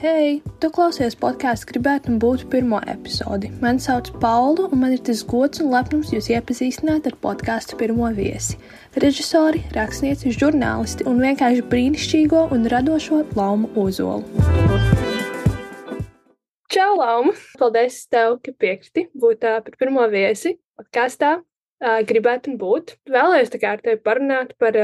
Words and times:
Hei, 0.00 0.38
tu 0.56 0.70
klausies 0.72 1.12
podkāstu, 1.20 1.74
gribētu 1.74 2.14
būt 2.22 2.46
pirmo 2.48 2.78
epizodi. 2.88 3.50
Mani 3.60 3.82
sauc 3.84 4.06
Paula, 4.22 4.70
un 4.72 4.80
man 4.80 4.94
ir 4.94 5.02
tas 5.04 5.18
gods 5.28 5.60
un 5.60 5.68
lepnums 5.74 6.08
jūs 6.14 6.30
iepazīstināt 6.32 7.04
ar 7.10 7.18
podkāstu 7.20 7.76
pirmo 7.76 8.08
viesi. 8.16 8.56
Režisori, 9.04 9.60
rakstnieci, 9.76 10.32
žurnālisti 10.32 11.04
un 11.04 11.20
vienkārši 11.20 11.66
brīnišķīgo 11.68 12.46
un 12.56 12.64
radošo 12.72 13.18
Laumu 13.36 13.68
Ozolu. 13.76 14.24
Čau, 16.72 16.96
Lauma! 17.02 17.36
Paldies, 17.60 18.00
tev, 18.08 18.38
ka 18.40 18.56
piekriti 18.56 19.10
būt 19.12 19.44
par 19.44 19.76
pirmo 19.84 20.08
viesi 20.08 20.54
podkāstā. 20.80 21.34
Gribētu 22.08 22.56
būt. 22.56 22.96
Vēlējos 23.04 23.52
tā 23.52 23.60
kā 23.60 23.76
ar 23.76 23.84
tevi 23.84 24.00
parunāt 24.00 24.56
par, 24.56 24.80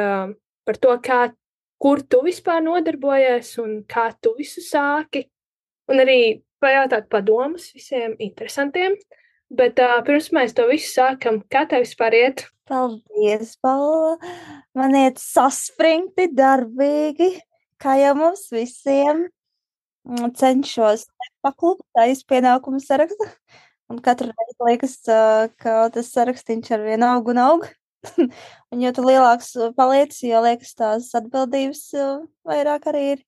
par 0.68 0.82
to, 0.84 1.00
kā 1.00 1.22
kur 1.82 2.02
tu 2.02 2.22
vispār 2.24 2.62
nodarbojies 2.64 3.56
un 3.62 3.78
kā 3.88 4.08
tu 4.22 4.34
visu 4.38 4.64
sāki. 4.64 5.26
Un 5.90 6.02
arī 6.02 6.20
pajautāt 6.62 7.08
padomus 7.12 7.70
visiem 7.76 8.16
interesantiem. 8.18 8.96
Bet 9.46 9.78
uh, 9.78 10.00
pirms 10.06 10.32
mēs 10.34 10.56
to 10.56 10.66
visu 10.66 10.90
sākam, 10.96 11.38
kā 11.52 11.66
tev 11.70 11.84
vispār 11.84 12.16
iet? 12.18 12.46
Paldies, 12.66 13.54
Paula! 13.62 14.16
Man 14.74 14.96
iet 14.98 15.20
saspringti, 15.22 16.26
darbīgi, 16.34 17.36
kā 17.82 17.94
jau 18.00 18.16
mums 18.18 18.48
visiem. 18.50 19.28
Cenšos 20.06 21.06
nepaklupt 21.06 22.02
aiz 22.02 22.24
pienākumu 22.26 22.82
sarakstu. 22.82 23.28
Un 23.90 24.02
katru 24.02 24.32
reizi 24.32 24.66
liekas, 24.66 24.96
ka 25.62 25.74
tas 25.94 26.10
sarakstīns 26.10 26.72
ar 26.74 26.82
vienu 26.82 27.06
augu 27.06 27.30
un 27.34 27.42
augu. 27.42 27.70
un 28.72 28.82
jo 28.84 28.92
lielāks 29.06 29.54
paliec, 29.76 30.16
jo 30.24 30.42
liekas 30.44 30.74
tās 30.78 31.12
atbildības 31.18 31.84
vairāk 32.46 32.90
arī 32.92 33.04
ir. 33.16 33.24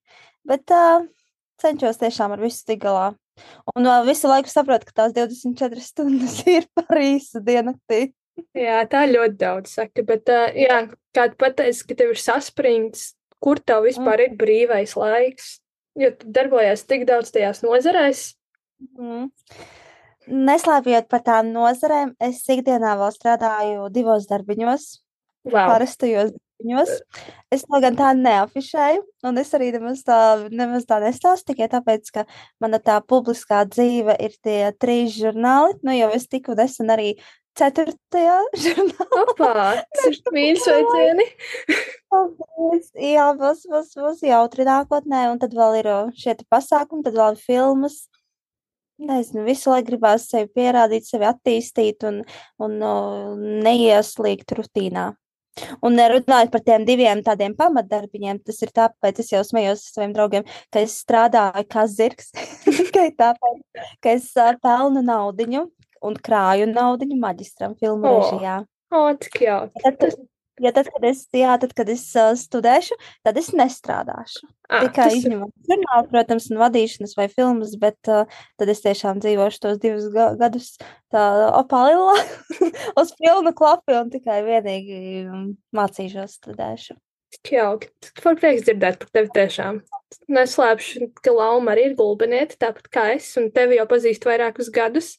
Bet 0.48 0.70
uh, 0.72 1.06
cenšos 1.62 2.00
tiešām 2.00 2.34
ar 2.34 2.42
visu 2.42 2.64
tik 2.69 2.83
galā. 2.84 3.12
Un 3.77 3.86
uh, 3.86 4.03
visu 4.06 4.30
laiku 4.30 4.50
saprotu, 4.50 4.88
ka 4.88 5.03
tās 5.03 5.14
24 5.16 5.84
stundas 5.84 6.41
ir 6.56 6.69
par 6.78 7.00
īsu 7.03 7.42
diennaktī. 7.44 8.12
jā, 8.55 8.83
tā 8.91 9.05
ļoti 9.11 9.38
daudz 9.38 9.77
saka, 9.80 10.05
bet 10.06 10.30
uh, 10.33 10.48
jā, 10.55 10.83
kā 11.16 11.28
tu 11.31 11.41
pateici, 11.42 11.86
ka 11.88 11.98
tev 11.98 12.14
ir 12.14 12.22
saspringts, 12.22 13.12
kur 13.42 13.60
tev 13.62 13.86
vispār 13.86 14.22
mm. 14.22 14.27
ir 14.27 14.38
brīvais 14.38 14.94
laiks, 14.98 15.58
jo 15.98 16.12
tu 16.14 16.31
darbojies 16.34 16.86
tik 16.86 17.06
daudz 17.08 17.34
tajās 17.34 17.62
nozarēs. 17.66 18.25
Mm. 18.98 19.28
Neslēpjot 20.29 21.09
par 21.09 21.23
tām 21.25 21.53
nozarēm, 21.55 22.12
es 22.21 22.43
ikdienā 22.53 22.97
vēl 23.01 23.12
strādāju 23.15 23.89
divos 23.95 24.29
darbiņos, 24.29 24.84
wow. 25.48 25.73
parastajos 25.73 26.34
darbiņos. 26.34 26.93
Es 27.55 27.65
to 27.65 27.81
gan 27.81 27.97
tā 27.97 28.12
neafišēju, 28.19 29.03
un 29.25 29.41
es 29.41 29.55
arī 29.56 29.71
nemaz 29.73 30.03
tā, 30.05 30.21
nemaz 30.53 30.84
tā 30.89 31.01
nestāstu 31.01 31.55
tikai 31.55 31.71
tāpēc, 31.73 32.11
ka 32.12 32.27
mana 32.61 32.79
tā 32.79 33.01
publiskā 33.01 33.65
dzīve 33.71 34.19
ir 34.21 34.37
tie 34.45 34.73
trīs 34.77 35.17
žurnāli, 35.17 35.79
nu 35.83 35.97
jau 35.97 36.11
es 36.12 36.29
tiku 36.29 36.56
nesen 36.59 36.93
arī 36.93 37.15
ceturtajā 37.59 38.37
žurnālā. 38.65 39.25
Opā, 39.25 39.71
mīļš 40.34 40.62
sveicieni. 40.67 41.27
Jā, 43.01 43.33
būs, 43.39 43.65
būs, 43.69 43.97
būs 43.97 44.23
jautri 44.29 44.69
nākotnē, 44.69 45.29
un 45.33 45.41
tad 45.43 45.56
vēl 45.56 45.81
ir 45.81 45.91
šie 46.21 46.37
pasākumi, 46.49 47.05
tad 47.06 47.17
vēl 47.19 47.37
ir 47.37 47.43
filmas 47.43 48.05
nezinu, 48.98 49.44
visu 49.46 49.72
laiku 49.72 49.92
gribās 49.92 50.28
sevi 50.30 50.50
pierādīt, 50.58 51.06
sevi 51.08 51.28
attīstīt 51.28 52.04
un, 52.08 52.20
un, 52.62 52.77
un 52.82 53.48
neieslīgt 53.64 54.54
rutīnā. 54.58 55.10
Un 55.82 55.98
runājot 55.98 56.52
par 56.52 56.62
tiem 56.62 56.84
diviem 56.86 57.22
tādiem 57.26 57.54
pamatdarbiņiem, 57.58 58.38
tas 58.46 58.60
ir 58.62 58.70
tāpēc, 58.74 59.19
es 59.24 59.32
jau 59.32 59.42
smējos 59.46 59.82
ar 59.82 59.94
saviem 59.96 60.14
draugiem, 60.14 60.46
ka 60.70 60.84
es 60.84 60.94
strādāju 61.02 61.66
kā 61.72 61.86
zirgs. 61.91 62.30
Tikai 62.64 63.08
tāpēc, 63.19 63.84
ka 64.04 64.14
es 64.14 64.31
pelnu 64.62 65.03
naudiņu 65.03 65.64
un 66.06 66.19
krāju 66.28 66.69
naudiņu 66.70 67.19
maģistram 67.19 67.75
filmu 67.81 68.06
oh. 68.06 68.19
režijā. 68.20 68.58
O, 68.88 69.00
oh, 69.03 69.10
cik 69.20 69.42
jauki. 69.44 69.82
Tad, 69.84 70.14
Ja 70.62 70.72
tad, 70.74 70.91
kad 70.92 71.04
es, 71.06 71.24
jā, 71.34 71.54
tad, 71.62 71.72
kad 71.76 71.91
es 71.92 72.04
uh, 72.19 72.32
studēšu, 72.38 72.96
tad 73.26 73.38
es 73.41 73.50
nestrādāšu. 73.56 74.48
Ah, 74.69 74.84
Tikai 74.84 75.08
izņemot 75.16 75.52
žurnālu, 75.69 76.08
protams, 76.10 76.48
un 76.52 76.60
vadīšanas 76.60 77.14
vai 77.19 77.28
filmas, 77.32 77.74
bet 77.80 78.10
uh, 78.12 78.41
tad 78.60 78.72
es 78.72 78.82
tiešām 78.84 79.22
dzīvošu 79.24 79.62
tos 79.64 79.80
divus 79.82 80.08
ga 80.12 80.30
gadus 80.41 80.74
tā 81.14 81.24
opalilā 81.56 82.19
uz 83.00 83.12
pilnu 83.16 83.54
klapi 83.56 83.96
un 83.96 84.10
tikai 84.12 84.42
vienīgi 84.46 84.98
mācīšos 85.76 86.41
studēšu. 86.42 86.98
Tik 87.36 87.52
jauki. 87.52 87.90
Man 88.25 88.38
prieks 88.40 88.64
dzirdēt 88.64 89.00
par 89.02 89.10
tevi 89.12 89.32
tiešām. 89.34 89.80
Neslēpšu, 90.32 91.10
ka 91.20 91.34
Lauma 91.36 91.75
arī 91.75 91.90
ir 91.90 91.96
gulbeniete, 91.98 92.56
tāpat 92.60 92.88
kā 92.92 93.08
es, 93.16 93.28
un 93.40 93.50
tevi 93.52 93.76
jau 93.76 93.84
pazīstu 93.90 94.30
vairākus 94.30 94.70
gadus. 94.72 95.16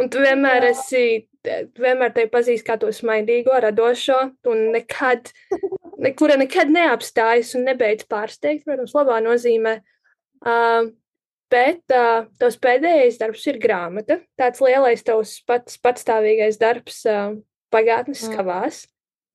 Un 0.00 0.08
tu 0.08 0.22
vienmēr 0.22 0.70
esi 0.70 1.28
vienmēr 1.42 2.12
te 2.14 2.26
pazīst 2.30 2.66
kā 2.66 2.76
to 2.78 2.90
smaidīgo, 2.94 3.54
radošo, 3.60 4.18
un 4.50 4.64
nekad, 4.76 5.32
nekura 6.06 6.38
nekad 6.40 6.70
neapstājas 6.72 7.54
un 7.58 7.66
nebeidz 7.68 8.06
pārsteigt, 8.10 8.64
protams, 8.66 8.94
labā 8.96 9.20
nozīmē. 9.24 9.78
Uh, 10.42 10.90
bet 11.52 11.82
uh, 11.94 12.28
tavs 12.40 12.58
pēdējais 12.62 13.18
darbs 13.20 13.44
ir 13.50 13.58
grāmata. 13.62 14.20
Tāds 14.40 14.62
lielais 14.64 15.04
tavs 15.06 15.36
pats 15.46 15.78
patstāvīgais 15.82 16.58
darbs 16.62 17.02
uh, 17.10 17.36
pagātnes 17.74 18.22
mm. 18.22 18.32
skavās. 18.32 18.86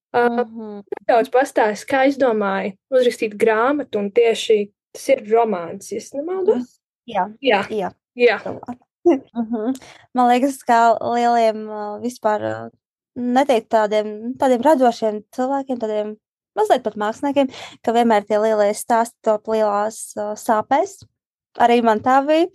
Uh, 0.08 0.24
mm 0.24 0.44
-hmm. 0.56 0.82
Daudz 1.08 1.28
pastāst, 1.28 1.84
kā 1.88 2.06
izdomāji 2.08 2.78
uzrakstīt 2.90 3.36
grāmatu, 3.36 4.00
un 4.00 4.10
tieši 4.10 4.70
tas 4.92 5.08
ir 5.08 5.24
romāns, 5.28 5.92
ja 5.92 6.00
nemaldos. 6.14 6.80
Jā, 7.06 7.28
jā. 7.40 7.64
jā. 7.68 7.92
jā. 8.16 8.40
Uh 8.44 8.87
-huh. 9.16 9.74
Man 10.14 10.28
liekas, 10.30 10.58
ka 10.64 10.96
lieliem 11.00 11.66
vispār 12.02 12.70
neteikt 13.18 13.70
tādiem, 13.74 14.34
tādiem 14.38 14.62
radošiem 14.62 15.22
cilvēkiem, 15.34 15.78
tādiem 15.78 16.16
mazliet 16.58 16.84
pat 16.84 16.98
māksliniekiem, 16.98 17.50
ka 17.82 17.94
vienmēr 17.94 18.26
tie 18.26 18.38
lielie 18.42 18.72
stāsti 18.74 19.16
top 19.22 19.48
lielās 19.48 20.14
sāpēs. 20.16 21.00
Arī 21.58 21.82
man 21.82 22.00
tā 22.04 22.20
bija. 22.26 22.46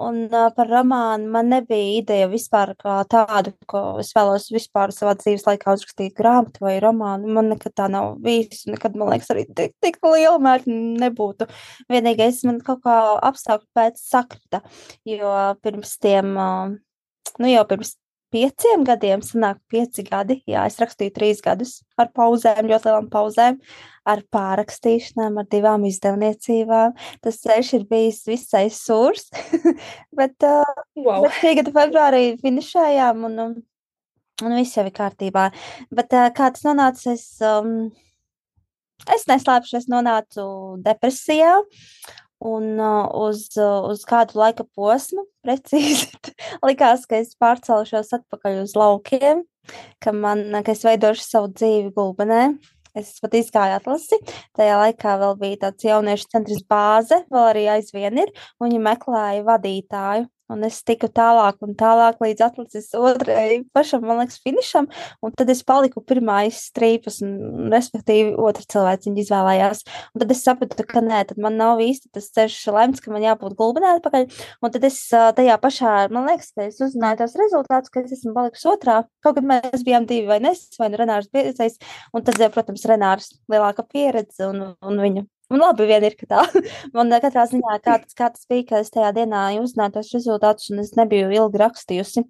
Un 0.00 0.22
uh, 0.24 0.46
par 0.56 0.70
romānu 0.72 1.28
man 1.34 1.50
nebija 1.52 1.98
ideja 1.98 2.28
vispār 2.32 2.72
kā 2.80 2.94
tādu, 3.12 3.52
ko 3.68 3.82
es 4.00 4.08
vēlos 4.16 4.46
vispār 4.54 4.92
savā 4.94 5.12
dzīves 5.20 5.44
laikā 5.44 5.74
uzrakstīt 5.76 6.14
grāmatu 6.16 6.64
vai 6.64 6.78
romānu. 6.80 7.28
Man 7.36 7.50
nekad 7.52 7.74
tā 7.76 7.90
nav 7.92 8.14
bijis. 8.24 8.64
Nekad, 8.72 8.96
man 8.96 9.12
liekas, 9.12 9.28
arī 9.34 9.44
tik, 9.52 9.76
tik 9.84 10.00
liela 10.06 10.38
mērķa 10.40 10.78
nebūtu. 11.04 11.48
Vienīgais 11.92 12.40
man 12.48 12.62
kaut 12.64 12.80
kā 12.86 12.96
apstākļu 13.28 13.68
pēc 13.76 14.00
sakrita, 14.00 14.62
jo 15.04 15.34
pirms 15.60 15.98
tiem, 16.00 16.32
uh, 16.40 16.72
nu 17.42 17.52
jau 17.52 17.66
pirms 17.68 17.96
pieciem 18.32 18.84
gadiem, 18.86 19.22
sanāk 19.24 19.58
pieci 19.70 20.04
gadi. 20.06 20.38
Jā, 20.48 20.64
es 20.68 20.78
rakstīju 20.80 21.14
trīs 21.16 21.42
gadus 21.44 21.80
ar 22.00 22.10
pauzēm, 22.16 22.68
ļoti 22.70 22.88
lielām 22.88 23.08
pauzēm, 23.12 23.58
ar 24.08 24.22
pārakstīšanām, 24.34 25.38
ar 25.40 25.48
divām 25.52 25.84
izdevniecībām. 25.88 26.96
Tas 27.24 27.40
ceļš 27.44 27.74
ir 27.78 27.84
bijis 27.90 28.22
visai 28.28 28.66
sūrs, 28.72 29.28
bet, 30.18 30.48
wow. 30.98 31.26
bet 31.26 31.36
šī 31.40 31.56
gada 31.60 31.74
februārī 31.76 32.24
finišējām 32.42 33.28
un, 33.28 33.38
un, 33.46 33.54
un 34.42 34.56
viss 34.58 34.78
jau 34.78 34.86
ir 34.88 34.96
kārtībā. 34.96 35.50
Bet 35.94 36.10
kā 36.12 36.50
tas 36.50 36.66
nonāca, 36.66 37.14
es, 37.14 37.28
um, 37.44 37.92
es 39.12 39.28
neslēpšu, 39.30 39.78
es 39.82 39.88
nonācu 39.92 40.48
depresijā 40.82 41.60
Un 42.42 42.74
uh, 42.80 43.06
uz, 43.22 43.46
uh, 43.60 43.86
uz 43.86 44.02
kādu 44.08 44.40
laika 44.40 44.66
posmu 44.74 45.26
precīzi 45.46 46.10
likās, 46.66 47.06
ka 47.06 47.20
es 47.22 47.36
pārcelšos 47.38 48.12
atpakaļ 48.18 48.62
uz 48.64 48.76
laukiem, 48.78 49.44
ka, 50.02 50.14
man, 50.14 50.48
ka 50.66 50.74
es 50.74 50.82
veidošu 50.86 51.22
savu 51.22 51.52
dzīvi 51.54 51.92
gulbenē. 51.94 52.44
Es 52.98 53.14
pat 53.24 53.32
izgāju 53.38 53.78
atlasi. 53.78 54.18
Tajā 54.58 54.74
laikā 54.76 55.14
vēl 55.22 55.38
bija 55.40 55.60
tāds 55.62 55.86
jauniešu 55.86 56.26
centrs 56.34 56.60
bāze, 56.68 57.22
vēl 57.32 57.46
arī 57.46 57.62
aizvien 57.78 58.18
ir, 58.20 58.32
viņi 58.60 58.82
meklēja 58.84 59.46
vadītāju. 59.46 60.26
Un 60.52 60.64
es 60.66 60.80
tiku 60.86 61.08
tālāk 61.12 61.62
un 61.64 61.74
tālāk 61.78 62.20
līdz 62.22 62.44
atlases 62.46 62.90
otrai 62.98 63.62
pašam, 63.74 64.04
man 64.06 64.20
liekas, 64.22 64.40
finišam. 64.44 64.88
Un 65.24 65.34
tad 65.38 65.50
es 65.52 65.62
paliku 65.66 66.02
pirmā 66.04 66.42
izstrīpas, 66.48 67.20
un 67.24 67.72
respektīvi 67.72 68.34
otra 68.36 68.66
cilvēks 68.74 69.08
viņa 69.08 69.22
izvēlējās. 69.24 69.82
Un 70.12 70.24
tad 70.24 70.34
es 70.34 70.44
sapratu, 70.44 70.86
ka 70.88 71.04
nē, 71.04 71.24
tad 71.30 71.40
man 71.42 71.58
nav 71.60 71.82
īsti 71.84 72.12
tas 72.14 72.28
ceļš 72.36 72.60
lemts, 72.76 73.02
ka 73.02 73.14
man 73.14 73.24
jābūt 73.24 73.56
gulbenē 73.58 73.96
atpakaļ. 73.98 74.28
Un 74.62 74.74
tad 74.74 74.88
es 74.88 75.00
tajā 75.10 75.58
pašā, 75.62 75.96
man 76.12 76.28
liekas, 76.30 76.52
ka 76.56 76.68
es 76.68 76.80
uzzināju 76.84 77.22
tos 77.22 77.36
rezultātus, 77.40 77.92
ka 77.92 78.04
es 78.04 78.16
esmu 78.18 78.34
palikusi 78.36 78.68
otrā. 78.72 79.02
Kaut 79.24 79.38
kad 79.38 79.48
mēs 79.48 79.86
bijām 79.86 80.08
divi 80.08 80.28
vai 80.28 80.40
nes, 80.44 80.64
vai 80.80 80.92
nu 80.92 81.00
Renārs 81.00 81.30
Biezais. 81.32 81.78
Un 82.12 82.26
tad, 82.26 82.40
protams, 82.54 82.84
Renārs 82.88 83.32
lielāka 83.52 83.86
pieredze 83.88 84.50
un, 84.50 84.74
un 84.76 85.06
viņa 85.06 85.24
Un 85.52 85.60
labi, 85.60 85.86
vien 85.90 86.04
ir, 86.08 86.16
ka 86.16 86.28
tā. 86.30 86.44
Man 86.96 87.12
katrā 87.22 87.44
ziņā 87.50 87.76
kā 87.84 87.98
tas, 88.00 88.16
kā 88.16 88.30
tas 88.32 88.48
bija, 88.48 88.68
ka 88.70 88.82
es 88.84 88.92
tajā 88.94 89.12
dienā 89.18 89.50
uzzināju 89.60 89.98
tos 89.98 90.12
rezultātus, 90.16 90.72
un 90.72 90.80
es 90.84 90.94
nebiju 90.98 91.30
ilgi 91.36 91.62
rakstījusi. 91.66 92.24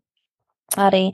arī 0.80 1.04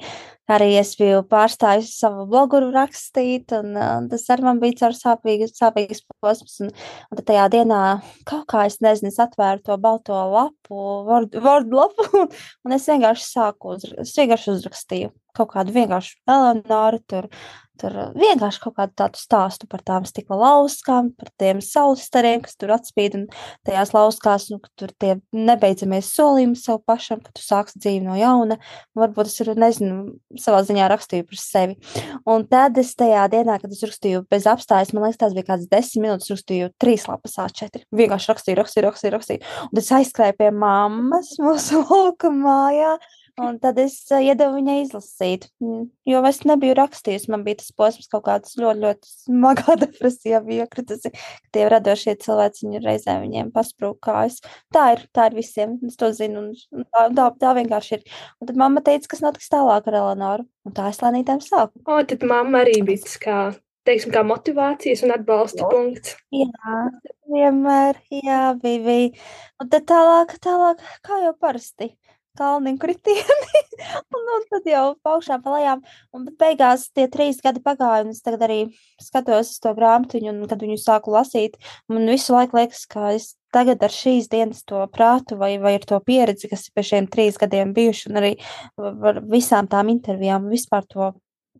arī 0.48 0.68
es 0.80 0.94
biju 0.96 1.22
pārstājusi 1.28 1.92
savu 1.92 2.24
blogu 2.30 2.60
rakstīt, 2.72 3.52
un 3.56 3.76
uh, 3.76 3.98
tas 4.10 4.24
arī 4.32 4.46
man 4.46 4.60
bija 4.62 4.78
caur 4.82 4.96
sāpīgu, 4.96 5.48
sāpīgas 5.52 6.02
posms. 6.22 6.58
Un, 6.64 6.72
un 7.10 7.20
tad 7.20 7.26
tajā 7.30 7.46
dienā 7.52 7.82
kaut 8.28 8.46
kā 8.50 8.64
es 8.70 8.80
nezinu, 8.84 9.12
es 9.12 9.20
atvēru 9.22 9.64
to 9.66 9.76
balto 9.82 10.18
lapu, 10.32 10.80
Word, 11.08 11.36
Word 11.44 11.74
lapu, 11.74 12.24
un 12.64 12.76
es 12.76 12.88
vienkārši 12.88 13.28
sāku, 13.28 13.76
uz, 13.76 13.88
es 14.06 14.16
vienkārši 14.16 14.54
uzrakstīju 14.56 15.12
kaut 15.36 15.52
kādu 15.54 15.74
vienkāršu 15.76 16.20
Eleonoru, 16.28 17.02
tur 17.08 17.30
Tur 17.78 17.94
vienkārši 18.18 18.60
kaut 18.62 18.74
kādu 18.74 18.94
tādu 18.98 19.20
stāstu 19.20 19.68
par 19.70 19.84
tām 19.86 20.06
stikla 20.08 20.36
lauskām, 20.40 21.12
par 21.14 21.30
tiem 21.38 21.60
saules 21.62 22.02
stariem, 22.08 22.40
kas 22.42 22.56
tur 22.58 22.72
atspīd 22.74 23.14
un 23.14 23.26
tajās 23.66 23.92
lauskās, 23.94 24.48
un 24.54 24.62
tur 24.78 24.90
tie 24.98 25.12
nebeidzamies 25.34 26.08
solījumi 26.16 26.58
sev 26.58 26.80
pašam, 26.88 27.22
ka 27.22 27.30
tu 27.36 27.44
sāksi 27.44 27.78
dzīvi 27.78 28.02
no 28.08 28.16
jauna. 28.18 28.58
Un 28.96 29.04
varbūt 29.04 29.30
es, 29.30 29.38
nezinu, 29.54 30.16
savā 30.42 30.64
ziņā 30.66 30.88
rakstīju 30.90 31.28
par 31.28 31.42
sevi. 31.42 31.78
Un 32.26 32.48
tad 32.50 32.80
es 32.82 32.90
tajā 32.98 33.28
dienā, 33.36 33.60
kad 33.62 33.70
es 33.74 33.84
rakstīju 33.86 34.24
bez 34.30 34.50
apstājas, 34.50 34.90
man 34.92 35.06
liekas, 35.06 35.22
tās 35.22 35.38
bija 35.38 35.50
kādas 35.52 35.70
desmit 35.70 36.08
minūtes, 36.08 36.32
rakstīju 36.34 36.72
trīs 36.82 37.06
lapas 37.06 37.38
A4. 37.44 37.84
Vienkārši 37.94 38.32
rakstīju, 38.32 38.58
rakstīju, 38.58 38.88
rakstīju, 38.88 39.14
rakstīju. 39.14 39.46
Un 39.70 39.84
es 39.84 39.94
aizskrēju 40.00 40.40
pie 40.42 40.50
mammas 40.66 41.36
mūsu 41.42 41.86
lauka 41.86 42.34
mājā. 42.34 42.96
Un 43.38 43.58
tad 43.62 43.78
es 43.78 43.94
uh, 44.10 44.18
iedevu 44.18 44.56
viņai 44.56 44.76
izlasīt, 44.82 45.46
mm, 45.62 45.84
jo 46.10 46.22
es 46.26 46.40
nebiju 46.48 46.74
rakstījusi. 46.78 47.30
Man 47.30 47.44
bija 47.46 47.60
tas 47.60 47.70
posms 47.78 48.10
kaut 48.10 48.24
kāds 48.26 48.56
ļoti, 48.58 48.82
ļoti 48.82 49.12
smagā 49.12 49.76
depresijā 49.84 50.40
bija 50.46 50.66
iekritusi, 50.66 51.12
tie 51.54 51.68
radošie 51.70 52.16
cilvēki 52.24 52.66
viņu 52.66 52.82
reizē 52.82 53.18
viņiem 53.22 53.52
pasprūk 53.54 54.00
kājas. 54.08 54.40
Tā 54.74 54.88
ir, 54.96 55.04
tā 55.14 55.28
ir 55.30 55.38
visiem, 55.38 55.76
es 55.86 55.98
to 56.00 56.10
zinu, 56.16 56.48
un 56.74 56.88
tā, 56.90 57.06
tā, 57.14 57.28
tā 57.44 57.54
vienkārši 57.60 57.94
ir. 58.00 58.18
Un 58.42 58.50
tad 58.50 58.58
mamma 58.64 58.82
teica, 58.84 59.12
kas 59.14 59.22
notiks 59.22 59.52
tālāk 59.54 59.86
ar 59.86 60.00
Eleonoru, 60.02 60.48
un 60.66 60.74
tā 60.74 60.90
es 60.90 60.98
lēnītēm 61.04 61.44
sāku. 61.44 61.78
O, 61.86 62.02
tad 62.10 62.26
mamma 62.26 62.64
arī 62.64 62.80
bija 62.90 63.14
kā, 63.22 63.38
teiksim, 63.86 64.16
kā 64.16 64.24
motivācijas 64.26 65.06
un 65.06 65.14
atbalsta 65.14 65.62
o. 65.62 65.70
punkts. 65.70 66.18
Jā, 66.34 66.82
vienmēr, 67.30 68.02
jā, 68.18 68.42
bija, 68.58 68.84
bija. 68.90 69.30
Un 69.62 69.70
tad 69.70 69.86
tālāk, 69.94 70.38
tālāk, 70.42 70.82
kā 71.06 71.22
jau 71.22 71.34
parasti 71.38 71.92
kalniņu 72.38 72.80
kritieni, 72.82 73.62
un, 74.16 74.30
un 74.36 74.46
tad 74.52 74.68
jau 74.70 74.84
augšā 75.12 75.40
pa 75.44 75.56
lejām. 75.56 75.82
Un 76.16 76.28
beigās 76.40 76.88
tie 76.94 77.08
trīs 77.12 77.42
gadi 77.44 77.62
pagāja, 77.64 78.06
un 78.06 78.14
es 78.14 78.22
tagad 78.24 78.46
arī 78.48 78.60
skatos 79.02 79.52
uz 79.54 79.60
to 79.64 79.74
grāmatiņu, 79.76 80.32
un 80.32 80.48
kad 80.50 80.62
viņu 80.64 80.78
sāku 80.82 81.14
lasīt, 81.14 81.58
man 81.92 82.08
visu 82.10 82.36
laiku 82.36 82.60
liekas, 82.60 82.86
ka 82.90 83.12
es 83.16 83.32
tagad 83.54 83.82
ar 83.84 83.92
šīs 83.92 84.28
dienas 84.32 84.64
to 84.68 84.82
prātu 84.92 85.38
vai, 85.40 85.54
vai 85.62 85.76
ar 85.78 85.86
to 85.88 85.98
pieredzi, 86.04 86.50
kas 86.50 86.66
ir 86.68 86.76
pie 86.76 86.84
šiem 86.90 87.08
trīs 87.12 87.40
gadiem 87.40 87.72
bijuši, 87.76 88.10
un 88.10 88.20
arī 88.20 88.34
ar 88.78 89.22
visām 89.28 89.70
tām 89.70 89.92
intervijām, 89.94 90.50
vispār 90.52 90.86
to 90.88 91.12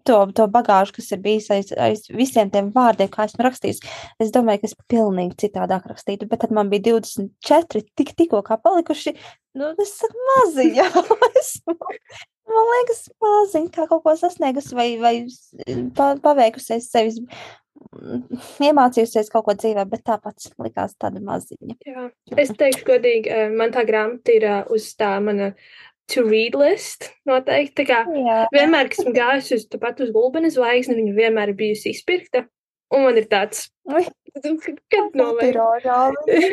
to, 0.08 0.16
to 0.37 0.46
bagāžu, 0.52 0.96
kas 0.96 1.10
ir 1.14 1.20
bijis 1.25 1.50
aiz, 1.55 1.72
aiz 1.76 2.06
visiem 2.12 2.50
tiem 2.52 2.70
vārdiem, 2.75 3.10
kā 3.12 3.26
esmu 3.28 3.44
rakstījis. 3.46 3.82
Es 4.22 4.32
domāju, 4.34 4.62
ka 4.62 4.70
es 4.70 4.76
pilnīgi 4.90 5.38
citādāk 5.44 5.88
rakstītu, 5.90 6.28
bet 6.31 6.44
tad 6.44 6.55
man 6.56 6.72
bija 6.72 6.87
24, 6.94 7.84
tik, 7.99 8.14
tikko 8.19 8.43
kā 8.46 8.58
palikuši, 8.62 9.14
nu, 9.60 9.72
es 9.84 9.94
saku, 10.00 10.26
maziņā. 10.32 10.88
man 12.56 12.69
liekas, 12.72 13.06
maziņa, 13.22 13.72
kā 13.75 13.88
kaut 13.90 14.05
ko 14.06 14.16
sasniegusi 14.19 14.78
vai, 14.78 14.90
vai 15.02 15.14
pa, 15.96 16.14
paveikusies 16.25 16.90
sevis. 16.93 17.20
Iemācījusies 18.58 19.28
kaut 19.31 19.44
ko 19.46 19.55
dzīvē, 19.55 19.84
bet 19.88 20.02
tāpat 20.08 20.49
likās 20.64 20.96
tāda 20.99 21.22
maziņa. 21.22 21.76
Jā. 21.87 22.08
Es 22.34 22.50
teikšu, 22.58 22.82
godīgi, 22.88 23.31
eh, 23.31 23.52
man 23.55 23.70
tā 23.75 23.84
grāmata 23.87 24.34
ir 24.34 24.49
eh, 24.49 24.72
uz 24.75 24.88
tā 24.99 25.12
mana 25.22 25.52
to 26.12 26.25
read 26.26 26.56
list. 26.58 27.10
Noteikti. 27.28 27.82
Tā 27.82 27.88
kā 27.88 27.99
Jā. 28.08 28.38
vienmēr, 28.55 28.90
kad 28.90 29.02
esmu 29.02 29.14
gājusi 29.16 29.58
uz 29.58 29.66
tāpat 29.72 30.00
uz 30.05 30.12
gulbeni 30.14 30.50
zvaigzni, 30.52 30.96
viņa 30.99 31.16
vienmēr 31.16 31.52
ir 31.52 31.58
bijusi 31.58 31.93
izpirkta. 31.94 32.46
Un 32.94 33.05
man 33.05 33.19
ir 33.20 33.26
tāds, 33.28 33.66
kad 34.93 35.16
no 35.19 35.28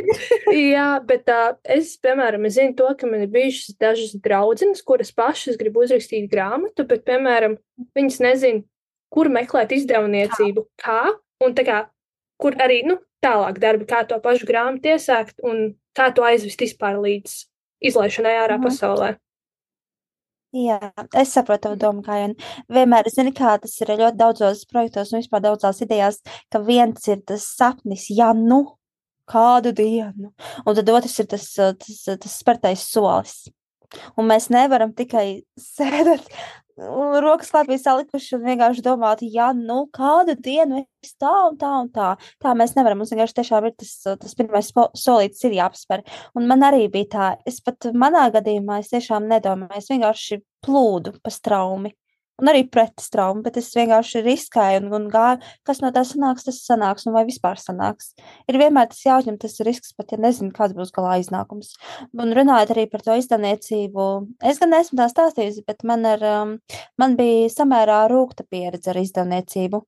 Jā, 0.75 0.88
bet 1.07 1.31
uh, 1.31 1.56
es, 1.78 1.94
piemēram, 2.04 2.48
es 2.50 2.57
zinu 2.57 2.75
to, 2.75 2.90
ka 3.00 3.07
man 3.07 3.24
ir 3.24 3.31
bijušas 3.31 3.78
dažas 3.80 4.18
draudzenes, 4.19 4.84
kuras 4.84 5.13
pašas 5.16 5.56
grib 5.62 5.80
uzrakstīt 5.80 6.28
grāmatu, 6.31 6.84
bet, 6.90 7.06
piemēram, 7.07 7.56
viņas 7.96 8.19
nezina, 8.25 8.66
kur 9.16 9.31
meklēt 9.31 9.72
izdevniecību, 9.78 10.68
kā, 10.84 11.02
un 11.46 11.56
tā 11.56 11.63
kā, 11.68 11.81
kur 12.42 12.60
arī, 12.60 12.81
nu, 12.84 13.00
tālāk 13.24 13.60
darbi, 13.63 13.88
kā 13.88 14.04
to 14.07 14.19
pašu 14.24 14.48
grāmatu 14.50 14.92
iesākt 14.92 15.40
un 15.48 15.69
kā 15.96 16.12
to 16.12 16.25
aizvest 16.28 16.62
vispār 16.62 17.00
līdz 17.00 17.46
izlaišanai 17.88 18.36
ārā 18.44 18.60
mm. 18.60 18.68
pasaulē. 18.68 19.16
Jā, 20.56 20.78
es 21.19 21.34
saprotu 21.36 21.74
domu, 21.75 22.00
kā 22.06 22.16
jau 22.22 22.28
vienmēr, 22.72 23.10
zini, 23.12 23.34
kā 23.36 23.57
tas 23.60 23.74
ir 23.81 23.90
ļoti 24.00 24.16
daudzos 24.22 24.62
projektos 24.69 25.12
un 25.12 25.19
vispār 25.19 25.42
daudzās 25.44 25.81
idejās, 25.84 26.22
ka 26.54 26.62
viens 26.63 27.10
ir 27.12 27.25
tas 27.28 27.44
sapnis, 27.57 28.06
ja 28.16 28.30
nu, 28.38 28.62
kādu 29.28 29.74
dienu, 29.75 30.31
un 30.63 30.78
tad 30.78 30.92
otrs 30.94 31.18
ir 31.19 31.28
tas, 31.34 31.50
tas, 31.56 32.00
tas 32.07 32.38
spērtais 32.40 32.86
solis. 32.88 33.50
Un 34.16 34.30
mēs 34.31 34.48
nevaram 34.54 34.94
tikai 34.96 35.44
sēdēt 35.75 36.30
rokas 36.77 37.51
klāpī 37.54 37.77
salikuši 37.80 38.36
un 38.38 38.45
vienkārši 38.45 38.83
domāt, 38.83 39.22
ja 39.22 39.51
nu 39.56 39.86
kādu 39.95 40.36
dienu 40.36 40.83
es 41.04 41.13
tā 41.22 41.31
un 41.50 41.57
tā 41.57 41.72
un 41.81 41.89
tā. 41.94 42.13
Tā 42.42 42.56
mēs 42.57 42.75
nevaram. 42.75 43.00
Mums 43.00 43.13
vienkārši 43.13 43.38
tiešām 43.39 43.69
ir 43.69 43.75
tas, 43.80 43.94
tas 44.22 44.36
pirmais 44.36 44.72
solītis 45.00 45.45
ir 45.48 45.57
jāapsver. 45.60 46.04
Un 46.36 46.48
man 46.51 46.66
arī 46.68 46.88
bija 46.92 47.12
tā, 47.16 47.27
es 47.48 47.62
pat 47.63 47.92
manā 47.94 48.27
gadījumā 48.36 48.81
es 48.83 48.92
tiešām 48.92 49.30
nedomāju, 49.31 49.77
es 49.80 49.92
vienkārši 49.92 50.42
plūdu 50.66 51.16
pa 51.24 51.31
straumi 51.31 51.94
un 52.42 52.52
arī 52.52 52.66
pretstraumu, 52.72 53.44
bet 53.46 53.60
es 53.62 53.72
vienkārši 53.76 54.24
riskēju 54.26 54.84
un, 54.84 54.90
un 54.98 55.08
gāju, 55.12 55.40
kas 55.68 55.82
no 55.84 55.92
tā 55.96 56.04
sanāks, 56.08 56.46
tas 56.48 56.60
sanāks, 56.68 57.08
un 57.08 57.16
vai 57.16 57.26
vispār 57.28 57.60
sanāks. 57.62 58.12
Ir 58.52 58.60
vienmēr 58.62 58.90
tas 58.92 59.02
jāuzņem, 59.06 59.40
tas 59.42 59.58
risks, 59.68 59.96
pat 59.98 60.16
ja 60.16 60.20
nezinu, 60.22 60.52
kāds 60.56 60.76
būs 60.78 60.94
galā 60.96 61.18
iznākums. 61.24 61.76
Un 62.14 62.36
runājot 62.36 62.76
arī 62.76 62.88
par 62.92 63.06
to 63.06 63.16
izdevniecību, 63.22 64.08
es 64.52 64.62
gan 64.62 64.78
esmu 64.82 65.00
tā 65.02 65.10
stāstījusi, 65.12 65.66
bet 65.68 65.86
man, 65.88 66.06
ar, 66.16 66.26
um, 66.44 66.56
man 67.02 67.18
bija 67.20 67.52
samērā 67.54 68.06
rūkta 68.12 68.48
pieredze 68.50 68.92
ar 68.94 69.02
izdevniecību. 69.04 69.84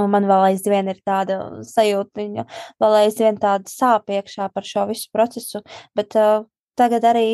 Un 0.00 0.08
man 0.10 0.24
vēl 0.26 0.48
aizvien 0.48 0.88
ir 0.90 0.98
tāda 1.06 1.36
sajūta, 1.68 2.24
vēl 2.82 2.96
aizvien 3.04 3.36
tāda 3.38 3.70
sāp 3.70 4.10
iekšā 4.10 4.48
par 4.50 4.66
šo 4.66 4.88
visu 4.88 5.06
procesu, 5.14 5.60
bet 5.94 6.16
uh, 6.18 6.48
tagad 6.74 7.06
arī 7.06 7.28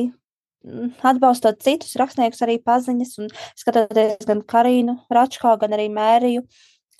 atbalstot 1.02 1.60
citus 1.64 1.96
rakstniekus, 2.00 2.42
arī 2.44 2.58
paziņas, 2.64 3.14
un 3.22 3.30
skatoties 3.58 4.28
gan 4.28 4.42
Karinu 4.46 4.98
Račkā, 5.12 5.56
gan 5.60 5.76
arī 5.76 5.88
Mēriju 5.92 6.44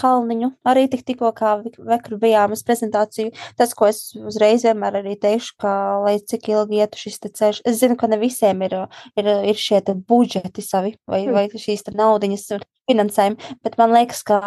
Kalniņu, 0.00 0.48
arī 0.64 0.86
tik, 0.88 1.02
tikko 1.08 1.28
kā 1.36 1.58
vekru 1.60 2.16
bijām 2.22 2.54
uz 2.56 2.62
prezentāciju. 2.64 3.34
Tas, 3.58 3.74
ko 3.76 3.90
es 3.90 4.14
uzreiz 4.16 4.64
vienmēr 4.64 5.00
arī 5.02 5.16
teikšu, 5.20 5.56
ka, 5.60 5.72
lai 6.06 6.14
cik 6.24 6.48
ilgi 6.54 6.80
ietu 6.80 7.02
šis 7.02 7.20
te 7.20 7.32
ceļš, 7.36 7.60
es 7.68 7.82
zinu, 7.82 7.98
ka 8.00 8.08
ne 8.08 8.16
visiem 8.22 8.64
ir, 8.64 8.78
ir, 9.20 9.28
ir 9.52 9.60
šie 9.60 9.82
te 9.84 9.92
budžeti 9.94 10.64
savi, 10.64 10.94
vai, 11.04 11.26
mm. 11.26 11.36
vai 11.36 11.66
šīs 11.66 11.84
te 11.84 11.94
naudiņas 11.98 12.48
finansējumi, 12.88 13.52
bet 13.66 13.76
man 13.80 13.92
liekas, 13.92 14.24
ka 14.24 14.40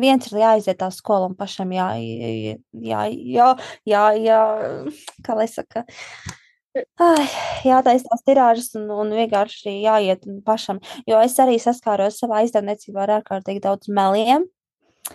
viens 0.00 0.26
ir 0.32 0.42
jāiziet 0.42 0.80
tā 0.82 0.90
skola 0.94 1.30
un 1.30 1.38
pašam 1.38 1.70
jā, 1.74 1.88
jā, 2.74 3.06
jā, 3.14 3.48
jā, 3.86 4.04
jā, 4.18 4.42
kā 5.26 5.38
lai 5.38 5.48
saka, 5.50 5.86
Ai, 7.02 7.24
jātaisa 7.66 8.06
tās 8.06 8.22
tirāžas 8.26 8.70
un, 8.78 8.86
un 8.94 9.10
vienkārši 9.16 9.72
jāiet 9.82 10.22
pašam. 10.46 10.78
Jo 11.08 11.18
es 11.24 11.34
arī 11.42 11.58
saskāros 11.58 12.20
savā 12.22 12.44
izdevniecībā 12.46 13.02
ar 13.06 13.16
ārkārtīgi 13.18 13.64
daudz 13.64 13.90
meliem. 13.90 14.46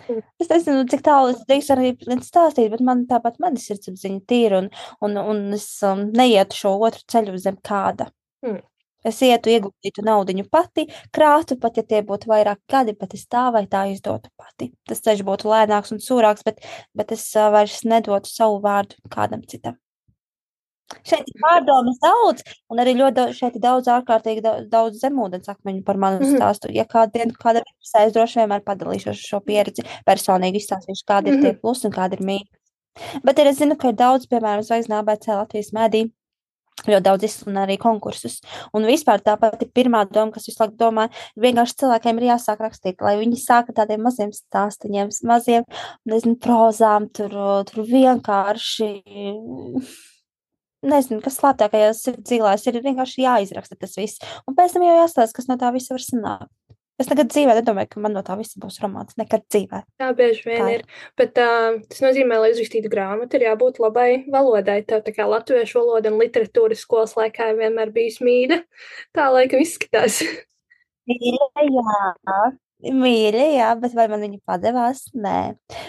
Mm. 0.04 0.20
Es 0.42 0.50
nezinu, 0.50 0.84
cik 0.90 1.04
tālu 1.06 1.32
es 1.32 1.40
drīkstu 1.48 1.72
arī 1.72 1.92
stāstīt, 2.26 2.68
bet 2.74 2.82
man 2.84 3.06
tāpat 3.08 3.38
manis 3.40 3.64
sirdsapziņa 3.70 4.20
tīra 4.28 4.60
un, 4.60 4.70
un, 5.06 5.16
un 5.22 5.42
es 5.56 5.68
um, 5.86 6.04
neietu 6.12 6.58
šo 6.58 6.74
otru 6.88 7.06
ceļu 7.08 7.38
zem 7.40 7.56
kāda. 7.64 8.10
Mm. 8.44 8.60
Es 9.06 9.22
ietu, 9.22 9.52
ieguldītu 9.54 10.02
naudu 10.04 10.34
pati, 10.50 10.88
krātu, 11.14 11.56
pat 11.62 11.78
ja 11.78 11.86
tie 11.86 12.02
būtu 12.02 12.28
vairāk 12.28 12.58
gadi, 12.68 12.92
bet 13.00 13.14
es 13.14 13.24
tā 13.30 13.46
vai 13.54 13.64
tā 13.70 13.86
izdotu 13.92 14.28
pati. 14.36 14.72
Tas 14.84 15.00
ceļš 15.06 15.22
būtu 15.24 15.48
lēnāks 15.48 15.94
un 15.94 16.02
sūrāks, 16.02 16.42
bet, 16.44 16.60
bet 16.92 17.14
es 17.14 17.24
uh, 17.38 17.48
vairs 17.54 17.84
nedotu 17.86 18.28
savu 18.28 18.60
vārdu 18.60 18.98
kādam 19.08 19.46
citam. 19.46 19.78
Šeit 21.06 21.26
ir 21.26 21.40
pārdomas 21.42 21.96
daudz, 22.02 22.44
un 22.70 22.82
arī 22.82 22.92
ļoti 22.98 23.16
daudz, 23.16 23.38
šeit 23.40 23.56
ir 23.58 23.62
daudz 23.64 23.88
ārkārtīgi 23.90 24.44
daudz, 24.70 25.00
zemūdens 25.02 25.50
akmeņu 25.50 25.82
par 25.86 25.98
manu 25.98 26.20
mm 26.20 26.26
-hmm. 26.28 26.36
stāstu. 26.38 26.70
Ja 26.74 26.84
kādu 26.84 27.18
dienu 27.18 27.34
kāda 27.42 27.62
ir 27.64 28.06
es 28.06 28.12
droši 28.14 28.40
vienmēr 28.40 28.62
padalīšos 28.62 29.24
šo 29.30 29.40
pieredzi, 29.40 29.82
personīgi 30.06 30.62
izstāstīšu, 30.62 31.08
kādi 31.08 31.28
ir 31.28 31.34
mm 31.34 31.42
-hmm. 31.42 31.56
tie 31.56 31.60
plusi 31.60 31.86
un 31.86 31.92
kādi 31.92 32.20
ir 32.20 32.22
mīnus. 32.30 32.52
Bet 33.24 33.38
ir, 33.38 33.46
es 33.46 33.58
zinu, 33.58 33.76
ka 33.76 33.88
ir 33.88 33.98
daudz, 33.98 34.26
piemēram, 34.30 34.62
zvaigznā 34.62 35.02
ABC 35.02 35.28
Latvijas 35.28 35.72
mēdī, 35.76 36.06
ļoti 36.84 37.02
daudz 37.02 37.24
izsludina 37.24 37.64
arī 37.66 37.76
konkursus. 37.80 38.40
Un 38.76 38.86
vispār 38.88 39.22
tāpat 39.24 39.62
ir 39.62 39.70
pirmā 39.74 40.04
doma, 40.10 40.32
kas 40.32 40.46
visu 40.46 40.62
laiku 40.62 40.76
domā, 40.80 41.08
vienkārši 41.36 41.78
cilvēkiem 41.82 42.20
ir 42.20 42.28
jāsāk 42.30 42.60
rakstīt, 42.60 43.00
lai 43.00 43.16
viņi 43.20 43.40
sāka 43.40 43.72
tādiem 43.76 44.04
maziem 44.06 44.32
stāstiņiem, 44.32 45.08
maziem, 45.22 45.64
nezinu, 46.04 46.36
prozām, 46.36 47.08
tur, 47.08 47.32
tur 47.70 47.88
vienkārši 47.88 48.90
nezinu, 50.84 51.22
kas 51.24 51.38
slēptākajās 51.40 52.04
dzīvēs 52.18 52.68
ir 52.68 52.82
vienkārši 52.84 53.24
jāizraksta 53.24 53.78
tas 53.80 53.96
viss. 53.98 54.22
Un 54.46 54.56
pēc 54.58 54.76
tam 54.76 54.84
jau 54.86 54.96
jāstāsta, 55.00 55.36
kas 55.38 55.50
no 55.50 55.58
tā 55.60 55.72
visa 55.74 55.96
var 55.96 56.04
sanākt. 56.04 56.52
Es 56.96 57.10
nekad 57.10 57.28
dzīvē 57.28 57.58
nedomāju, 57.58 57.90
ka 57.92 58.00
man 58.00 58.14
no 58.16 58.22
tā 58.24 58.38
visa 58.40 58.56
būs 58.60 58.78
romāns. 58.80 59.18
Nekad 59.20 59.42
dzīvē. 59.52 59.82
Tā 60.00 60.06
bieži 60.16 60.46
vien 60.48 60.62
Tā 60.62 60.68
ir. 60.78 60.84
Bet 61.20 61.36
uh, 61.42 61.76
tas 61.90 62.00
nozīmē, 62.00 62.38
lai 62.40 62.54
uzrakstītu 62.54 62.88
grāmatu, 62.92 63.36
ir 63.36 63.50
jābūt 63.50 63.82
labai 63.84 64.08
valodai. 64.32 64.78
Tev 64.88 65.02
tā 65.04 65.12
kā 65.12 65.26
latviešu 65.28 65.82
valoda 65.82 66.08
un 66.08 66.16
literatūras 66.22 66.86
skolas 66.86 67.12
laikā 67.18 67.50
vienmēr 67.58 67.92
bijis 67.92 68.22
mīļa. 68.24 68.62
Tā 69.16 69.28
laikam 69.34 69.60
izskatās. 69.60 70.22
Mīļa, 71.12 71.50
jā. 71.76 72.40
Mīļa, 72.84 73.44
jā, 73.56 73.68
bet 73.80 73.94
vai 73.96 74.04
man 74.12 74.20
viņa 74.20 74.36
padevās? 74.44 75.06
Nē. 75.16 75.38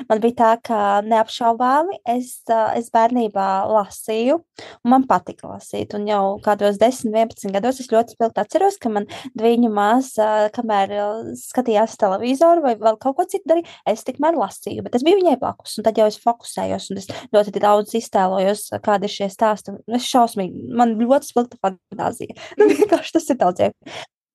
Man 0.07 0.21
bija 0.23 0.35
tā, 0.39 0.51
ka 0.63 0.77
neapšaubāmi 1.03 1.97
es, 2.13 2.29
es 2.47 2.85
bērnībā 2.93 3.47
lasīju, 3.67 4.37
un 4.85 4.93
man 4.93 5.03
patika 5.09 5.49
lasīt. 5.49 5.91
Un 5.97 6.05
jau 6.07 6.21
kādos 6.45 6.77
10, 6.79 7.11
11 7.11 7.51
gados 7.51 7.81
es 7.83 7.89
ļoti 7.91 8.15
spilgti 8.15 8.39
atceros, 8.39 8.79
ka 8.79 8.93
man 8.93 9.09
dviņu 9.35 9.71
māsa, 9.75 10.29
kamēr 10.55 10.93
skatījās 11.41 11.97
televizoru 11.99 12.63
vai 12.63 12.77
vēl 12.79 12.95
kaut 13.03 13.17
ko 13.17 13.25
citu 13.27 13.51
darīja, 13.51 13.67
es 13.91 14.07
tikmēr 14.07 14.39
lasīju, 14.39 14.85
bet 14.85 14.95
es 14.95 15.03
biju 15.03 15.19
viņai 15.19 15.35
blakus, 15.41 15.75
un 15.75 15.87
tad 15.89 15.99
jau 15.99 16.07
es 16.07 16.19
fokusējos, 16.23 16.87
un 16.93 17.01
es 17.01 17.09
ļoti 17.35 17.63
daudz 17.65 17.97
iztēlojos, 17.99 18.69
kādi 18.85 19.09
ir 19.09 19.15
šie 19.17 19.27
stāsti. 19.33 19.75
Es 19.91 20.07
šausmīgi, 20.07 20.69
man 20.71 20.95
ļoti 21.01 21.33
spilgta 21.33 21.59
fantāzija. 21.59 22.39
Nu, 22.55 22.69
vienkārši 22.71 23.17
tas 23.19 23.27
ir 23.35 23.39
daudz. 23.43 23.67
jau. 23.67 23.75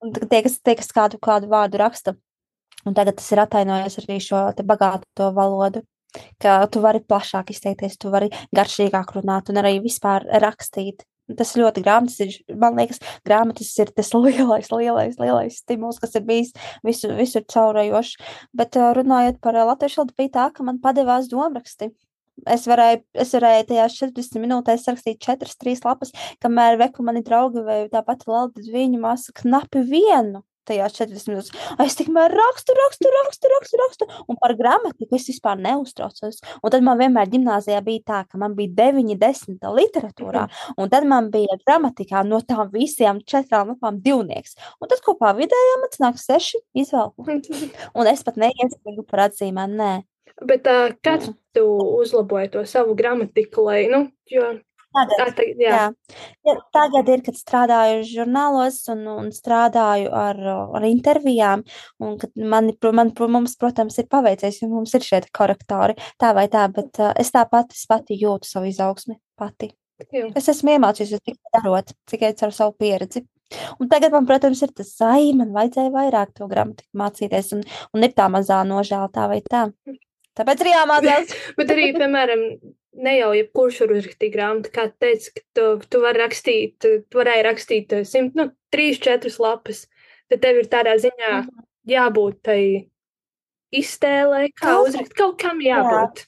Un 0.02 0.12
tie, 0.12 0.42
kas, 0.44 0.59
tie, 0.61 0.76
kas 0.76 0.90
kādu, 0.92 1.16
kādu 1.23 1.49
vārdu 1.49 1.78
raksta, 1.78 2.16
Un 2.88 2.96
tagad 2.98 3.18
tas 3.20 3.30
ir 3.30 3.42
atainojies 3.42 4.00
arī 4.02 4.18
šo 4.22 4.42
bagāto 4.66 5.30
valodu, 5.36 5.84
ka 6.42 6.58
tu 6.72 6.82
vari 6.84 7.00
plašāk 7.04 7.52
izteikties, 7.54 7.96
tu 8.00 8.10
vari 8.12 8.30
garšīgāk 8.56 9.14
runāt 9.16 9.50
un 9.52 9.60
arī 9.62 9.78
vispār 9.84 10.26
rakstīt. 10.42 11.06
Tas 11.38 11.54
ļoti 11.56 11.84
grāmatas 11.84 12.18
ir, 12.24 12.34
man 12.58 12.74
liekas, 12.76 12.98
grāmatas 13.24 13.70
ir 13.80 13.92
tas 13.94 14.10
lielais, 14.24 14.68
lielais, 14.74 15.18
lielais 15.22 15.60
stimuls, 15.62 16.00
kas 16.02 16.18
ir 16.18 16.26
bijis 16.28 16.50
visu, 16.84 17.12
visur 17.16 17.46
caurējošs. 17.54 18.16
Bet 18.58 18.76
runājot 18.98 19.38
par 19.44 19.56
latviešu 19.62 20.02
valodu, 20.02 20.16
bija 20.18 20.34
tā, 20.38 20.48
ka 20.56 20.66
man 20.66 20.82
padevās 20.82 21.30
domraksti. 21.32 21.92
Es 22.48 22.64
varēju, 22.66 23.04
es 23.22 23.32
varēju 23.36 23.66
tajās 23.68 23.96
40 24.00 24.42
minūtēs 24.42 24.88
rakstīt 24.88 25.20
4, 25.22 25.52
3 25.62 25.84
lapas, 25.86 26.10
kamēr 26.42 26.80
veku 26.80 27.04
mani 27.06 27.22
draugi 27.22 27.62
vai 27.62 27.82
tāpat 27.92 28.24
Lalda 28.26 28.64
viņu 28.72 28.98
māsa 29.04 29.34
knapi 29.36 29.84
vienu 29.86 30.42
tajās 30.69 30.97
40 30.99 31.31
minūtes. 31.31 31.52
Es 31.83 31.97
tikmēr 31.99 32.33
rakstu, 32.35 32.76
rakstu, 32.78 33.11
rakstu, 33.19 33.50
rakstu, 33.52 33.81
rakstu, 33.83 34.09
un 34.31 34.38
par 34.40 34.54
gramatiku 34.59 35.19
es 35.19 35.28
vispār 35.31 35.61
neuztraucos. 35.62 36.42
Un 36.62 36.75
tad 36.75 36.87
man 36.87 37.00
vienmēr 37.00 37.31
gimnāzijā 37.33 37.81
bija 37.85 38.04
tā, 38.12 38.21
ka 38.28 38.40
man 38.40 38.57
bija 38.59 38.75
9, 38.83 39.16
10 39.21 39.69
literatūrā, 39.78 40.47
un 40.76 40.92
tad 40.92 41.09
man 41.09 41.31
bija 41.35 41.59
gramatikā 41.64 42.25
no 42.28 42.40
tām 42.47 42.71
visām 42.75 43.23
četrām 43.26 43.75
lapām 43.75 44.00
divnieks. 44.04 44.57
Un 44.81 44.90
tad 44.92 45.02
kopā 45.04 45.35
vidējā 45.38 45.76
man 45.83 45.92
sanāk 45.95 46.23
seši 46.23 46.62
izvēlu. 46.85 47.28
Un 47.99 48.09
es 48.09 48.23
pat 48.25 48.38
neiespēju 48.40 49.04
par 49.09 49.26
atzīmēm, 49.28 49.76
nē. 49.78 49.92
Bet 50.49 50.66
uh, 50.71 50.95
kāds 51.04 51.31
tu 51.54 51.64
uzlaboji 52.00 52.50
to 52.54 52.62
savu 52.69 52.97
gramatiku, 52.99 53.66
lai, 53.69 53.85
nu, 53.92 54.07
jo 54.31 54.54
Tagad, 54.92 55.18
tā, 55.18 55.26
tā, 55.38 55.46
jā. 55.56 55.72
jā. 55.72 56.16
Ja, 56.46 56.54
tagad 56.75 57.11
ir, 57.12 57.22
kad 57.25 57.38
strādāju 57.38 58.02
žurnālos 58.08 58.80
un, 58.92 59.04
un 59.08 59.30
strādāju 59.34 60.11
ar, 60.16 60.40
ar 60.78 60.87
intervijām, 60.88 61.64
un 62.02 62.16
man, 62.37 62.72
man, 62.84 63.12
mums, 63.37 63.56
protams, 63.61 63.99
ir 64.02 64.08
paveicies, 64.12 64.62
jo 64.62 64.70
mums 64.72 64.92
ir 64.99 65.06
šie 65.06 65.22
korektori, 65.34 65.96
tā 66.20 66.34
vai 66.37 66.49
tā, 66.52 66.66
bet 66.75 67.00
uh, 67.00 67.12
es 67.20 67.32
tāpat, 67.34 67.72
es 67.76 67.87
pati 67.88 68.18
jūtu 68.20 68.49
savu 68.49 68.68
izaugsmi, 68.68 69.16
pati. 69.38 69.72
Jā. 70.12 70.28
Es 70.38 70.49
esmu 70.50 70.75
iemācījusies 70.75 71.22
tikai 71.22 71.52
darot, 71.56 71.92
tikai 72.11 72.32
ar 72.34 72.54
savu 72.54 72.75
pieredzi. 72.78 73.25
Un 73.80 73.88
tagad 73.92 74.14
man, 74.14 74.26
protams, 74.28 74.62
ir 74.64 74.72
tas, 74.76 74.92
ai, 75.04 75.32
man 75.37 75.52
vajadzēja 75.54 75.92
vairāk 75.92 76.32
to 76.37 76.49
gramatiku 76.50 76.88
mācīties, 76.99 77.52
un, 77.56 77.64
un 77.92 78.06
ir 78.06 78.14
tā 78.16 78.28
mazā 78.32 78.62
nožēla 78.68 79.11
tā 79.12 79.28
vai 79.30 79.40
tā. 79.44 79.66
Tāpēc 80.38 80.64
ir 80.64 80.70
jāmācās. 80.72 81.34
Bet 81.58 81.72
arī, 81.75 81.90
piemēram, 81.96 82.46
ne 83.04 83.16
jau 83.18 83.32
jebkurš 83.37 83.82
var 83.85 83.94
uzrakstīt 83.97 84.32
grāmatu. 84.35 84.73
Kā 84.75 84.87
tu 84.90 84.97
teici, 85.04 85.32
ka 85.37 85.44
tu, 85.56 85.66
tu 85.90 86.02
vari 86.04 86.23
rakstīt, 86.23 86.76
tu 86.82 87.18
varēji 87.18 87.47
rakstīt 87.49 87.97
eh, 87.99 88.06
simt, 88.09 88.37
nu, 88.38 88.49
trīs, 88.75 89.00
četras 89.02 89.38
lapas. 89.42 89.85
Tad 90.32 90.42
tev 90.44 90.62
ir 90.62 90.71
tādā 90.73 90.97
ziņā 91.02 91.32
jābūt 91.92 92.40
tai 92.47 92.61
iztēlē, 93.73 94.47
kā 94.56 94.78
uzrakstīt, 94.85 95.16
kaut 95.18 95.38
kam 95.42 95.61
jābūt. 95.64 96.26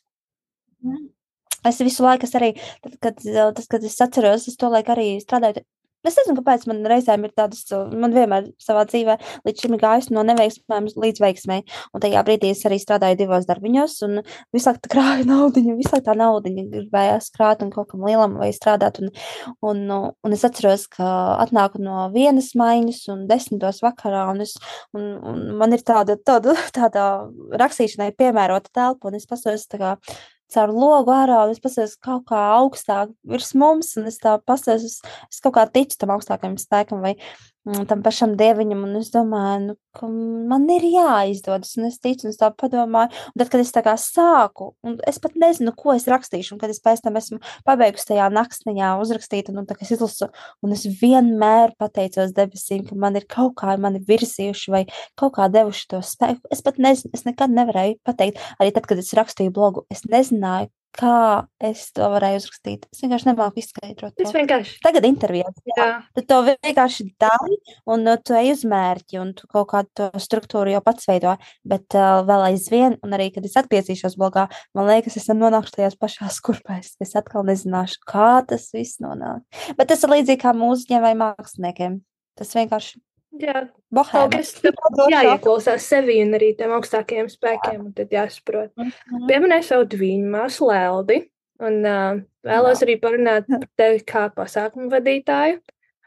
Es 1.64 1.80
visu 1.80 2.04
laiku, 2.04 2.28
es 2.28 2.34
arī, 2.36 2.50
tad, 2.84 2.98
kad, 3.00 3.22
tas, 3.56 3.68
kad 3.70 3.84
es 3.88 3.96
atceros, 4.04 4.48
es 4.50 4.58
to 4.60 4.68
laiku 4.72 4.92
arī 4.92 5.06
strādāju. 5.22 5.64
Es 6.04 6.18
nezinu, 6.18 6.36
kāpēc 6.40 6.66
man 6.68 6.82
reizēm 6.90 7.22
ir 7.24 7.32
tādas, 7.36 7.64
man 7.72 8.12
vienmēr 8.12 8.50
savā 8.60 8.84
dzīvē 8.90 9.16
līdz 9.48 9.64
šim 9.64 9.76
gājis 9.80 10.10
no 10.12 10.24
neveiksmēm 10.28 10.90
līdz 11.00 11.22
veiksmēm. 11.24 11.64
Un 11.96 12.04
tajā 12.04 12.20
brīdī 12.26 12.50
es 12.52 12.60
arī 12.68 12.76
strādāju 12.82 13.18
divos 13.22 13.48
darbiņos, 13.48 13.96
un 14.04 14.20
visu 14.54 14.68
laiku 14.68 14.84
tā 14.84 14.92
krāju 14.92 15.28
naudu, 15.32 15.64
visu 15.78 15.94
laiku 15.94 16.06
tā 16.10 16.16
nauda 16.20 16.52
gribējās 16.52 17.30
krāt 17.34 17.64
un 17.64 17.72
kaut 17.72 17.88
kam 17.92 18.04
lielam 18.04 18.36
vai 18.40 18.50
strādāt. 18.56 19.00
Un, 19.00 19.14
un, 19.64 19.82
un 20.12 20.36
es 20.36 20.44
atceros, 20.44 20.86
ka 20.92 21.08
atnāku 21.46 21.80
no 21.82 22.08
vienas 22.14 22.52
maiņas 22.58 23.00
un 23.14 23.24
desmitos 23.30 23.80
vakarā, 23.84 24.26
un, 24.34 24.44
es, 24.44 24.56
un, 24.96 25.10
un 25.24 25.42
man 25.60 25.72
ir 25.72 25.84
tāda, 25.86 26.18
tāda, 26.20 26.56
tāda 26.78 27.08
rakstīšanai 27.64 28.12
piemērota 28.18 28.72
telpa, 28.74 29.08
un 29.08 29.20
es 29.20 29.28
pasos 29.30 29.68
tā 29.72 29.80
kā 29.80 29.96
caur 30.52 30.72
logu 30.74 31.14
ārā, 31.14 31.44
un 31.46 31.54
es 31.54 31.62
paskatos 31.62 31.96
kaut 32.02 32.26
kā 32.28 32.40
augstāk 32.58 33.12
virs 33.24 33.54
mums, 33.58 33.94
un 34.00 34.10
es 34.10 34.20
tā 34.22 34.36
paskatos, 34.44 34.84
es, 34.84 35.18
es 35.30 35.42
kaut 35.44 35.56
kā 35.56 35.66
ticu 35.70 35.98
tam 36.00 36.14
augstākajam 36.16 36.58
spēkam 36.60 37.04
vai 37.04 37.16
tam 37.64 38.02
pašam 38.04 38.34
dieviņam, 38.36 38.82
un 38.84 38.98
es 38.98 39.08
domāju, 39.14 39.60
nu, 39.64 39.74
ka 39.96 40.08
man 40.08 40.66
ir 40.74 40.84
jāizdodas, 40.84 41.72
un 41.78 41.88
es 41.88 41.96
ticu, 42.02 42.26
un 42.26 42.34
es 42.34 42.40
tā 42.40 42.50
padomāju, 42.52 43.08
un 43.32 43.40
tad, 43.40 43.50
kad 43.52 43.62
es 43.62 43.72
tā 43.72 43.80
kā 43.86 43.94
sāku, 44.00 44.72
un 44.84 44.98
es 45.08 45.20
pat 45.22 45.38
nezinu, 45.40 45.72
ko 45.78 45.94
es 45.96 46.04
rakstīšu, 46.10 46.54
un 46.54 46.60
kad 46.60 46.74
es 46.74 46.82
pēc 46.84 47.00
tam 47.06 47.16
esmu 47.20 47.40
pabeigusi 47.64 48.10
tajā 48.12 48.28
naktsniņā 48.36 48.92
uzrakstīt, 49.00 49.48
un, 49.52 49.62
un 49.62 49.70
tā 49.70 49.78
kā 49.78 49.86
es 49.86 49.94
izlasu, 49.96 50.28
un 50.64 50.76
es 50.76 50.84
vienmēr 51.00 51.72
pateicos 51.80 52.36
debesīm, 52.36 52.84
ka 52.90 53.00
man 53.00 53.16
ir 53.16 53.28
kaut 53.30 53.56
kā 53.62 53.78
mani 53.80 54.04
virzījuši 54.04 54.74
vai 54.74 54.84
kaut 55.20 55.38
kā 55.38 55.48
devuši 55.52 55.88
to 55.94 56.04
spēku. 56.04 56.44
Es 56.52 56.60
pat 56.64 56.80
nezinu, 56.82 57.14
es 57.16 57.24
nekad 57.24 57.54
nevarēju 57.54 58.00
pateikt, 58.04 58.44
arī 58.60 58.76
tad, 58.76 58.90
kad 58.90 59.00
es 59.00 59.14
rakstīju 59.16 59.54
blogu, 59.56 59.88
es 59.94 60.04
nezināju, 60.04 60.68
kā 60.94 61.44
es 61.62 61.86
to 61.96 62.06
varēju 62.12 62.40
uzrakstīt. 62.40 62.86
Es 62.92 63.02
vienkārši 63.02 63.28
nemāku 63.30 63.60
izskaidrot. 63.62 64.14
To. 64.16 64.30
vienkārši. 64.36 64.76
Tagad 64.84 65.06
intervijās, 65.08 65.56
jā, 65.68 65.76
Jā, 65.78 65.88
tu 66.16 66.24
to 66.28 66.40
vienkārši 66.48 67.06
dari, 67.20 67.58
un 67.90 68.06
uh, 68.08 68.18
tu 68.20 68.36
ej 68.38 68.52
uz 68.54 68.64
mērķi, 68.70 69.18
un 69.22 69.32
tu 69.38 69.48
kaut 69.50 69.68
kādu 69.72 70.08
struktūru 70.22 70.74
jau 70.74 70.82
pats 70.84 71.08
veido. 71.10 71.36
Bet 71.66 71.96
uh, 71.98 72.22
vēl 72.26 72.48
aizvien, 72.50 72.98
un 73.04 73.16
arī, 73.16 73.30
kad 73.34 73.46
es 73.46 73.56
atgriezīšos 73.60 74.18
blogā, 74.20 74.46
man 74.76 74.90
liekas, 74.90 75.18
esam 75.20 75.40
nonākuši 75.42 75.78
tajās 75.78 75.98
pašās 76.00 76.40
kurpēs. 76.44 76.94
Es 77.04 77.16
atkal 77.18 77.46
nezināšu, 77.48 78.02
kā 78.10 78.30
tas 78.48 78.70
viss 78.74 79.02
nonāk. 79.04 79.42
Bet 79.78 79.90
tas 79.90 80.06
ir 80.06 80.14
līdzīgi 80.14 80.42
kā 80.44 80.54
mūziķiem 80.56 81.04
vai 81.04 81.16
māksliniekiem. 81.18 81.98
Tas 82.38 82.54
vienkārši 82.56 82.98
jā. 83.40 83.62
bohēma. 83.94 84.30
Kaut 84.30 84.96
kas 84.96 85.10
jāieklausās 85.12 85.86
sevi 85.90 86.20
un 86.24 86.34
arī 86.38 86.52
tiem 86.58 86.74
augstākajiem 86.76 87.30
spēkiem, 87.32 87.80
un 87.88 87.92
tad 87.96 88.12
jāsaprot. 88.14 88.72
Mhm. 88.76 89.24
Pieminēju 89.30 89.68
savu 89.68 89.88
dviņu 89.94 90.30
māsu 90.34 90.68
Leldi, 90.70 91.20
un 91.64 91.80
uh, 91.86 92.20
vēlos 92.46 92.84
arī 92.86 92.98
parunāt 93.02 93.48
par 93.50 93.66
tevi 93.80 94.04
kā 94.06 94.28
pasākumu 94.34 94.90
vadītāju. 94.92 95.60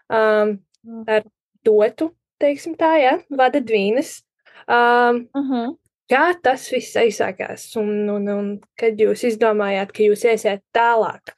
Um, 0.07 0.59
ar 1.07 1.25
dotu, 1.67 2.11
teiksim 2.39 2.77
tā, 2.79 2.93
ja, 3.01 3.17
vada 3.29 3.59
dvīnes. 3.59 4.21
Um, 4.67 5.27
Mhm. 5.35 5.75
kā 6.11 6.25
tas 6.41 6.69
viss 6.71 6.95
aizsākās, 6.95 7.75
un, 7.79 8.09
un, 8.09 8.29
un 8.31 8.61
kad 8.79 8.95
jūs 8.99 9.25
izdomājāt, 9.27 9.91
ka 9.91 10.03
jūs 10.03 10.23
iesiet 10.23 10.63
tālāk? 10.75 11.35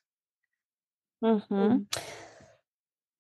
Mhm. 1.26 1.86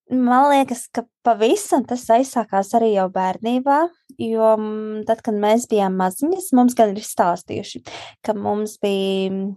Man 0.09 0.47
liekas, 0.49 0.87
ka 0.89 1.03
pavisam 1.21 1.83
tas 1.85 2.07
aizsākās 2.09 2.71
arī 2.73 2.95
jau 2.95 3.05
bērnībā, 3.13 3.77
jo 4.17 4.51
mm, 4.55 5.03
tad, 5.05 5.19
kad 5.21 5.35
mēs 5.37 5.67
bijām 5.69 5.99
maziņas, 6.01 6.47
mums 6.57 6.73
gan 6.77 6.95
ir 6.95 7.03
stāstījuši, 7.05 7.83
ka 8.25 8.33
mums 8.33 8.79
bija, 8.81 9.51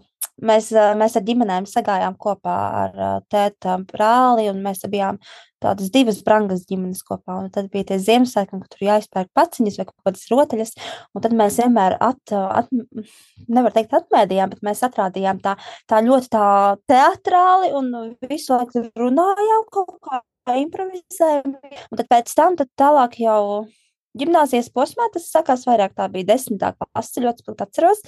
mēs, 0.44 0.66
ā, 0.76 0.90
mēs 1.00 1.16
ar 1.16 1.25
ģimenēm 1.25 1.64
sagājām 1.71 2.18
kopā 2.21 2.56
ar 2.82 2.99
tēta 3.32 3.78
brāli, 3.88 4.50
un 4.52 4.61
mēs 4.66 4.85
bijām 4.92 5.23
tādas 5.64 5.88
divas 5.94 6.18
brangas 6.26 6.66
ģimenes 6.68 7.00
kopā, 7.06 7.38
un 7.47 7.49
tad 7.54 7.71
bija 7.73 7.88
tie 7.88 7.99
Ziemassvētki, 8.02 8.61
kad 8.61 8.75
tur 8.75 8.85
jāizpērk 8.90 9.30
paciņas 9.38 9.78
vai 9.80 9.87
kaut 9.88 10.11
kādas 10.11 10.26
rotaļas, 10.35 10.75
un 11.16 11.25
tad 11.25 11.37
mēs 11.38 11.56
vienmēr 11.62 11.97
at, 11.97 12.35
at, 12.35 12.68
nevar 13.49 13.73
teikt 13.73 13.97
atmēdījām, 14.02 14.52
bet 14.52 14.61
mēs 14.68 14.85
atrādījām 14.85 15.40
tā, 15.40 15.56
tā 15.88 16.02
ļoti 16.04 16.28
tā 16.37 16.44
teatrāli 16.92 17.73
un 17.78 17.90
visu 18.28 18.52
laiku 18.52 18.85
runājām 19.00 19.64
kaut 19.73 19.97
kā 20.02 20.21
improvizējam. 20.50 21.54
Un 21.90 22.00
tad 22.00 22.11
pēc 22.11 22.34
tam 22.38 22.58
tad 22.58 22.70
tālāk 22.78 23.20
jau 23.22 23.42
Gimnāzijas 24.18 24.68
posmā 24.68 25.06
tas 25.12 25.25
sākās 25.32 25.62
vairāk, 25.64 25.94
tā 25.96 26.04
bija 26.12 26.34
desmitā 26.34 26.75
klase, 26.76 27.22
ļoti 27.25 27.44
spilgti 27.44 27.64
atceros. 27.64 28.02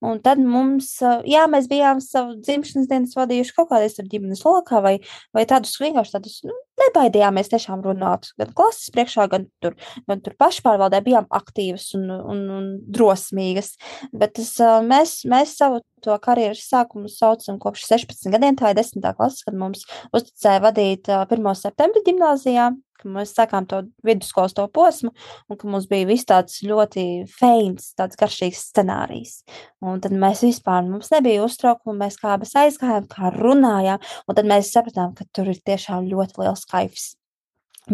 Un 0.00 0.22
tad 0.24 0.40
mums, 0.40 0.94
jā, 1.28 1.42
mēs 1.52 1.68
bijām 1.68 2.00
savu 2.00 2.38
dzimšanas 2.40 2.88
dienas 2.88 3.12
vadījuši 3.18 3.54
kaut 3.58 3.68
kādās 3.74 3.98
tur 3.98 4.08
ģimenes 4.08 4.40
lokā 4.46 4.80
vai, 4.80 4.94
vai 5.36 5.44
tādus 5.48 5.76
vienkārši 5.82 6.14
tādus, 6.16 6.38
nu, 6.48 6.56
nebaidījāmies 6.80 7.52
tiešām 7.52 7.84
runāt. 7.84 8.30
Gan 8.40 8.54
klases 8.56 8.88
priekšā, 8.94 9.28
gan 9.32 9.44
tur, 9.60 9.76
gan 10.08 10.24
tur 10.24 10.38
pašpārvaldē 10.40 11.02
bijām 11.04 11.28
aktīvas 11.28 11.90
un, 11.98 12.08
un, 12.08 12.42
un 12.56 12.70
drosmīgas. 12.88 13.74
Bet 14.16 14.38
tas, 14.40 14.54
mēs, 14.86 15.18
mēs 15.28 15.58
savu 15.60 15.82
to 16.04 16.16
karjeras 16.22 16.66
sākumu 16.68 17.10
saucam 17.12 17.58
kopš 17.62 17.86
16 17.88 18.32
gadiem, 18.34 18.58
tā 18.58 18.72
ir 18.72 18.78
10. 18.80 19.10
klase, 19.16 19.42
kad 19.46 19.56
mums 19.56 19.86
uzticēja 20.16 20.62
vadīt 20.66 21.10
1. 21.12 21.50
septembra 21.60 22.04
ģimnāzijā 22.06 22.70
ka 23.00 23.10
mēs 23.10 23.34
sākām 23.36 23.66
to 23.68 23.82
vidusskolas 24.06 24.54
to 24.56 24.66
posmu, 24.72 25.12
un 25.50 25.60
mums 25.72 25.88
bija 25.90 26.08
viss 26.08 26.28
tāds 26.28 26.60
ļoti 26.66 27.04
feins, 27.32 27.92
tāds 27.98 28.18
garšīgs 28.20 28.66
scenārijs. 28.70 29.38
Un 29.84 30.02
tad 30.04 30.16
mēs 30.16 30.44
vispār, 30.46 30.84
mums 30.88 31.12
nebija 31.14 31.44
uztraukuma, 31.46 32.04
mēs 32.04 32.20
kā 32.20 32.34
abas 32.36 32.52
aizgājām, 32.60 33.08
kā 33.10 33.32
runājām, 33.36 34.02
un 34.28 34.38
tad 34.38 34.50
mēs 34.50 34.72
sapratām, 34.74 35.16
ka 35.16 35.28
tur 35.36 35.50
ir 35.52 35.62
tiešām 35.64 36.10
ļoti 36.10 36.44
liels 36.44 36.66
kaifs. 36.70 37.14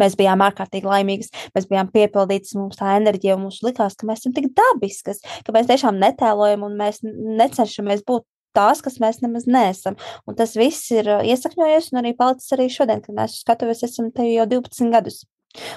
Mēs 0.01 0.17
bijām 0.19 0.45
ārkārtīgi 0.47 0.89
laimīgas, 0.89 1.33
mēs 1.57 1.69
bijām 1.71 1.91
piepildītas, 1.95 2.57
mums 2.59 2.81
tā 2.81 2.97
enerģija, 3.01 3.39
mums 3.41 3.63
likās, 3.67 3.99
ka 3.99 4.09
mēs 4.09 4.25
esam 4.25 4.37
tik 4.37 4.51
dabiskas, 4.57 5.23
ka 5.47 5.55
mēs 5.57 5.69
tiešām 5.71 6.01
netēlojam 6.03 6.67
un 6.67 6.77
mēs 6.81 7.03
necenšamies 7.05 8.05
būt 8.09 8.27
tās, 8.57 8.83
kas 8.85 8.99
mēs 9.03 9.21
nemaz 9.25 9.47
neesam. 9.51 9.97
Un 10.27 10.37
tas 10.39 10.57
viss 10.59 10.91
ir 10.95 11.09
uh, 11.13 11.25
iesakņojies 11.27 11.93
un 11.93 12.03
arī 12.03 12.15
palicis 12.17 12.57
arī 12.57 12.71
šodien, 12.73 13.03
kad 13.05 13.17
mēs 13.17 13.41
skatoties 13.43 13.85
esam 13.91 14.13
te 14.15 14.27
jau 14.31 14.47
12 14.49 14.93
gadus. 14.95 15.25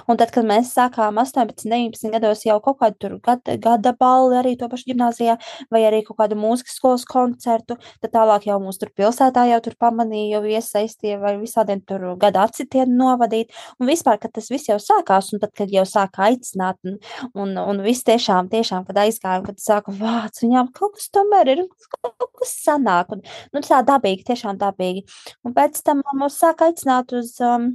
Un 0.10 0.18
tad, 0.20 0.32
kad 0.34 0.48
mēs 0.48 0.72
sākām 0.76 1.20
18, 1.22 1.64
19 1.70 2.12
gados 2.14 2.44
jau 2.46 2.58
kaut 2.64 2.80
kādu 2.82 3.20
gada, 3.24 3.56
gada 3.62 3.94
balli 4.00 4.38
arī 4.40 4.54
to 4.60 4.68
pašu 4.72 4.90
gimnāzijā, 4.92 5.38
vai 5.72 5.84
arī 5.88 6.02
kaut 6.08 6.20
kādu 6.20 6.38
mūzikas 6.40 6.78
skolas 6.80 7.06
koncertu, 7.08 7.78
tad 8.04 8.14
tālāk 8.16 8.48
jau 8.50 8.60
mūs 8.64 8.80
tur 8.82 8.92
pilsētā 8.98 9.46
jau 9.52 9.60
tur 9.66 9.78
pamanīja, 9.80 10.40
jau 10.40 10.56
iesaistīja 10.58 11.20
vai 11.22 11.36
visādiem 11.40 11.84
tur 11.88 12.06
gada 12.22 12.46
atsitienu 12.48 12.98
novadīt. 13.00 13.54
Un 13.80 13.90
vispār, 13.92 14.20
kad 14.22 14.34
tas 14.36 14.50
viss 14.52 14.70
jau 14.70 14.80
sākās, 14.84 15.32
un 15.34 15.44
tad, 15.44 15.54
kad 15.58 15.72
jau 15.74 15.86
sāka 15.88 16.28
aicināt, 16.28 16.80
un, 16.84 17.00
un, 17.36 17.56
un 17.64 17.84
viss 17.86 18.08
tiešām, 18.08 18.50
tiešām, 18.52 18.88
kad 18.90 19.00
aizgājām, 19.06 19.46
kad 19.48 19.64
sāka 19.64 19.94
vāc, 19.96 20.42
viņām 20.44 20.74
kaut 20.76 20.98
kas 20.98 21.08
tomēr 21.16 21.54
ir, 21.56 21.64
kaut 22.00 22.28
kas 22.42 22.56
sanāk, 22.66 23.16
un, 23.16 23.24
nu, 23.56 23.64
tā 23.64 23.82
dabīgi, 23.86 24.28
tiešām 24.32 24.60
dabīgi. 24.60 25.06
Un 25.48 25.56
pēc 25.56 25.80
tam 25.86 26.04
mūs 26.20 26.40
sāka 26.42 26.70
aicināt 26.70 27.16
uz, 27.16 27.36
um, 27.44 27.72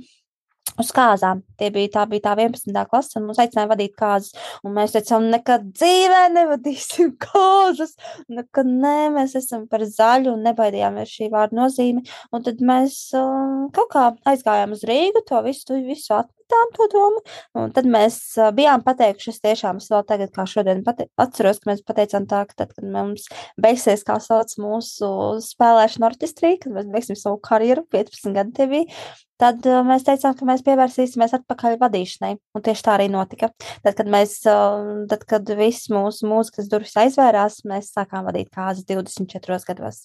uz 0.81 0.91
kāzām. 0.95 1.43
Tie 1.61 1.71
bija, 1.75 1.91
tā 1.99 2.05
bija 2.11 2.27
tā 2.29 2.35
11. 2.39 2.75
klase, 2.91 3.15
un 3.19 3.29
mums 3.29 3.41
aicināja 3.43 3.71
vadīt 3.71 3.95
kāzas. 3.99 4.35
Un 4.67 4.75
mēs 4.77 4.95
teicām, 4.95 5.29
nekad 5.33 5.67
dzīvē 5.73 6.23
nevadīsim 6.35 7.15
kāzas. 7.27 7.95
Nekad 8.33 8.71
nē, 8.71 8.97
mēs 9.15 9.37
esam 9.41 9.69
par 9.71 9.85
zaļu 9.87 10.35
un 10.35 10.47
nebaidījāmies 10.49 11.13
šī 11.15 11.31
vārda 11.35 11.59
nozīmi. 11.61 12.05
Un 12.35 12.47
tad 12.47 12.63
mēs 12.65 12.97
uh, 13.19 13.69
kaut 13.75 13.93
kā 13.95 14.07
aizgājām 14.35 14.75
uz 14.75 14.87
Rīgu, 14.89 15.25
to 15.29 15.43
visu, 15.47 15.79
visu 15.87 16.17
atmetām 16.17 16.73
to 16.77 16.89
domu. 16.93 17.23
Un 17.59 17.75
tad 17.77 17.89
mēs 17.91 18.19
uh, 18.41 18.51
bijām 18.57 18.83
pateikuši, 18.87 19.35
es 19.35 19.43
tiešām, 19.45 19.83
es 19.83 19.91
vēl 19.93 20.05
tagad 20.09 20.35
kā 20.35 20.47
šodien 20.51 20.83
pate, 20.87 21.07
atceros, 21.21 21.63
ka 21.63 21.73
mēs 21.73 21.85
pateicām 21.87 22.27
tā, 22.31 22.45
ka 22.51 22.65
tad, 22.65 22.75
kad 22.75 22.89
mums 22.89 23.29
beigsies, 23.61 24.03
kā 24.07 24.19
sauc 24.23 24.57
mūsu 24.61 25.13
spēlēšana 25.45 26.11
orķestrī, 26.11 26.57
kad 26.63 26.75
mēs 26.75 26.91
beigsim 26.91 27.19
savu 27.19 27.39
karjeru, 27.45 27.87
15 27.95 28.35
gadi 28.35 28.57
te 28.59 28.69
bija, 28.71 29.05
tad 29.45 29.69
uh, 29.69 29.83
mēs 29.87 30.07
teicām, 30.07 30.35
ka 30.39 30.49
mēs 30.49 30.65
pievērsīsimies 30.67 31.37
atpakaļ 31.39 31.79
vadīšanai. 31.83 32.33
Un 32.57 32.65
tieši 32.65 32.87
tā 32.87 32.97
arī 32.97 33.11
notika. 33.13 33.51
Tad, 33.85 33.95
kad 33.99 34.11
mēs, 34.11 34.39
uh, 34.49 35.05
tad, 35.11 35.27
kad 35.29 35.55
viss 35.59 35.91
mūsu 35.93 36.29
mūzikas 36.31 36.71
durvis 36.73 36.97
aizvērās, 37.05 37.63
mēs 37.69 37.93
sākām 37.95 38.27
vadīt 38.29 38.51
kāzas 38.55 38.87
24 38.89 39.61
gados. 39.69 40.05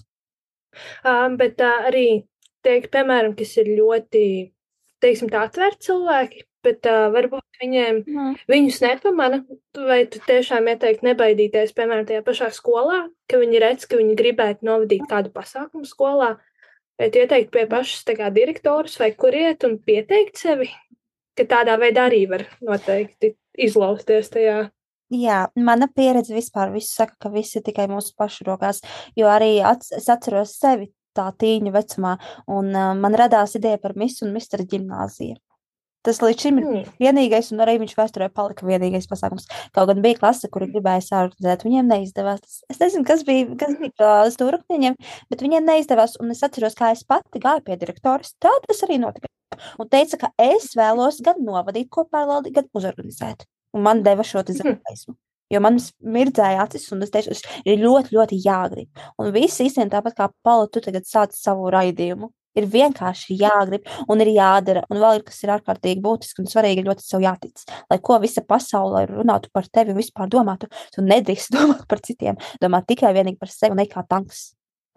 Um, 1.03 1.39
bet 1.39 1.61
uh, 1.63 1.89
arī 1.89 2.05
teikt, 2.65 2.91
piemēram, 2.93 3.33
kas 3.39 3.55
ir 3.61 3.71
ļoti, 3.79 4.23
teiksim, 5.03 5.31
tā 5.31 5.45
atvērti 5.47 5.87
cilvēki, 5.87 6.43
bet 6.65 6.89
uh, 6.91 7.07
varbūt 7.13 7.63
viņiem, 7.63 8.01
mm. 8.03 8.35
viņus 8.51 8.81
nepamana, 8.83 9.41
vai 9.77 10.01
tu 10.11 10.21
tiešām 10.25 10.67
ieteikti 10.71 11.07
nebaidīties, 11.07 11.73
piemēram, 11.77 12.05
tajā 12.09 12.23
pašā 12.27 12.51
skolā, 12.55 13.05
ka 13.31 13.39
viņi 13.41 13.63
redz, 13.63 13.87
ka 13.89 13.99
viņi 13.99 14.17
gribētu 14.19 14.67
novadīt 14.67 15.07
kādu 15.09 15.31
pasākumu 15.35 15.87
skolā, 15.87 16.35
Vai 16.99 17.07
ieteikt 17.15 17.53
pie 17.53 17.63
pašas 17.71 18.03
kā, 18.17 18.27
direktoras 18.35 18.97
vai 18.99 19.13
kur 19.15 19.35
iet 19.35 19.63
un 19.63 19.77
pieteikt 19.79 20.41
sevi, 20.41 20.67
ka 21.37 21.45
tādā 21.47 21.77
veidā 21.79 22.09
arī 22.09 22.25
var 22.27 22.43
noteikti 22.59 23.37
izlausties 23.55 24.27
tajā? 24.33 24.65
Jā, 25.15 25.39
mana 25.55 25.87
pieredze 25.89 26.35
vispār 26.35 26.75
saka, 26.85 27.15
ka 27.17 27.31
viss 27.33 27.55
ir 27.55 27.63
tikai 27.65 27.87
mūsu 27.89 28.11
pašu 28.19 28.45
rokās, 28.45 28.83
jo 29.15 29.31
arī 29.31 29.61
ats, 29.63 29.93
es 29.95 30.09
atceros 30.11 30.57
sevi 30.59 30.91
tā 31.15 31.31
tīņa 31.39 31.71
vecumā, 31.73 32.17
un 32.47 32.69
uh, 32.75 32.91
man 32.93 33.15
radās 33.17 33.55
ideja 33.55 33.79
par 33.81 33.95
misu 33.97 34.27
un 34.27 34.35
misteru 34.35 34.67
ģimnāziju. 34.69 35.39
Tas 36.07 36.21
līdz 36.23 36.43
šim 36.45 36.59
ir 36.61 36.65
mm. 36.65 36.91
vienīgais, 37.01 37.49
un 37.51 37.59
arī 37.63 37.73
viņš 37.81 37.95
vēsturē 37.97 38.29
palika 38.31 38.67
vienīgais 38.67 39.09
pasākums. 39.11 39.49
Kaut 39.75 39.89
gan 39.89 39.99
bija 40.03 40.19
klase, 40.21 40.47
kuri 40.51 40.69
gribēja 40.71 41.03
sāorganizēt, 41.09 41.65
viņiem 41.67 41.91
neizdevās. 41.91 42.61
Es 42.71 42.79
nezinu, 42.79 43.03
kas 43.07 43.25
bija, 43.27 43.49
kas 43.59 43.75
bija 43.81 44.13
stūrakņiem, 44.31 44.95
bet 45.31 45.43
viņiem 45.43 45.67
neizdevās. 45.67 46.15
Un 46.23 46.31
es 46.31 46.43
atceros, 46.47 46.77
kā 46.79 46.93
es 46.95 47.03
pati 47.03 47.43
gāju 47.43 47.65
pie 47.67 47.75
direktoras. 47.81 48.31
Tā 48.39 48.53
tas 48.63 48.83
arī 48.87 49.01
notika. 49.03 49.27
Un 49.81 49.89
teica, 49.91 50.21
ka 50.23 50.31
es 50.39 50.71
vēlos 50.79 51.19
gan 51.25 51.43
novadīt 51.43 51.91
kopārvaldi, 51.91 52.55
gan 52.55 52.69
uzorganizēt. 52.79 53.43
Un 53.75 53.83
man 53.83 54.05
deva 54.05 54.23
šo 54.23 54.45
izraismu. 54.47 55.19
Jo 55.49 55.59
man 55.65 55.79
mirdzēja 56.15 56.61
acis, 56.63 56.85
un 56.93 57.01
es 57.01 57.11
teicu, 57.13 57.33
ir 57.65 57.79
ļoti, 57.81 58.13
ļoti 58.13 58.37
jāgrib. 58.43 59.05
Un 59.17 59.31
visi 59.33 59.65
īstenībā 59.65 59.97
tāpat 59.97 60.17
kā 60.19 60.27
Paula, 60.45 60.69
tu 60.69 60.81
tagad 60.85 61.07
sāc 61.09 61.33
savu 61.33 61.71
raidījumu. 61.73 62.29
Ir 62.57 62.65
vienkārši 62.69 63.37
jāgrib 63.39 63.89
un 64.09 64.23
ir 64.23 64.33
jādara. 64.33 64.85
Un 64.89 65.01
vēl 65.03 65.19
ir 65.19 65.25
kas 65.27 65.41
ir 65.45 65.53
ārkārtīgi 65.57 66.01
būtiski 66.03 66.43
un 66.43 66.49
svarīgi, 66.49 66.85
ļoti 66.87 67.05
sev 67.05 67.25
jātic. 67.25 67.65
Lai 67.91 67.99
ko 68.01 68.19
visa 68.23 68.41
pasaule 68.45 69.05
runātu 69.09 69.51
par 69.53 69.67
tevi 69.69 69.93
un 69.93 70.01
vispār 70.01 70.31
domātu, 70.31 70.69
tu 70.95 71.05
nedrīkst 71.05 71.53
domāt 71.57 71.85
par 71.89 72.01
citiem. 72.05 72.39
Domāt 72.61 72.89
tikai 72.89 73.13
vienīgi 73.17 73.39
par 73.41 73.53
sevi 73.53 73.77
un 73.77 73.83
ne 73.83 73.89
kā 73.89 74.05
tanks. 74.09 74.49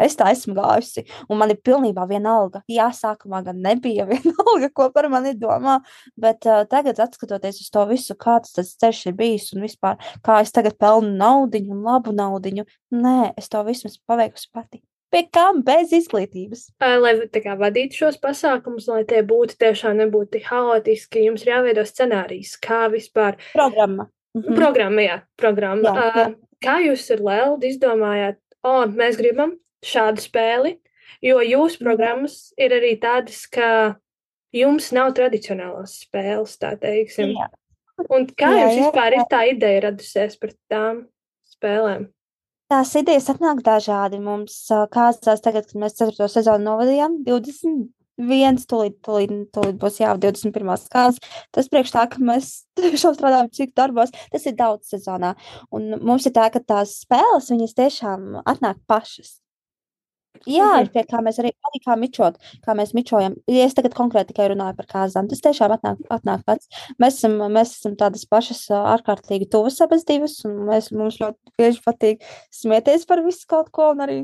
Es 0.02 0.16
tā 0.18 0.30
esmu 0.32 0.54
gājusi, 0.56 1.04
un 1.30 1.38
man 1.38 1.52
ir 1.52 1.60
pilnībā 1.62 2.06
vienalga. 2.10 2.62
Jā, 2.70 2.88
sākumā 2.96 3.42
gan 3.46 3.60
nebija 3.62 4.06
vienalga, 4.10 4.70
ko 4.74 4.88
par 4.94 5.08
mani 5.12 5.34
domā, 5.38 5.78
bet 6.18 6.48
uh, 6.48 6.62
tagad, 6.70 6.98
skatoties 7.14 7.60
uz 7.62 7.72
to 7.72 7.84
visu, 7.90 8.16
kāds 8.18 8.56
tas 8.56 8.72
ceļš 8.82 9.04
ir 9.10 9.18
bijis 9.18 9.50
un 9.54 9.66
vispār 9.66 10.00
kā 10.24 10.40
es 10.42 10.54
tagad 10.54 10.78
pelnu 10.80 11.12
naudu 11.20 11.62
un 11.68 11.84
labu 11.86 12.16
naudu, 12.16 12.64
nē, 12.90 13.18
es 13.38 13.52
to 13.52 13.62
visu 13.68 13.90
esmu 13.90 14.02
paveikusi 14.14 14.50
pati. 14.52 14.82
Pie 15.12 15.26
kam 15.28 15.60
bez 15.64 15.90
izglītības? 15.92 16.70
Lai 16.80 17.12
kā, 17.34 17.56
vadītu 17.60 17.98
šos 18.00 18.16
pasākumus, 18.22 18.86
lai 18.88 19.02
tie 19.08 19.20
būtu 19.28 19.58
tiešām 19.60 19.98
nebūtu 20.00 20.40
haotiski, 20.46 21.26
jums 21.26 21.44
ir 21.44 21.52
jāveido 21.52 21.84
scenārijs, 21.84 22.54
kā 22.62 22.86
vispār. 22.92 23.36
Programma. 23.52 24.08
Mhm. 24.38 24.56
Programma, 24.56 25.04
jā, 25.04 25.18
programma. 25.36 25.92
Jā, 25.92 26.06
jā. 26.16 26.28
Kā 26.62 26.78
jūs 26.80 27.04
ar 27.12 27.20
Leldu 27.26 27.68
izdomājāt, 27.68 28.38
o, 28.62 28.72
oh, 28.72 28.86
mēs 28.88 29.18
gribam 29.20 29.58
šādu 29.84 30.22
spēli, 30.24 30.76
jo 31.20 31.42
jūsu 31.44 31.82
mhm. 31.82 31.90
programmas 31.90 32.38
ir 32.56 32.72
arī 32.78 32.94
tādas, 33.02 33.44
ka 33.52 33.98
jums 34.56 34.88
nav 34.96 35.12
tradicionālās 35.18 35.98
spēles, 36.06 36.56
tā 36.62 36.72
teiksim. 36.80 37.36
Jā. 37.36 37.50
Un 38.08 38.24
kā 38.32 38.48
jā, 38.48 38.64
jums 38.64 38.80
vispār 38.80 39.12
jā, 39.12 39.20
jā. 39.20 39.20
ir 39.20 39.30
tā 39.30 39.44
ideja 39.52 39.86
radusies 39.90 40.40
par 40.40 40.56
tām 40.72 41.04
spēlēm? 41.52 42.08
Tās 42.72 42.94
idejas 42.96 43.26
atnāk 43.28 43.58
dažādi. 43.66 44.16
Mums 44.24 44.54
kāzās 44.94 45.42
tagad, 45.44 45.66
kad 45.68 45.80
mēs 45.82 45.98
4. 45.98 46.24
sezonu 46.32 46.64
novadījām, 46.64 47.18
21, 47.26 48.62
tūlīt, 48.70 48.96
tūlīt, 49.04 49.34
tūlīt 49.52 49.76
būs 49.82 49.98
jā, 50.00 50.14
21. 50.22 50.72
kāzas. 50.94 51.20
Tas 51.52 51.68
priekš 51.68 51.92
tā, 51.92 52.06
ka 52.08 52.22
mēs 52.24 52.48
tiešām 52.80 53.18
strādājam 53.18 53.52
cik 53.60 53.76
darbos, 53.76 54.16
tas 54.32 54.48
ir 54.48 54.56
daudz 54.56 54.88
sezonā. 54.94 55.34
Un 55.68 55.98
mums 56.00 56.24
ir 56.24 56.32
tā, 56.38 56.48
ka 56.54 56.64
tās 56.64 56.96
spēles, 57.02 57.52
viņas 57.52 57.76
tiešām 57.82 58.40
atnāk 58.40 58.80
pašas. 58.88 59.41
Jā, 60.48 60.68
ir 60.82 60.88
pie 60.90 61.04
kā 61.06 61.20
mēs 61.22 61.38
arī, 61.42 61.52
kā 61.84 61.94
mičot, 61.98 62.38
kā 62.64 62.74
mēs 62.78 62.94
mičojam. 62.96 63.36
Ja 63.50 63.66
es 63.68 63.76
tagad 63.78 63.94
konkrēti 63.94 64.32
tikai 64.32 64.48
runāju 64.50 64.74
par 64.80 64.88
kāzām, 64.90 65.28
tas 65.30 65.42
tiešām 65.44 65.76
atnāk, 65.76 66.00
atnāk 66.10 66.44
pats. 66.48 66.70
Mēs 67.02 67.20
esam, 67.20 67.36
mēs 67.52 67.76
esam 67.78 67.94
tādas 68.00 68.24
pašas 68.30 68.64
ārkārtīgi 68.74 69.50
tuvas 69.52 69.78
abas 69.84 70.06
divas, 70.08 70.40
un 70.48 70.64
mēs, 70.70 70.90
mums 70.96 71.20
ļoti 71.22 71.56
bieži 71.60 71.82
patīk 71.84 72.26
smieties 72.54 73.06
par 73.06 73.22
visu 73.26 73.46
kaut 73.50 73.70
ko, 73.74 73.92
un 73.94 74.02
arī 74.06 74.18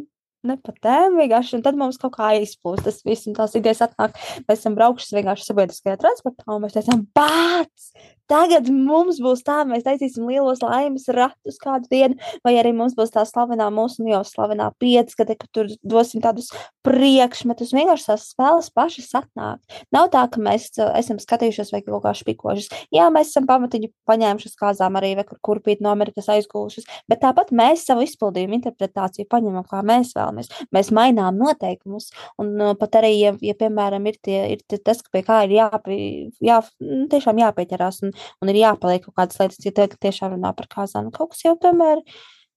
ne 0.49 0.57
pa 0.63 0.75
tēmu 0.75 1.23
vienkārši, 1.23 1.57
un 1.59 1.65
tad 1.67 1.79
mums 1.79 1.99
kaut 2.01 2.15
kā 2.17 2.33
aizplūst 2.37 2.87
tas 2.87 3.01
viss, 3.07 3.29
un 3.29 3.37
tās 3.39 3.57
idejas 3.59 3.85
atnāk. 3.87 4.17
Mēs 4.49 4.63
esam 4.63 4.77
braukušas 4.79 5.17
vienkārši 5.19 5.51
sabiedriskajā 5.51 5.99
transportā, 6.03 6.47
un 6.55 6.65
mēs 6.65 6.77
teicām, 6.79 7.05
bāc, 7.17 7.91
tagad 8.31 8.69
mums 8.73 9.21
būs 9.23 9.45
tā, 9.47 9.63
mēs 9.69 9.87
taisīsim 9.87 10.29
lielos 10.29 10.63
laimes 10.65 11.09
ratus 11.15 11.59
kādu 11.63 11.89
dienu, 11.93 12.19
vai 12.47 12.57
arī 12.61 12.75
mums 12.77 12.97
būs 12.99 13.13
tā 13.15 13.25
slavenā 13.29 13.69
mūsu 13.75 14.05
nu 14.05 14.13
jau 14.13 14.23
slavenā 14.27 14.71
piecgade, 14.81 15.37
ka 15.39 15.49
tur 15.55 15.71
dosim 15.83 16.23
tādus 16.25 16.51
priekšmetus. 16.87 17.73
Vienkārši 17.77 18.09
tās 18.11 18.29
spēles 18.33 18.71
pašas 18.75 19.11
atnāk. 19.23 19.81
Nav 19.95 20.11
tā, 20.15 20.25
ka 20.33 20.43
mēs 20.43 20.71
uh, 20.79 20.93
esam 20.99 21.21
skatījušies 21.23 21.73
vai 21.75 21.83
kaut 21.87 22.05
kā 22.05 22.15
špikošas. 22.17 22.71
Jā, 22.95 23.09
mēs 23.15 23.33
esam 23.33 23.49
pamatiņu 23.49 23.91
paņēmušas 24.09 24.57
kāzām 24.59 24.99
arī, 25.01 25.15
vai 25.19 25.27
kur 25.29 25.41
kurpīt 25.49 25.83
no 25.85 25.93
Amerikas 25.93 26.29
aizgūšas, 26.33 26.87
bet 27.11 27.23
tāpat 27.25 27.53
mēs 27.57 27.87
savu 27.89 28.05
izpildījumu 28.07 28.59
interpretāciju 28.59 29.29
paņemam, 29.31 29.67
kā 29.69 29.83
mēs 29.87 30.15
vēlamies. 30.17 30.51
Mēs 30.75 30.93
mainām 30.95 31.39
noteikumus, 31.41 32.11
un 32.41 32.55
uh, 32.61 32.75
pat 32.79 33.01
arī, 33.01 33.15
ja, 33.19 33.35
ja 33.45 33.57
piemēram, 33.59 34.07
ir, 34.11 34.19
tie, 34.25 34.39
ir 34.55 34.81
tas, 34.85 35.03
pie 35.13 35.25
kā 35.27 35.43
ir 35.47 35.57
jāpie, 35.59 35.99
jā, 36.45 36.61
nu, 36.85 37.05
tiešām 37.13 37.41
jāpieķerās 37.43 38.03
un, 38.07 38.15
un 38.43 38.53
ir 38.53 38.61
jāpaliek 38.63 39.05
kaut 39.07 39.17
kādas 39.21 39.41
lietas, 39.41 39.63
ja 39.65 39.75
te 39.75 39.89
tiešām 39.95 40.37
runā 40.37 40.55
par 40.57 40.69
kāzām, 40.73 41.13
kaut 41.15 41.35
kas 41.35 41.45
jau 41.47 41.55
tomēr. 41.61 42.03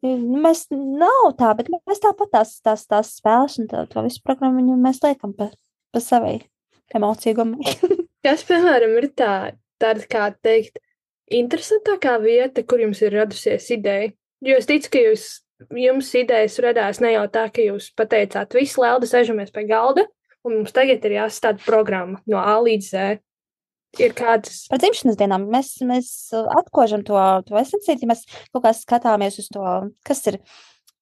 Nu, 0.01 0.39
mēs 0.41 0.65
nav 0.73 1.35
tā, 1.37 1.51
bet 1.57 1.69
mēs 1.73 2.01
tāpat 2.01 2.31
tās, 2.33 2.55
tās, 2.65 2.87
tās 2.89 3.11
spēles 3.19 3.59
un 3.61 3.67
tā, 3.69 3.83
to 3.89 4.01
visu 4.05 4.23
programmu 4.25 4.77
mēs 4.81 5.03
liekam 5.05 5.35
pa, 5.37 5.51
pa 5.93 6.01
savai 6.01 6.39
emociju. 6.95 7.45
Kas, 8.25 8.45
piemēram, 8.47 8.95
ir 9.01 9.11
tā, 9.17 9.33
tāda, 9.81 10.05
kā 10.09 10.31
teikt, 10.45 10.81
interesantākā 11.31 12.17
vieta, 12.21 12.65
kur 12.65 12.81
jums 12.83 13.01
ir 13.05 13.15
radusies 13.15 13.69
ideja? 13.73 14.11
Jo 14.45 14.57
es 14.57 14.67
ticu, 14.69 14.89
ka 14.93 15.03
jūs, 15.05 15.25
jums 15.77 16.09
idejas 16.17 16.57
radās 16.65 17.01
ne 17.01 17.13
jau 17.15 17.25
tā, 17.33 17.47
ka 17.53 17.65
jūs 17.65 17.91
pateicāt, 17.97 18.57
visu 18.57 18.81
lēldu 18.81 19.09
sēžamies 19.09 19.53
pie 19.53 19.67
galda, 19.69 20.07
un 20.45 20.59
mums 20.59 20.73
tagad 20.75 21.03
ir 21.05 21.19
jāsastāda 21.19 21.61
programma 21.65 22.21
no 22.29 22.41
A 22.41 22.57
līdz 22.61 22.89
Z. 22.89 23.21
Ir 23.99 24.13
kādas. 24.15 24.65
Par 24.71 24.79
dzimšanas 24.79 25.17
dienām 25.19 25.49
mēs, 25.51 25.73
mēs 25.83 26.11
atkožam 26.31 27.03
to, 27.07 27.17
to 27.47 27.57
esenciju, 27.59 27.99
ja 27.99 28.11
mēs 28.13 28.23
kaut 28.53 28.63
kā 28.63 28.71
skatāmies 28.77 29.41
uz 29.41 29.49
to, 29.51 29.65
kas 30.07 30.23
ir. 30.31 30.39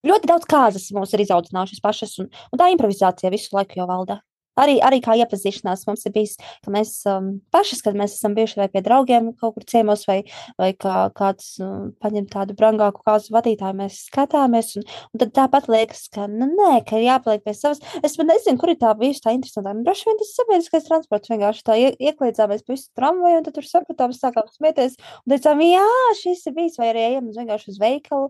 Ļoti 0.08 0.30
daudz 0.32 0.48
kārtas 0.48 0.88
mums 0.96 1.12
ir 1.12 1.26
izaudzinājušas 1.26 1.84
pašas, 1.84 2.16
un, 2.24 2.30
un 2.32 2.62
tā 2.62 2.70
improvizācija 2.72 3.34
visu 3.34 3.52
laiku 3.58 3.82
jau 3.82 3.88
valda 3.90 4.22
arī, 4.60 4.78
arī 4.86 5.00
kā 5.04 5.16
iepazīšanās 5.20 5.86
mums 5.88 6.06
ir 6.08 6.14
bijis, 6.16 6.36
ka 6.66 6.74
mēs 6.74 6.94
um, 7.10 7.32
pašas, 7.54 7.84
kad 7.86 7.98
mēs 8.00 8.18
esam 8.18 8.36
bijuši 8.38 8.60
vai 8.62 8.68
pie 8.74 8.84
draugiem 8.86 9.32
kaut 9.40 9.56
kur 9.58 9.66
ciemos, 9.70 10.06
vai, 10.10 10.20
vai 10.60 10.72
kā 10.78 11.08
kāds 11.18 11.56
um, 11.64 11.90
paņem 12.04 12.30
tādu 12.32 12.56
brangāku 12.60 13.04
kāzu 13.08 13.34
vadītāju, 13.36 13.80
mēs 13.80 14.02
skatāmies, 14.10 14.76
un, 14.80 14.88
un 15.14 15.24
tad 15.24 15.34
tāpat 15.38 15.70
liekas, 15.72 16.06
ka, 16.14 16.28
nu, 16.32 16.50
nē, 16.54 16.84
ka 16.90 17.00
ir 17.00 17.08
jāpaliek 17.08 17.46
pie 17.46 17.56
savas. 17.58 17.82
Es 18.04 18.18
pat 18.20 18.30
nezinu, 18.30 18.60
kur 18.62 18.74
ir 18.74 18.80
tā 18.82 18.94
bijusi 19.00 19.24
tā 19.26 19.36
interesantā. 19.36 19.74
Nu, 19.76 19.86
droši 19.88 20.10
vien 20.10 20.22
tas 20.22 20.36
sabiedriskais 20.38 20.88
transports 20.88 21.34
vienkārši 21.34 21.66
tā 21.68 21.80
ie, 21.80 21.92
iekliedzāmies 22.12 22.66
pa 22.66 22.76
visu 22.76 22.90
tramvaju, 22.98 23.42
un 23.42 23.48
tad 23.48 23.58
tur 23.58 23.68
sapratām, 23.68 24.16
sākām 24.16 24.50
smieties, 24.54 24.98
un 25.24 25.36
teicām, 25.36 25.64
jā, 25.66 25.90
šis 26.22 26.48
ir 26.50 26.58
bijis, 26.58 26.80
vai 26.82 26.92
arī 26.94 27.06
ejam 27.14 27.30
vienkārši 27.36 27.74
uz 27.74 27.80
veikalu, 27.82 28.30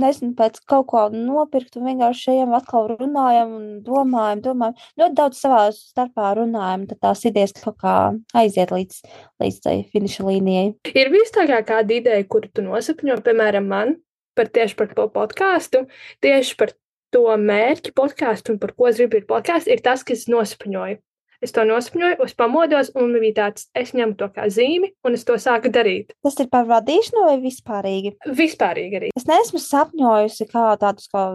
nezinu, 0.00 0.32
pēc 0.38 0.60
kaut 0.68 0.86
ko 0.92 1.02
nopirkt, 1.12 1.76
un 1.78 1.88
vienkārši 1.90 2.32
ejam 2.34 2.54
atkal 2.56 2.88
runājam 2.92 3.52
un 3.56 3.66
domājam, 3.86 4.42
domājam. 4.44 4.78
Ļoti 5.00 5.18
daudz 5.20 5.42
savā 5.42 5.60
starpā 5.74 6.32
runājam, 6.38 6.86
tad 6.90 7.02
tās 7.06 7.24
idejas 7.28 7.54
kaut 7.58 7.78
kā 7.82 7.96
aiziet 8.36 8.74
līdz, 8.74 9.02
līdz 9.42 9.60
tai 9.64 9.76
finiša 9.92 10.26
līnijai. 10.28 10.66
Ir 10.94 11.12
bijis 11.14 11.34
tā 11.36 11.46
kā 11.50 11.62
kāda 11.66 11.98
ideja, 12.00 12.26
kuru 12.28 12.50
tu 12.52 12.66
nosapņo, 12.66 13.20
piemēram, 13.26 13.70
man 13.70 13.96
par 14.36 14.50
tieši 14.52 14.76
par 14.76 14.92
to 14.92 15.08
podkāstu, 15.12 15.86
tieši 16.24 16.58
par 16.60 16.74
to 17.14 17.24
mērķi 17.40 17.94
podkāstu 17.96 18.54
un 18.54 18.60
par 18.60 18.74
ko 18.76 18.90
es 18.90 19.00
gribu 19.00 19.22
ir 19.22 19.28
podkāsts, 19.28 19.70
ir 19.72 19.82
tas, 19.84 20.04
kas 20.06 20.26
nosapņoja. 20.30 21.00
Es 21.44 21.52
to 21.52 21.64
nosapņoju, 21.68 22.18
es 22.24 22.34
pamodos, 22.36 22.90
un 22.96 23.10
man 23.12 23.22
bija 23.22 23.36
tāds, 23.40 23.66
es 23.76 23.92
ņemu 23.96 24.16
to 24.20 24.28
kā 24.32 24.46
zīmi, 24.52 24.92
un 25.04 25.16
es 25.18 25.26
to 25.28 25.36
sāku 25.40 25.70
darīt. 25.72 26.14
Tas 26.24 26.38
ir 26.40 26.48
par 26.52 26.64
vadīšanu 26.70 27.26
vai 27.26 27.36
vispārīgi? 27.42 28.14
Vispārīgi 28.38 29.00
arī. 29.00 29.10
Es 29.18 29.28
neesmu 29.28 29.60
sapņojusi 29.62 30.48
kā 30.52 30.64
tādus 30.80 31.10
kā 31.12 31.26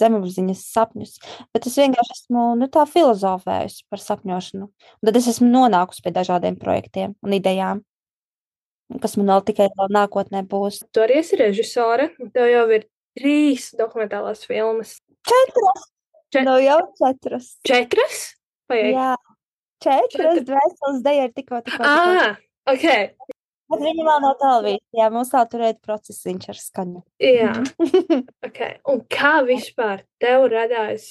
zemapziņas 0.00 0.64
sapņus, 0.72 1.14
bet 1.54 1.68
es 1.68 1.78
vienkārši 1.82 2.16
esmu 2.16 2.46
nu, 2.62 2.70
tā 2.72 2.86
filozofējusi 2.88 3.86
par 3.92 4.04
sapņošanu. 4.06 4.70
Un 4.70 5.10
tad 5.10 5.20
es 5.20 5.30
esmu 5.34 5.50
nonākusi 5.52 6.04
pie 6.06 6.14
dažādiem 6.16 6.58
projektiem 6.60 7.16
un 7.20 7.36
idejām. 7.36 7.84
Kas 9.00 9.14
man 9.20 9.30
vēl 9.30 9.44
tikai 9.46 9.68
vēl 9.76 9.92
nākotnē 9.94 10.42
būs. 10.50 10.80
Tu 10.90 11.04
arī 11.04 11.20
esi 11.20 11.38
režisore, 11.38 12.08
un 12.18 12.32
tev 12.34 12.48
jau 12.50 12.66
ir 12.74 12.88
trīs 13.14 13.70
dokumentālās 13.78 14.42
filmas. 14.48 14.96
Četras! 15.28 15.88
Čet... 16.30 16.44
No 16.46 16.56
jau 16.62 16.78
četras. 16.98 17.56
Četras? 17.66 18.18
Vai? 18.70 18.94
Jā, 18.94 19.10
četras 19.84 20.40
dvēseles 20.46 21.04
dēļ 21.06 21.20
ir 21.24 21.34
tikko 21.36 21.60
tikko. 21.66 21.84
Ah, 21.86 22.40
ok. 22.70 22.86
Bet 23.70 23.82
viņa 23.84 24.04
vēl 24.06 24.22
nav 24.24 24.36
televīzijā. 24.40 25.08
Mums 25.14 25.30
vēl 25.30 25.48
tur 25.50 25.64
ir 25.68 25.76
procesiņš 25.86 26.46
ar 26.50 26.58
skaņu. 26.58 27.02
Jā. 27.22 27.52
ok. 28.48 28.62
Un 28.90 29.02
kā 29.10 29.34
vispār 29.46 30.02
tev 30.22 30.48
radās 30.50 31.06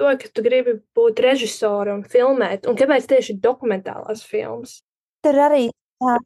to, 0.00 0.08
ka 0.20 0.30
tu 0.32 0.44
gribi 0.46 0.78
būt 0.96 1.20
režisori 1.24 1.92
un 1.92 2.04
filmēt? 2.08 2.64
Un 2.70 2.78
kāpēc 2.78 3.08
tieši 3.10 3.36
dokumentālās 3.44 4.24
filmas? 4.24 4.78
Tur 5.26 5.40
arī 5.48 5.68
tā. 6.00 6.16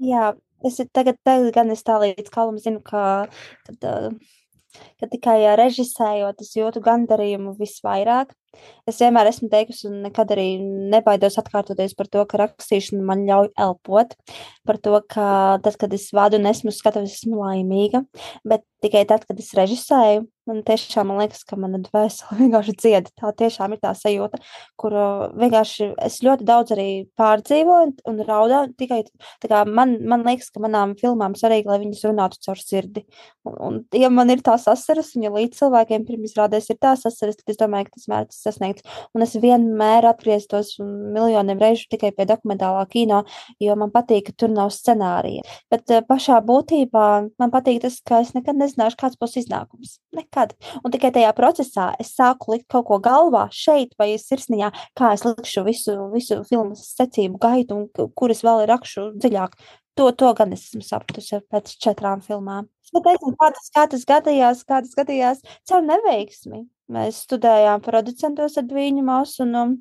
Jā, 0.00 0.32
es 0.64 0.78
tagad, 0.94 1.18
tagad 1.26 1.50
gan 1.52 1.72
es 1.74 1.84
tā 1.84 1.98
līdz 2.00 2.32
kalam 2.32 2.56
zinu, 2.62 2.80
ka 2.80 3.26
tad, 3.66 3.84
uh, 3.84 4.86
ka 5.00 5.10
tikai 5.12 5.42
režisējot, 5.60 6.40
es 6.40 6.54
jūtu 6.56 6.80
gandarījumu 6.86 7.52
visvairāk. 7.58 8.32
Es 8.90 8.98
vienmēr 8.98 9.28
esmu 9.30 9.48
teikusi, 9.52 9.86
un 9.90 10.00
nekad 10.06 10.32
arī 10.34 10.46
nebaidos 10.92 11.38
atkārtoties 11.40 11.94
par 11.98 12.08
to, 12.10 12.24
ka 12.30 12.40
rakstīšana 12.42 13.04
man 13.06 13.22
ļauj 13.28 13.52
elpot, 13.66 14.16
par 14.66 14.80
to, 14.82 14.96
ka 15.14 15.26
tad, 15.64 15.78
kad 15.80 15.94
es 15.94 16.08
vadu 16.16 16.40
un 16.40 16.50
esmu 16.50 16.74
skatuves, 16.74 17.20
esmu 17.20 17.38
laimīga, 17.44 18.02
bet 18.48 18.66
tikai 18.84 19.04
tad, 19.08 19.24
kad 19.28 19.38
es 19.40 19.52
režisēju, 19.56 20.24
man 20.50 20.62
tiešām 20.66 21.10
man 21.10 21.20
liekas, 21.22 21.42
ka 21.46 21.58
mana 21.60 21.80
dvēsele 21.84 22.38
vienkārši 22.40 22.74
dzied. 22.78 23.10
Tā 23.20 23.32
tiešām 23.42 23.76
ir 23.76 23.82
tā 23.82 23.92
sajūta, 23.96 24.40
kur 24.80 24.96
vienkārši 25.38 25.90
es 26.06 26.20
ļoti 26.26 26.46
daudz 26.48 26.74
arī 26.74 26.88
pārdzīvoju 27.20 27.90
un, 28.10 28.22
raudāju. 28.26 28.72
Tikai 28.80 29.02
kā, 29.44 29.62
man, 29.68 29.96
man 30.10 30.24
liekas, 30.26 30.50
ka 30.54 30.62
manām 30.64 30.96
filmām 31.00 31.36
svarīgi, 31.38 31.70
lai 31.70 31.80
viņas 31.84 32.06
runātu 32.08 32.40
caur 32.46 32.62
sirdi. 32.62 33.04
Un, 33.46 33.58
un 33.68 33.80
ja 33.96 34.10
man 34.12 34.32
ir 34.32 34.42
tās 34.46 34.66
asaras, 34.70 35.12
un 35.16 35.28
ja 35.28 35.34
līdz 35.34 35.60
cilvēkiem 35.60 36.06
pirms 36.08 36.32
izrādēs 36.32 36.70
ir 36.72 36.80
tās 36.80 37.06
asaras, 37.08 37.38
tad 37.40 37.54
es 37.54 37.60
domāju, 37.60 37.90
ka 37.90 37.98
tas 37.98 38.10
mērķis 38.10 38.39
sasniegts. 38.42 38.84
Un 39.16 39.24
es 39.24 39.34
vienmēr 39.40 40.06
atgrieztos 40.10 40.74
miljoniem 40.80 41.60
reižu 41.60 41.88
tikai 41.92 42.12
pie 42.16 42.26
dokumentālā 42.30 42.84
kino, 42.90 43.22
jo 43.62 43.76
man 43.80 43.92
patīk, 43.94 44.30
ka 44.30 44.36
tur 44.42 44.52
nav 44.54 44.72
scenārija. 44.74 45.44
Bet 45.72 45.90
uh, 45.92 46.04
pašā 46.06 46.40
būtībā 46.46 47.06
man 47.40 47.54
patīk 47.54 47.82
tas, 47.84 48.00
ka 48.06 48.22
es 48.24 48.34
nekad 48.36 48.58
nezināšu, 48.60 48.98
kāds 49.00 49.20
būs 49.20 49.38
iznākums. 49.42 49.98
Nekad. 50.16 50.56
Un 50.84 50.94
tikai 50.94 51.12
tajā 51.14 51.32
procesā 51.36 51.90
es 52.02 52.14
sāku 52.16 52.54
likt 52.54 52.68
kaut 52.72 52.88
ko 52.90 53.00
galvā, 53.02 53.46
šeit 53.54 53.94
vai 54.00 54.12
sirsniņā, 54.20 54.72
kā 54.98 55.14
es 55.16 55.26
likšu 55.26 55.66
visu, 55.66 55.98
visu 56.14 56.42
filmu 56.48 56.78
secību 56.78 57.40
gaitu 57.40 57.78
un 57.78 58.10
kuras 58.16 58.44
vēl 58.46 58.66
rakšu 58.70 59.12
dziļāk. 59.20 59.56
To, 59.98 60.10
to 60.16 60.30
gan 60.38 60.54
es 60.54 60.68
esmu 60.68 60.84
sapratusi 60.86 61.40
pēc 61.50 61.72
četrām 61.82 62.22
filmām. 62.24 62.68
Bet 62.94 63.06
nezinu, 63.06 63.34
kā 63.38 63.50
tas, 63.54 63.70
kā 63.74 63.86
tas 63.90 64.04
gadījās, 64.08 64.62
kā 64.66 64.80
tas 64.84 64.94
gadījās 64.98 65.42
caur 65.68 65.82
neveiksmi. 65.86 66.62
Mēs 66.90 67.24
studējām 67.26 67.82
producentos 67.84 68.58
ar 68.60 68.66
viņu 68.70 69.04
māsu 69.06 69.44
un, 69.44 69.54
um, 69.60 69.76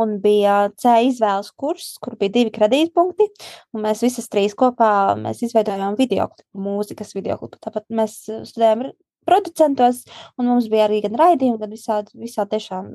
un 0.00 0.18
bija 0.24 0.68
C 0.80 0.92
izvēles 1.08 1.50
kurs, 1.56 1.94
kur 2.02 2.18
bija 2.20 2.34
divi 2.38 2.52
kredītpunkti, 2.54 3.28
un 3.74 3.86
mēs 3.86 4.04
visas 4.04 4.28
trīs 4.32 4.56
kopā 4.58 4.90
izveidojām 5.34 5.96
videoklipu, 6.00 6.48
mūzikas 6.66 7.14
videoklipu. 7.16 7.60
Tāpat 7.64 7.88
mēs 7.88 8.20
studējām 8.26 8.90
producentos, 9.24 10.04
un 10.38 10.50
mums 10.52 10.68
bija 10.72 10.88
arī 10.88 11.00
gan 11.04 11.16
raidījumi, 11.20 11.60
gan 11.62 11.72
visādi, 11.72 12.12
visādi 12.20 12.58
tiešām 12.58 12.90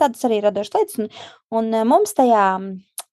tādas 0.00 0.24
arī 0.28 0.40
radošas 0.44 0.76
lietas, 0.76 1.00
un, 1.02 1.10
un 1.60 1.80
mums 1.88 2.16
tajā 2.16 2.46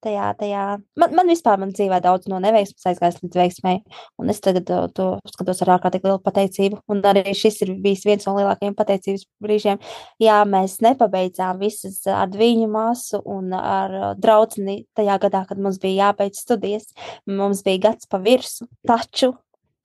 tajā, 0.04 0.30
tajā. 0.40 0.64
Man, 1.00 1.14
man 1.18 1.32
vispār 1.32 1.60
man 1.62 1.74
dzīvē 1.76 2.00
daudz 2.04 2.30
no 2.32 2.40
neveiksmes 2.44 2.88
aizgājis 2.92 3.22
līdz 3.24 3.40
veiksmai, 3.40 3.76
un 4.22 4.34
es 4.34 4.42
tagad 4.44 4.68
to, 4.68 4.80
to 4.98 5.08
skatos 5.32 5.64
ar 5.66 5.76
ārkārtīgi 5.78 6.10
lielu 6.10 6.22
pateicību. 6.24 6.82
Un 6.92 7.04
arī 7.10 7.36
šis 7.38 7.62
ir 7.66 7.74
bijis 7.84 8.06
viens 8.08 8.28
no 8.28 8.36
lielākajiem 8.38 8.76
pateicības 8.78 9.28
brīžiem. 9.44 9.82
Jā, 10.24 10.42
mēs 10.50 10.80
nepabeidzām 10.86 11.62
visas 11.64 12.02
ar 12.10 12.34
viņu 12.34 12.70
māsu 12.74 13.22
un 13.24 13.54
ar 13.58 14.16
draudzeni 14.22 14.84
tajā 14.98 15.20
gadā, 15.28 15.46
kad 15.50 15.62
mums 15.62 15.80
bija 15.84 16.10
jābeidz 16.10 16.44
studijas. 16.44 16.92
Mums 17.30 17.64
bija 17.66 17.90
gads 17.90 18.10
pa 18.10 18.22
virsu, 18.24 18.68
taču 18.88 19.34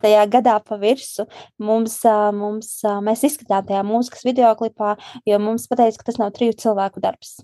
tajā 0.02 0.24
gadā 0.30 0.56
pa 0.62 0.78
virsmu 0.78 1.26
mums, 1.62 2.00
mums, 2.38 2.72
mēs 3.04 3.26
izskatījām 3.30 3.68
tajā 3.70 3.84
mūzikas 3.86 4.26
video 4.26 4.54
klipā, 4.58 4.94
jo 5.26 5.42
mums 5.42 5.66
pateica, 5.70 6.00
ka 6.00 6.10
tas 6.10 6.20
nav 6.22 6.34
triju 6.36 6.54
cilvēku 6.66 7.02
darbs 7.02 7.38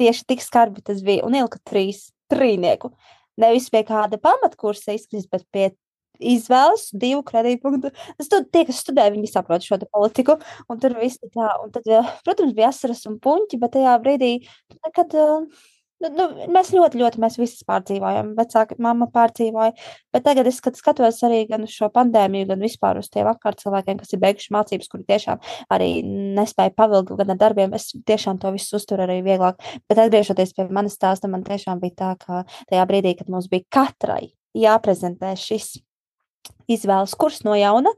tieši 0.00 0.26
tik 0.32 0.44
skarbi 0.44 0.84
tas 0.84 1.02
bija 1.04 1.24
un 1.26 1.36
ielika 1.38 1.60
trīs 1.66 2.10
trīnieku. 2.32 2.92
Nevis 3.40 3.68
pie 3.72 3.82
kāda 3.86 4.18
pamatkursa 4.20 4.94
izkrist, 4.96 5.28
bet 5.32 5.44
pie 5.52 5.70
izvēles 6.16 6.88
divu 6.96 7.22
kredītpunktu. 7.26 7.92
Tas 8.16 8.30
tur 8.32 8.46
tie, 8.48 8.64
kas 8.68 8.80
studē, 8.84 9.08
viņi 9.12 9.30
saprot 9.30 9.64
šo 9.64 9.78
politiku, 9.92 10.38
un 10.72 10.80
tur 10.80 10.96
viss 11.00 11.20
tā. 11.20 11.50
Un 11.62 11.72
tad, 11.74 11.88
protams, 12.24 12.54
bija 12.56 12.70
asaras 12.72 13.04
un 13.10 13.18
puņķi, 13.22 13.60
bet 13.60 13.76
tajā 13.76 13.96
brīdī 14.04 14.32
nekad, 14.78 15.16
Nu, 16.04 16.10
nu, 16.12 16.24
mēs 16.52 16.74
ļoti, 16.76 16.98
ļoti, 17.00 17.20
mēs 17.22 17.38
visi 17.40 17.64
pārdzīvojam. 17.68 18.34
Vecāka 18.36 18.76
mamma 18.84 19.06
pārdzīvoja. 19.14 19.72
Bet 20.12 20.26
tagad 20.26 20.48
es 20.50 20.58
kad 20.64 20.76
skatos 20.76 21.22
arī 21.24 21.46
gan 21.48 21.64
uz 21.64 21.72
šo 21.72 21.88
pandēmiju, 21.94 22.50
gan 22.50 22.60
vispār 22.60 23.00
uz 23.00 23.08
tiem 23.12 23.28
apkārt 23.30 23.62
cilvēkiem, 23.62 23.96
kas 24.02 24.12
ir 24.12 24.20
beiguši 24.20 24.52
mācības, 24.52 24.90
kuri 24.92 25.06
tiešām 25.08 25.40
arī 25.72 25.88
nespēja 26.36 26.74
pavilkt 26.76 27.14
gan 27.16 27.32
ar 27.32 27.40
darbiem. 27.40 27.72
Es 27.78 27.88
tiešām 27.96 28.42
to 28.42 28.52
visu 28.52 28.76
uzturu 28.76 29.06
arī 29.06 29.22
vieglāk. 29.24 29.64
Bet 29.88 30.02
atgriežoties 30.04 30.52
pie 30.58 30.68
manas 30.68 30.98
stāsta, 30.98 31.32
man 31.32 31.46
tiešām 31.48 31.80
bija 31.80 31.96
tā, 32.02 32.12
ka 32.20 32.44
tajā 32.68 32.84
brīdī, 32.92 33.16
kad 33.16 33.32
mums 33.32 33.48
bija 33.48 33.64
katrai 33.78 34.34
jāprezentē 34.56 35.32
šis 35.40 35.78
izvēles 36.70 37.16
kurs 37.16 37.40
no 37.48 37.56
jauna, 37.56 37.94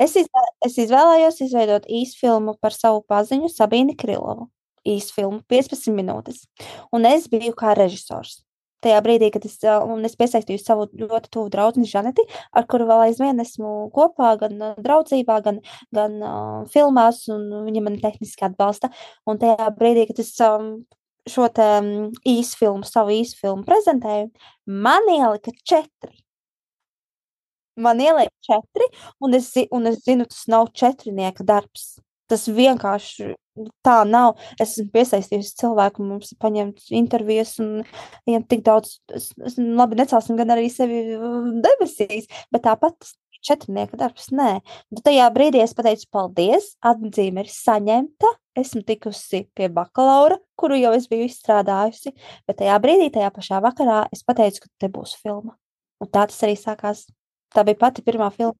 es, 0.00 0.16
izvē, 0.16 0.48
es 0.64 0.80
izvēlējos 0.86 1.44
izveidot 1.44 1.86
īsfilmu 2.00 2.56
par 2.64 2.72
savu 2.72 3.04
paziņu 3.12 3.52
Sabīni 3.52 3.98
Krilovu 4.00 4.48
īsu 4.88 5.14
filmu, 5.16 5.42
15 5.50 5.92
minūtes. 5.96 6.46
Un 6.94 7.06
es 7.08 7.28
biju 7.30 7.54
kā 7.58 7.76
režisors. 7.78 8.40
Tajā 8.82 8.98
brīdī, 9.04 9.28
kad 9.30 9.44
es, 9.46 9.60
es 9.62 10.16
piesaistīju 10.18 10.58
savu 10.58 10.88
ļoti 10.98 11.30
tuvu 11.30 11.50
draugu 11.54 11.84
Žaneti, 11.86 12.24
ar 12.50 12.66
kuru 12.66 12.88
vēl 12.88 13.04
aizvien 13.04 13.38
esmu 13.38 13.92
kopā, 13.94 14.32
gan 14.40 14.56
draudzībā, 14.82 15.36
gan, 15.44 15.60
gan 15.94 16.16
uh, 16.18 16.64
filmās, 16.72 17.22
un 17.30 17.46
viņa 17.68 17.82
man 17.86 18.00
tehniski 18.02 18.48
atbalsta. 18.48 18.90
Un 19.22 19.38
tajā 19.38 19.68
brīdī, 19.78 20.08
kad 20.10 20.18
es 20.24 20.34
um, 20.42 20.72
šo 21.30 21.46
te 21.54 21.68
um, 21.78 22.10
īsu 22.26 22.58
filmu, 22.58 22.88
savu 22.88 23.14
īsu 23.14 23.38
filmu 23.38 23.62
prezentēju, 23.68 24.32
man 24.66 25.06
ielika 25.14 25.54
četri. 25.62 26.16
Man 27.78 28.02
ielika 28.02 28.34
četri, 28.44 28.90
un 29.22 29.38
es, 29.38 29.52
un 29.70 29.86
es 29.88 30.02
zinu, 30.02 30.26
tas 30.26 30.42
nav 30.50 30.72
četrnieka 30.74 31.46
darbs. 31.46 31.94
Tas 32.26 32.48
vienkārši 32.50 33.30
tā 33.86 33.96
nav. 34.08 34.36
Es 34.58 34.76
esmu 34.76 34.90
piesaistījusi 34.94 35.56
cilvēku, 35.60 36.04
mums 36.06 36.32
ir 36.32 36.40
paņemts 36.42 36.92
intervijas, 36.96 37.56
un 37.62 37.82
viņam 38.28 38.46
tik 38.50 38.64
daudz, 38.66 38.98
es, 39.14 39.30
es 39.46 39.58
labi 39.58 39.98
necelsim 40.00 40.38
gan 40.40 40.54
arī 40.54 40.68
sevi 40.72 41.02
debesīs, 41.64 42.30
bet 42.52 42.64
tāpat 42.68 43.12
četrnieka 43.42 43.98
darbs, 43.98 44.30
nē. 44.34 44.60
Bet 44.94 45.04
tajā 45.08 45.26
brīdī 45.34 45.62
es 45.64 45.74
pateicu 45.76 46.08
paldies, 46.14 46.72
atzīme 46.86 47.42
ir 47.42 47.50
saņemta, 47.50 48.30
esmu 48.62 48.84
tikusi 48.86 49.46
pie 49.56 49.68
bakalaura, 49.72 50.38
kuru 50.58 50.78
jau 50.78 50.92
es 50.96 51.08
biju 51.10 51.26
izstrādājusi, 51.26 52.14
bet 52.46 52.60
tajā 52.60 52.78
brīdī, 52.84 53.10
tajā 53.14 53.32
pašā 53.34 53.62
vakarā 53.64 54.04
es 54.14 54.22
pateicu, 54.26 54.64
ka 54.64 54.84
te 54.84 54.92
būs 54.92 55.16
filma. 55.22 55.56
Un 56.02 56.10
tā 56.10 56.26
tas 56.30 56.42
arī 56.46 56.56
sākās. 56.58 57.06
Tā 57.52 57.66
bija 57.68 57.78
pati 57.82 58.04
pirmā 58.04 58.30
filma. 58.34 58.56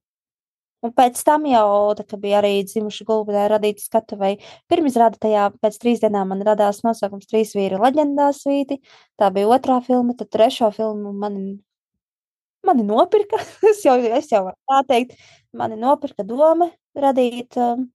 Un 0.82 0.90
pēc 0.90 1.20
tam 1.22 1.44
jau, 1.46 1.66
tā, 1.94 2.02
kad 2.02 2.18
bija 2.22 2.40
arī 2.40 2.56
dzimuši 2.66 3.04
gulbinē 3.06 3.44
radīta 3.52 3.84
skatuvei, 3.84 4.32
pirmizrāda 4.70 5.20
tajā 5.22 5.44
pēc 5.62 5.76
trīs 5.78 6.02
dienām 6.02 6.32
man 6.32 6.42
radās 6.46 6.80
nosaukums 6.82 7.28
Trīs 7.30 7.54
vīri 7.54 7.78
leģendās 7.78 8.40
vīti. 8.48 8.80
Tā 9.20 9.28
bija 9.34 9.52
otrā 9.54 9.78
filma, 9.86 10.16
tad 10.18 10.32
trešo 10.34 10.72
filmu 10.74 11.14
mani, 11.14 11.60
mani 12.66 12.86
nopirka. 12.88 13.38
es, 13.70 13.84
jau, 13.86 13.94
es 14.18 14.32
jau 14.34 14.42
varu 14.48 14.58
tā 14.72 14.82
teikt, 14.90 15.14
mani 15.54 15.78
nopirka 15.78 16.26
doma 16.26 16.72
radīt 16.98 17.54
um, 17.62 17.86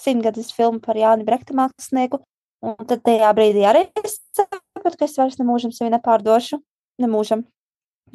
simtgades 0.00 0.48
filmu 0.56 0.80
par 0.80 0.96
Jāni 0.96 1.28
Brekta 1.28 1.56
mākslinieku. 1.60 2.24
Un 2.64 2.76
tad 2.88 3.04
tajā 3.04 3.28
brīdī 3.36 3.68
arī 3.68 3.86
es 4.00 4.16
sapratu, 4.36 4.96
ka 4.96 5.04
es 5.04 5.16
vairs 5.20 5.36
nemūžam 5.40 5.76
sevi 5.76 5.92
nepārdošu. 5.92 6.60
Nemūžam. 7.04 7.44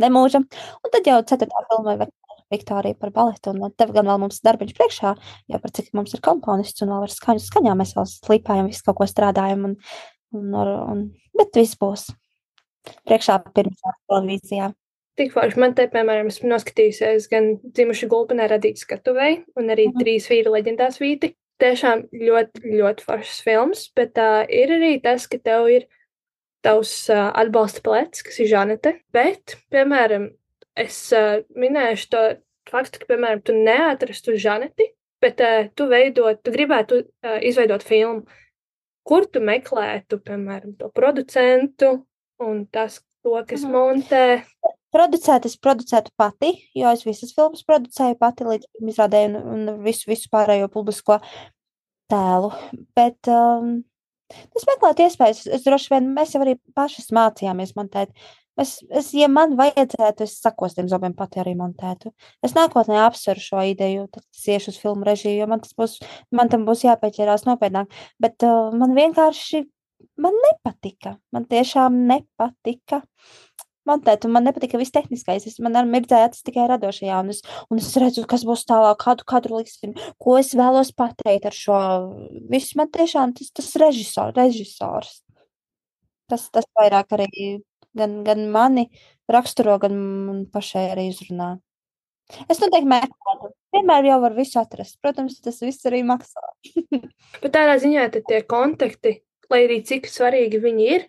Nemūžam. 0.01 0.49
Un 0.81 0.93
tad 0.93 1.05
jau 1.13 1.21
ceturtā 1.29 1.61
filma 1.69 1.95
vai 2.01 2.09
Viktorija 2.53 2.97
par 2.99 3.09
baletu, 3.15 3.55
un 3.55 3.73
tev 3.73 3.93
gan 3.95 4.05
vēl 4.05 4.19
mums 4.21 4.43
darbiņš 4.45 4.75
priekšā, 4.77 5.15
jo 5.49 5.59
par 5.63 5.73
cik 5.73 5.89
mums 5.97 6.13
ir 6.13 6.21
komponists 6.25 6.83
un 6.85 6.93
vēl 6.93 7.07
ar 7.07 7.13
skaņu 7.13 7.41
skaņām 7.41 7.81
mēs 7.81 7.95
vēl 7.97 8.05
slīpājam, 8.11 8.69
visu 8.69 8.85
kaut 8.85 8.99
ko 8.99 9.07
strādājam, 9.09 9.65
un, 9.71 9.77
un, 10.37 10.53
un, 10.61 11.01
bet 11.37 11.57
viss 11.57 11.79
būs 11.81 12.11
priekšā 13.09 13.39
pirmā 13.55 13.95
televīzijā. 14.05 14.69
Tik 15.15 15.31
forši 15.31 15.59
man 15.63 15.73
te, 15.77 15.87
piemēram, 15.91 16.29
esmu 16.29 16.51
noskatījusies 16.51 17.29
gan 17.31 17.53
dzimuši 17.63 18.09
gulbinē 18.11 18.49
radīt 18.51 18.81
skatuvei, 18.81 19.45
un 19.55 19.71
arī 19.71 19.87
mm. 19.89 20.01
trīs 20.01 20.27
vīri 20.31 20.51
leģendās 20.51 20.99
vīti. 20.99 21.31
Tiešām 21.63 22.09
ļoti, 22.19 22.65
ļoti 22.81 23.05
foršs 23.07 23.37
films, 23.45 23.85
bet 23.95 24.19
uh, 24.19 24.41
ir 24.51 24.73
arī 24.75 24.97
tas, 25.03 25.23
ka 25.31 25.39
tev 25.39 25.69
ir 25.71 25.85
tavs 26.67 27.05
uh, 27.13 27.29
atbalsta 27.31 27.79
plecs, 27.85 28.25
kas 28.27 28.41
ir 28.43 28.51
Žanete, 28.51 28.97
bet, 29.15 29.55
piemēram, 29.71 30.33
es 30.79 30.97
uh, 31.15 31.41
minēšu 31.55 32.09
to 32.13 32.23
faktu, 32.69 33.01
ka, 33.01 33.09
piemēram, 33.13 33.43
tu 33.45 33.55
neatrastu 33.57 34.35
žaneti, 34.41 34.91
bet 35.23 35.41
uh, 35.43 35.69
tu 35.77 35.87
veidot, 35.91 36.41
tu 36.43 36.53
gribētu 36.53 37.01
uh, 37.03 37.37
izveidot 37.45 37.85
filmu, 37.85 38.25
kur 39.05 39.27
tu 39.29 39.41
meklētu, 39.43 40.19
piemēram, 40.25 40.75
to 40.79 40.89
producentu 40.93 41.99
un 42.41 42.65
tas, 42.73 42.99
to, 43.25 43.35
kas 43.47 43.65
mhm. 43.65 43.73
montē. 43.75 44.23
Producēt, 44.95 45.47
es 45.49 45.57
producētu 45.59 46.13
pati, 46.15 46.53
jo 46.77 46.91
es 46.95 47.03
visas 47.03 47.33
filmas 47.35 47.65
producēju 47.67 48.15
pati 48.19 48.47
līdz 48.47 48.69
izrādēju 48.93 49.33
un, 49.41 49.67
un 49.67 49.83
visu, 49.83 50.07
visu 50.07 50.29
pārējo 50.31 50.69
publisko 50.71 51.17
tēlu. 52.11 52.53
Bet 52.95 53.27
um, 53.31 53.81
es 54.55 54.63
meklētu 54.69 55.03
iespējas, 55.03 55.43
es 55.57 55.65
droši 55.67 55.91
vien, 55.91 56.07
mēs 56.15 56.35
jau 56.35 56.45
arī 56.45 56.55
pašas 56.77 57.11
mācījāmies 57.15 57.75
montēt. 57.75 58.13
Es, 58.55 58.77
es, 58.87 59.09
ja 59.11 59.27
man 59.27 59.57
vajadzētu, 59.59 60.23
es 60.23 60.37
sakos 60.39 60.77
tiem 60.77 60.87
zobiem 60.87 61.15
pati 61.17 61.41
arī 61.41 61.57
montētu. 61.59 62.13
Es 62.45 62.55
nākotnē 62.55 63.01
apsveru 63.03 63.43
šo 63.43 63.63
ideju, 63.71 64.05
tad 64.13 64.23
es 64.23 64.45
iešu 64.53 64.71
uz 64.71 64.79
filmu 64.79 65.07
režiju, 65.07 65.41
jo 65.41 65.47
man 65.51 65.63
tas 65.63 65.75
būs, 65.75 65.97
man 66.31 66.51
tam 66.51 66.63
būs 66.67 66.85
jāpieķerās 66.87 67.43
nopietnāk. 67.49 67.91
Bet 68.23 68.47
uh, 68.47 68.71
man 68.71 68.95
vienkārši, 68.95 69.65
man 70.23 70.39
nepatika. 70.47 71.17
Man 71.35 71.49
tiešām 71.51 71.99
nepatika 72.07 73.01
montēt, 73.85 74.25
un 74.25 74.33
man 74.37 74.47
nepatika 74.47 74.79
viss 74.81 74.93
tehniskais. 74.95 75.45
Es, 75.51 75.59
man 75.63 75.75
ar 75.75 75.87
mirdzēja 75.89 76.31
acis 76.31 76.47
tikai 76.47 76.69
radošajā, 76.71 77.19
un 77.21 77.35
es, 77.35 77.43
un 77.69 77.83
es 77.83 77.91
redzu, 78.01 78.25
kas 78.29 78.47
būs 78.47 78.65
tālāk, 78.69 78.97
kādu 79.03 79.27
kadru 79.29 79.59
liksim, 79.59 79.93
ko 80.21 80.39
es 80.39 80.55
vēlos 80.57 80.95
pateikt 80.95 81.51
ar 81.51 81.59
šo 81.59 81.77
visu. 82.51 82.79
Man 82.79 82.91
tiešām 82.93 83.35
tas, 83.37 83.51
tas 83.55 83.71
režisors, 83.83 84.35
režisors. 84.39 85.19
Tas, 86.31 86.47
tas 86.49 86.65
vairāk 86.79 87.11
arī 87.19 87.29
gan, 87.97 88.21
gan 88.27 88.47
mani 88.51 88.89
raksturo, 89.31 89.77
gan 89.81 89.95
man 89.97 90.43
pašai 90.51 90.89
arī 90.93 91.09
izrunā. 91.11 91.55
Es 92.49 92.61
noteikti 92.61 92.89
meklēju. 92.89 93.51
Vienmēr 93.75 94.07
jau 94.07 94.17
var 94.23 94.35
visu 94.37 94.57
atrast. 94.61 94.97
Protams, 95.03 95.37
tas 95.43 95.59
viss 95.61 95.85
arī 95.85 96.01
maksā. 96.07 96.41
bet 97.43 97.51
tādā 97.53 97.75
ziņā 97.81 98.07
tie 98.15 98.39
kontakti, 98.47 99.19
lai 99.51 99.65
arī 99.67 99.81
cik 99.85 100.09
svarīgi 100.09 100.61
viņi 100.63 100.87
ir, 100.95 101.05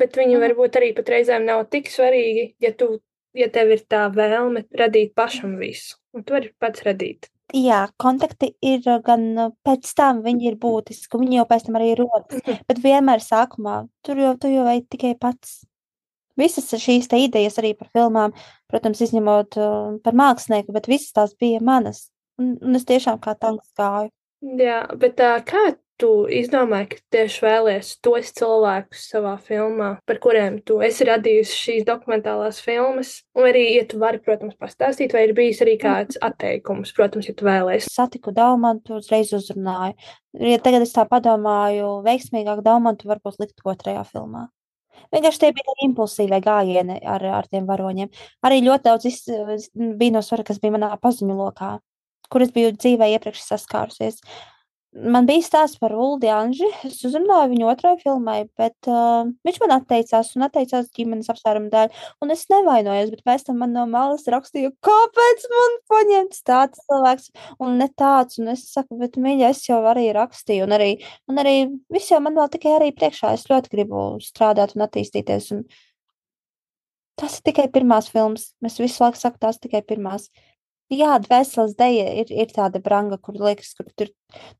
bet 0.00 0.18
viņi 0.18 0.34
mm. 0.34 0.42
varbūt 0.46 0.80
arī 0.80 0.90
patreizēm 0.96 1.46
nav 1.46 1.66
tik 1.72 1.90
svarīgi, 1.92 2.48
ja, 2.62 2.72
tu, 2.74 2.98
ja 3.36 3.50
tev 3.52 3.76
ir 3.76 3.86
tā 3.86 4.06
vēlme 4.14 4.66
radīt 4.80 5.14
pašam 5.18 5.56
visu. 5.60 6.00
Un 6.16 6.26
tu 6.26 6.36
vari 6.36 6.52
pats 6.58 6.82
radīt. 6.86 7.30
Jā, 7.54 7.84
kontakti 8.02 8.50
ir 8.64 8.82
gan 9.06 9.52
pēc 9.62 9.92
tam, 9.94 10.24
viņi 10.24 10.48
ir 10.50 10.56
būtiski, 10.58 11.20
viņi 11.20 11.38
jau 11.38 11.46
pēc 11.46 11.68
tam 11.68 11.78
arī 11.78 11.92
rodas. 12.00 12.42
Mm. 12.42 12.62
Bet 12.66 12.82
vienmēr 12.82 13.22
sākumā 13.22 13.78
tur 14.02 14.18
jau 14.18 14.34
tu 14.40 14.50
jau 14.50 14.66
ej 14.72 14.82
tikai 14.90 15.14
pats. 15.20 15.60
Visas 16.36 16.68
šīs 16.82 17.08
idejas 17.16 17.56
arī 17.62 17.72
par 17.78 17.88
filmām, 17.96 18.36
protams, 18.70 19.00
izņemot 19.06 19.56
uh, 19.60 19.96
par 20.04 20.18
mākslinieku, 20.18 20.74
bet 20.76 20.90
visas 20.90 21.14
tās 21.16 21.34
bija 21.40 21.62
manas. 21.64 22.10
Un, 22.40 22.56
un 22.60 22.76
es 22.76 22.84
tiešām 22.84 23.22
kā 23.24 23.36
tanks 23.40 23.72
gāju. 23.78 24.12
Jā, 24.60 24.82
bet 25.00 25.20
uh, 25.24 25.38
kā 25.48 25.72
tu 26.00 26.10
izdomāji, 26.32 26.90
ka 26.90 26.98
tieši 27.14 27.42
vēlēs 27.44 27.90
tos 28.04 28.32
cilvēkus 28.36 29.06
savā 29.12 29.34
filmā, 29.42 29.88
par 30.08 30.20
kuriem 30.22 30.58
tu 30.66 30.78
esi 30.84 31.06
radījusi 31.08 31.56
šīs 31.56 31.86
dokumentālās 31.88 32.60
filmas? 32.64 33.14
Un 33.36 33.48
arī, 33.50 33.64
ja 33.78 33.86
tu 33.88 34.00
vari, 34.02 34.20
protams, 34.22 34.58
pastāstīt, 34.60 35.16
vai 35.16 35.26
ir 35.26 35.34
bijis 35.36 35.62
arī 35.64 35.78
kāds 35.80 36.20
atteikums, 36.24 36.92
protams, 36.96 37.30
ja 37.30 37.36
tu 37.36 37.48
vēlēsi. 37.48 37.92
Satiku 37.92 38.34
Daumantu, 38.36 39.00
uzreiz 39.00 39.32
uzrunāju. 39.36 39.96
Ja 40.44 40.60
tagad 40.60 40.84
es 40.84 40.92
tā 40.92 41.06
padomāju, 41.08 42.02
veiksmīgāk 42.06 42.60
Daumantu 42.66 43.08
varbūt 43.08 43.40
likt 43.40 43.64
otrajā 43.64 44.04
filmā. 44.10 44.50
Vienkārši 45.14 45.42
tie 45.42 45.50
bija 45.56 45.76
impulsīvie 45.86 46.40
gājieni 46.44 46.98
ar, 47.04 47.24
ar 47.40 47.48
tiem 47.50 47.68
varoņiem. 47.68 48.10
Arī 48.46 48.60
ļoti 48.64 48.88
daudz 48.88 49.08
iz, 49.10 49.22
bija 49.76 50.16
no 50.16 50.22
svara, 50.24 50.46
kas 50.46 50.60
bija 50.62 50.76
manā 50.76 50.90
paziņu 51.02 51.36
lokā, 51.38 51.76
kur 52.32 52.44
es 52.44 52.52
biju 52.54 52.74
dzīvē 52.76 53.10
iepriekš 53.14 53.44
saskārusies. 53.46 54.22
Man 54.96 55.26
bija 55.28 55.44
stāsts 55.44 55.76
par 55.76 55.92
Uldi 55.92 56.28
Anži. 56.32 56.66
Es 56.86 57.02
uzrunāju 57.04 57.50
viņu 57.50 57.66
otrai 57.68 57.92
filmai, 58.00 58.36
bet 58.56 58.88
uh, 58.88 59.28
viņš 59.44 59.58
man 59.60 59.74
atteicās 59.74 60.30
un 60.38 60.46
atteicās 60.46 60.88
ģimenes 60.96 61.28
apsvērumu 61.32 61.68
dēļ. 61.72 61.98
Un 62.24 62.32
es 62.32 62.46
nevainojos, 62.48 63.10
bet 63.12 63.24
pēc 63.26 63.44
tam 63.48 63.60
man 63.60 63.74
no 63.76 63.84
malas 63.90 64.24
rakstīja, 64.32 64.72
kāpēc 64.86 65.44
man 65.52 65.76
paņemts 65.92 66.40
tāds 66.48 66.80
cilvēks 66.86 67.28
un 67.66 67.76
ne 67.82 67.90
tāds. 67.92 68.40
Un 68.40 68.54
es 68.54 68.64
saku, 68.72 68.96
bet 69.02 69.20
mīļa, 69.20 69.52
es 69.52 69.66
jau 69.68 69.82
arī 69.90 70.06
rakstīju. 70.16 70.64
Un 70.64 70.76
arī, 70.78 70.90
un 71.28 71.44
arī 71.44 71.56
viss 71.92 72.14
jau 72.14 72.22
man 72.24 72.38
vēl 72.38 72.48
tikai 72.56 72.78
arī 72.78 72.90
priekšā. 72.96 73.34
Es 73.36 73.44
ļoti 73.52 73.74
gribu 73.76 74.08
strādāt 74.24 74.78
un 74.78 74.86
attīstīties. 74.88 75.52
Un 75.58 75.66
tas 77.20 77.36
ir 77.36 77.48
tikai 77.50 77.68
pirmās 77.74 78.08
filmas. 78.12 78.54
Mēs 78.64 78.80
visu 78.80 79.04
laiku 79.04 79.20
sakām, 79.20 79.42
tās 79.44 79.60
tikai 79.60 79.84
pirmās. 79.84 80.30
Jā, 80.94 81.16
dvēseles 81.18 81.74
deja 81.78 82.06
ir, 82.22 82.28
ir 82.30 82.52
tāda 82.54 82.78
branga, 82.82 83.18
kur 83.18 83.34
liekas, 83.42 83.72
ka 83.74 83.84
tur, 83.98 84.10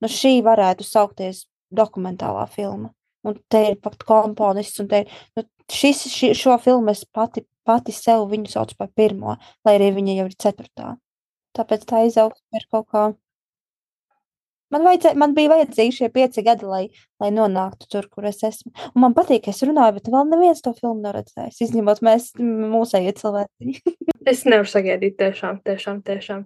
nu 0.02 0.08
šī 0.10 0.40
varētu 0.42 0.86
saukties 0.86 1.44
dokumentālā 1.70 2.46
filma. 2.50 2.92
un 3.26 3.34
te 3.50 3.58
ir 3.72 3.76
pat 3.82 3.96
komponists, 4.06 4.78
un 4.78 4.88
te 4.90 5.00
ir, 5.02 5.14
nu, 5.34 5.42
šis, 5.72 6.04
ši, 6.12 6.28
šo 6.38 6.54
filmu 6.62 6.92
es 6.92 7.02
pati, 7.04 7.42
pati 7.66 7.90
sev 7.94 8.28
viņu 8.30 8.52
saucu 8.52 8.76
par 8.78 8.90
pirmo, 8.94 9.34
lai 9.66 9.74
arī 9.78 9.88
viņa 9.96 10.14
jau 10.20 10.26
ir 10.30 10.36
ceturtā. 10.44 10.92
Tāpēc 11.58 11.86
tā 11.90 12.04
izaugsme 12.06 12.60
ir 12.60 12.66
kaut 12.70 12.86
kā. 12.94 13.04
Man, 14.74 14.82
vajadzē, 14.82 15.12
man 15.18 15.34
bija 15.36 15.52
vajadzīgi 15.52 15.94
šie 15.94 16.08
pieci 16.14 16.42
gadi, 16.46 16.66
lai, 16.66 16.82
lai 17.22 17.28
nonāktu 17.34 17.86
tur, 17.92 18.08
kur 18.10 18.26
es 18.26 18.42
esmu. 18.46 18.72
Un 18.96 19.04
man 19.04 19.14
patīk, 19.14 19.44
ka 19.44 19.52
es 19.54 19.62
runāju, 19.62 19.94
bet 20.00 20.10
vēl 20.10 20.26
neviens 20.32 20.62
to 20.64 20.72
filmu 20.74 21.04
nav 21.04 21.14
redzējis. 21.20 21.60
Izņemot 21.68 22.02
mēs, 22.06 22.32
mūsējie 22.40 23.12
cilvēki. 23.20 23.76
es 24.32 24.42
nevaru 24.48 24.70
sagaidīt, 24.72 25.14
tiešām, 25.20 25.60
tiešām, 25.66 26.02
tiešām. 26.06 26.42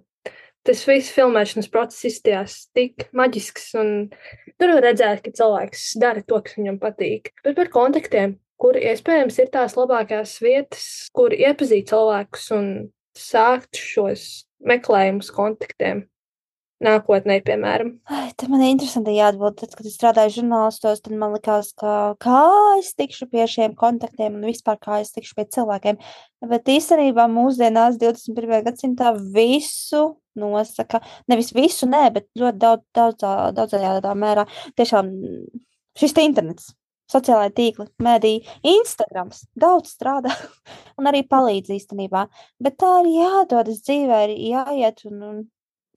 Tas 0.61 0.83
viss 0.85 1.09
filmēšanas 1.15 1.71
process 1.73 2.05
izstījās 2.11 2.59
tik 2.77 3.07
maģisks, 3.17 3.71
un 3.81 3.89
tur 4.61 4.75
var 4.75 4.85
redzēt, 4.91 5.23
ka 5.25 5.33
cilvēks 5.41 5.87
dara 6.01 6.21
to, 6.21 6.37
kas 6.45 6.59
viņam 6.59 6.77
patīk. 6.83 7.31
Bet 7.41 7.57
par 7.57 7.73
kontaktiem, 7.73 8.37
kur 8.61 8.77
iespējams 8.77 9.41
ir 9.41 9.49
tās 9.49 9.73
labākās 9.79 10.35
vietas, 10.45 10.85
kur 11.17 11.33
iepazīt 11.33 11.89
cilvēkus 11.89 12.51
un 12.53 12.69
sākt 13.17 13.81
šos 13.81 14.45
meklējumus 14.69 15.33
kontaktiem 15.33 16.05
nākotnē, 16.83 17.37
piemēram? 17.45 17.93
Ai, 18.11 18.31
te 18.37 18.47
man 18.51 18.63
ir 18.63 18.73
interesanti 18.73 19.13
jāatbild. 19.15 19.57
Tad, 19.61 19.75
kad 19.77 19.87
es 19.87 19.95
strādāju 19.97 20.35
žurnālistos, 20.39 21.03
tad 21.05 21.15
man 21.21 21.35
likās, 21.35 21.71
ka 21.77 22.15
kā 22.21 22.41
es 22.79 22.91
tikšu 22.97 23.29
pie 23.31 23.45
šiem 23.49 23.75
kontaktiem 23.79 24.39
un 24.39 24.49
vispār 24.49 24.79
kā 24.81 25.01
es 25.03 25.13
tikšu 25.15 25.37
pie 25.37 25.47
cilvēkiem. 25.55 26.01
Bet 26.51 26.73
īstenībā 26.73 27.27
mūsdienās, 27.31 27.99
21. 28.01 28.61
gadsimtā, 28.67 29.13
visu 29.35 30.03
nosaka, 30.39 31.01
nevis 31.31 31.51
visu, 31.55 31.89
nē, 31.91 32.07
bet 32.15 32.29
ļoti 32.39 32.61
daudz, 32.61 32.85
daudz, 32.95 33.25
daudzajā 33.57 34.15
mērā. 34.17 34.47
Tiešām 34.79 35.11
šis 35.99 36.15
te 36.15 36.25
internets. 36.27 36.71
Sociālai 37.11 37.49
tīkli, 37.51 37.89
mēdī, 37.99 38.37
Instagrams 38.63 39.41
daudz 39.59 39.89
strādā 39.97 40.31
un 40.97 41.09
arī 41.11 41.25
palīdz 41.27 41.73
īstenībā. 41.75 42.21
Bet 42.63 42.77
tā 42.79 42.91
ir 43.01 43.09
jādodas 43.17 43.81
dzīvē, 43.83 44.21
ir 44.29 44.37
jāiet 44.53 45.03
un, 45.09 45.17
un 45.27 45.41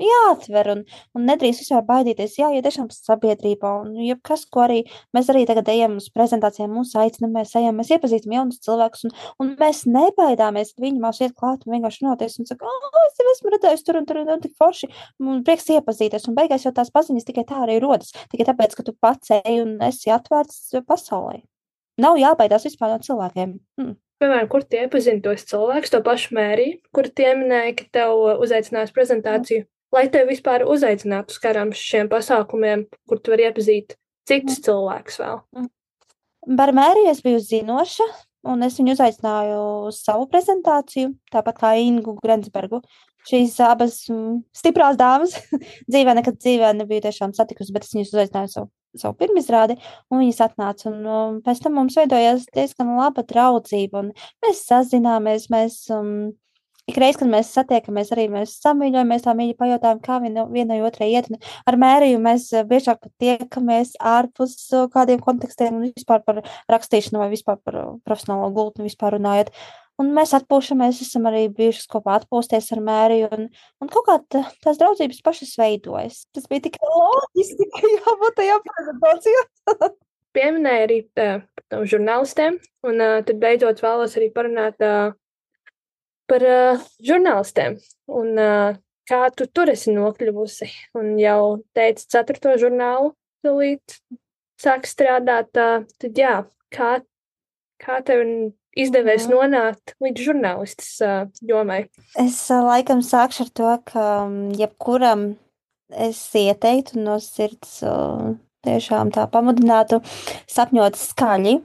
jāatver 0.01 0.71
un, 0.73 0.83
un 1.15 1.27
nedrīkst 1.29 1.63
vispār 1.63 1.85
baidīties. 1.87 2.37
Jā, 2.41 2.51
ja 2.55 2.63
tiešām 2.65 2.89
sabiedrībā 2.93 3.71
un 3.83 3.95
jebkas, 4.03 4.45
ko 4.51 4.65
arī 4.67 4.81
mēs 5.15 5.31
arī 5.33 5.45
tagad 5.49 5.69
ejam 5.71 5.97
uz 6.01 6.09
prezentācijām, 6.15 6.73
mūs 6.75 6.95
aicina, 6.99 7.31
mēs 7.33 7.55
ejam, 7.61 7.79
mēs 7.79 7.93
iepazīstam 7.95 8.35
jaunus 8.37 8.61
cilvēkus 8.65 9.07
un, 9.09 9.15
un 9.43 9.55
mēs 9.61 9.85
nebaidāmies, 9.87 10.75
ka 10.75 10.85
viņi 10.85 11.03
mūs 11.03 11.23
iet 11.25 11.37
klāt 11.39 11.65
un 11.67 11.77
vienkārši 11.77 12.05
runāties 12.05 12.39
un 12.41 12.51
saka, 12.51 12.69
oh, 12.69 13.01
es 13.07 13.19
jau 13.21 13.31
esmu 13.35 13.55
redzējis 13.55 13.87
tur 13.87 14.01
un 14.01 14.09
tur 14.11 14.23
un 14.25 14.45
tik 14.45 14.55
forši 14.59 14.91
un 15.23 15.43
prieks 15.47 15.71
iepazīties 15.77 16.31
un 16.31 16.39
beigās 16.39 16.67
jau 16.67 16.75
tās 16.75 16.93
paziņas 16.95 17.29
tikai 17.31 17.47
tā 17.49 17.63
arī 17.65 17.81
rodas, 17.83 18.15
tikai 18.33 18.49
tāpēc, 18.51 18.79
ka 18.79 18.87
tu 18.87 18.97
pats 18.99 19.37
ej 19.39 19.61
un 19.63 19.77
esi 19.85 20.13
atvērts 20.15 20.81
pasaulē. 20.89 21.45
Nav 22.03 22.19
jābaidās 22.19 22.67
vispār 22.67 22.91
no 22.91 22.99
cilvēkiem. 23.05 23.55
Hmm. 23.79 23.95
Piemēram, 24.23 24.49
kur 24.51 24.65
tie 24.67 24.85
iepazina 24.87 25.23
tos 25.23 25.45
cilvēkus, 25.51 25.93
to 25.93 26.01
pašu 26.03 26.35
mēriju, 26.35 26.79
kur 26.95 27.07
tie 27.11 27.35
minēja, 27.39 27.75
ka 27.79 27.87
tev 27.99 28.43
uzaicinās 28.43 28.93
prezentāciju 28.95 29.67
lai 29.95 30.09
tevi 30.13 30.35
vispār 30.35 30.67
uzaicinātu 30.69 31.35
uz 31.35 31.41
kādām 31.43 31.73
šiem 31.77 32.11
pasākumiem, 32.13 32.87
kur 33.09 33.23
tu 33.23 33.35
vari 33.35 33.49
iepazīt 33.49 33.97
citus 34.29 34.59
mm. 34.59 34.67
cilvēkus 34.69 35.19
vēl? 35.23 35.41
Mm. 35.57 35.73
Par 36.59 36.75
mēriju 36.77 37.11
es 37.13 37.23
biju 37.25 37.41
zinoša, 37.41 38.07
un 38.53 38.67
es 38.67 38.77
viņu 38.79 38.95
uzaicināju 38.99 39.59
uz 39.89 40.03
savu 40.05 40.29
prezentāciju, 40.31 41.15
tāpat 41.33 41.61
kā 41.63 41.75
Ingu 41.81 42.17
Grensbergu. 42.21 42.83
Šīs 43.25 43.55
abas 43.65 44.03
mm, 44.13 44.43
stiprās 44.53 44.99
dāmas 45.01 45.39
dzīvē 45.91 46.19
nekad 46.19 46.37
dzīvē 46.37 46.75
nebiju 46.83 47.07
tiešām 47.07 47.33
satikusi, 47.37 47.73
bet 47.73 47.87
es 47.87 47.95
viņus 47.97 48.13
uzaicināju 48.13 48.53
savu, 48.53 48.69
savu 49.01 49.17
pirmizrādi, 49.23 49.79
un 50.13 50.21
viņas 50.21 50.43
atnāca, 50.45 50.91
un 50.91 51.09
um, 51.09 51.39
pēc 51.47 51.63
tam 51.65 51.79
mums 51.79 51.97
veidojās 51.97 52.45
diezgan 52.53 52.93
laba 52.99 53.25
draudzība, 53.25 54.05
un 54.05 54.13
mēs 54.45 54.61
sazināmies, 54.69 55.49
mēs 55.55 55.79
um, 55.97 56.35
Ik 56.85 56.99
reiz, 57.01 57.17
kad 57.17 57.31
mēs 57.33 57.49
satiekamies, 57.55 58.11
arī 58.13 58.27
mēs 58.29 58.59
samīļojamies, 58.61 59.23
tā 59.25 59.33
mīļi 59.37 59.55
pajautājam, 59.57 60.01
kā 60.05 60.19
viena, 60.21 60.43
vienai 60.53 60.83
otrai 60.85 61.09
iet. 61.15 61.31
Ar 61.65 61.79
mēriju 61.81 62.19
mēs 62.21 62.51
eh, 62.53 62.67
biežāk 62.69 63.01
pat 63.01 63.13
tiekamies 63.23 63.95
ārpus 64.05 64.59
eh, 64.69 64.85
kādiem 64.93 65.23
kontekstiem 65.25 65.79
un 65.79 65.87
vispār 65.87 66.21
par 66.27 66.43
rakstīšanu 66.69 67.23
vai 67.23 67.31
vispār 67.33 67.57
par 67.65 67.81
eh, 67.81 67.89
profesionālo 68.05 68.51
gultni 68.53 68.85
vispār 68.91 69.17
runājot. 69.17 69.55
Un 70.03 70.13
mēs 70.13 70.35
atpūšamies, 70.37 71.01
esam 71.07 71.31
arī 71.31 71.47
bijuši 71.57 71.89
kopā 71.89 72.19
atpūsties 72.19 72.69
ar 72.77 72.85
mēriju, 72.85 73.33
un, 73.33 73.49
un 73.81 73.93
kaut 73.95 74.09
kā 74.11 74.21
tā, 74.37 74.45
tās 74.67 74.77
draudzības 74.83 75.25
pašas 75.25 75.57
veidojas. 75.63 76.25
Tas 76.37 76.51
bija 76.51 76.67
tikai 76.69 76.85
loģiski, 76.85 77.71
ka 77.79 77.95
jābūt 77.95 78.41
tajā 78.43 78.61
prezentācijā. 78.69 79.45
Pieminēja 80.37 80.87
arī 80.91 81.03
par 81.15 81.85
žurnālistiem, 81.87 82.59
un 82.85 83.05
uh, 83.07 83.21
tad 83.25 83.39
beidzot 83.39 83.85
vēlos 83.87 84.19
arī 84.19 84.33
parunāt 84.35 84.83
uh, 84.83 85.15
par 86.31 86.45
uh, 86.49 86.83
žurnālistiem 87.05 87.79
un 88.13 88.41
uh, 88.41 88.77
kā 89.09 89.29
tu 89.37 89.47
tur 89.47 89.73
esi 89.73 89.93
nokļuvusi. 89.95 90.69
Un 90.99 91.15
jau 91.21 91.61
teici, 91.77 92.09
ceturto 92.13 92.55
žurnālu 92.61 93.13
tūlīt 93.45 93.99
sāk 94.61 94.89
strādāt. 94.89 95.53
Uh, 95.57 95.85
tad 96.01 96.21
jā, 96.21 96.35
kā, 96.75 96.97
kā 97.83 98.01
tev 98.07 98.25
izdevies 98.75 99.29
mm. 99.29 99.35
nonākt 99.35 99.95
līdz 100.03 100.27
žurnālistas 100.29 100.91
uh, 101.05 101.21
jomai? 101.45 101.85
Es 102.21 102.41
uh, 102.51 102.65
laikam 102.67 103.05
sākšu 103.05 103.47
ar 103.47 103.53
to, 103.61 103.75
ka 103.93 104.07
um, 104.25 104.39
jebkuram 104.57 105.35
es 105.95 106.19
ieteiktu 106.39 106.99
no 107.03 107.21
sirds 107.23 107.79
uh, 107.87 108.35
tiešām 108.65 109.13
tā 109.15 109.29
pamudinātu 109.31 110.01
sapņot 110.51 110.97
skaļi 110.99 111.59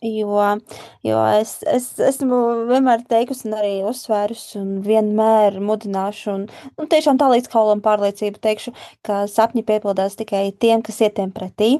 Jo, 0.00 0.56
jo 1.04 1.18
es, 1.36 1.58
es 1.68 1.90
esmu 2.00 2.36
vienmēr 2.70 3.02
teikusi, 3.04 3.44
un 3.50 3.56
arī 3.58 3.72
uzsvērusi, 3.84 4.54
un 4.56 4.78
vienmēr 4.86 5.58
mudināšu, 5.60 6.30
un, 6.32 6.46
un 6.80 6.88
tiešām 6.88 7.20
tā 7.20 7.28
līdz 7.28 7.50
kaulam 7.52 7.82
pārliecību 7.84 8.40
teikšu, 8.40 8.72
ka 9.04 9.26
sapņi 9.28 9.66
piepildās 9.68 10.16
tikai 10.16 10.46
tiem, 10.56 10.80
kas 10.86 11.02
ietiem 11.04 11.34
pretī. 11.36 11.74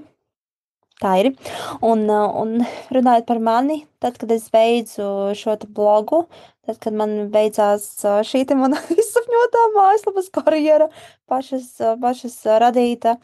Tā 1.00 1.14
ir. 1.16 1.30
Un, 1.80 2.04
un 2.12 2.58
runājot 2.92 3.24
par 3.24 3.40
mani, 3.40 3.86
tad, 4.04 4.18
kad 4.20 4.36
es 4.36 4.50
beidzu 4.52 5.32
šo 5.32 5.56
blogu, 5.72 6.26
tad, 6.68 6.76
kad 6.76 6.92
man 6.92 7.30
beidzās 7.32 7.88
šī 8.04 8.44
mana 8.52 8.82
izsapņotā 9.00 9.62
mājaslapas 9.78 10.28
karjera, 10.34 10.90
pašas, 11.24 11.72
pašas 12.04 12.36
radīta, 12.60 13.16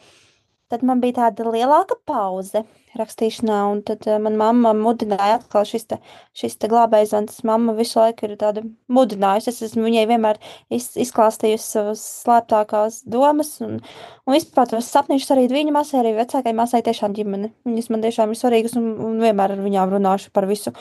tad 0.71 0.83
man 0.87 1.01
bija 1.03 1.21
tāda 1.21 1.47
lielāka 1.51 1.97
pauze 2.07 2.63
rakstīšanā, 2.97 3.57
un 3.71 3.81
tad 3.85 4.05
uh, 4.09 4.17
man 4.21 4.37
mamma 4.39 4.71
mudināja 4.77 5.37
atkal 5.37 5.65
šis 5.67 5.85
te, 5.91 5.99
šis 6.37 6.57
te 6.57 6.69
glābējzvans. 6.71 7.43
Mamma 7.47 7.75
visu 7.77 7.99
laiku 7.99 8.27
ir 8.27 8.35
tāda 8.41 8.63
mudinājusi. 8.93 9.51
Es 9.51 9.61
esmu 9.69 9.85
viņai 9.85 10.05
vienmēr 10.09 10.39
iz, 10.73 10.89
izklāstījusi 11.05 11.65
savas 11.65 12.03
slēptākās 12.23 13.01
domas, 13.09 13.53
un, 13.65 13.79
un 14.25 14.35
vispār 14.35 14.71
tos 14.71 14.89
sapniņus 14.93 15.31
arī 15.35 15.47
viņa 15.53 15.75
masai, 15.75 16.01
arī 16.01 16.15
vecākai 16.17 16.55
masai 16.57 16.83
tiešām 16.87 17.15
ģimene. 17.17 17.51
Viņas 17.67 17.91
man 17.93 18.05
tiešām 18.05 18.33
ir 18.33 18.41
svarīgas, 18.41 18.77
un, 18.79 18.91
un 19.09 19.17
vienmēr 19.23 19.55
ar 19.55 19.63
viņām 19.63 19.93
runāšu 19.97 20.33
par 20.35 20.49
visu. 20.49 20.73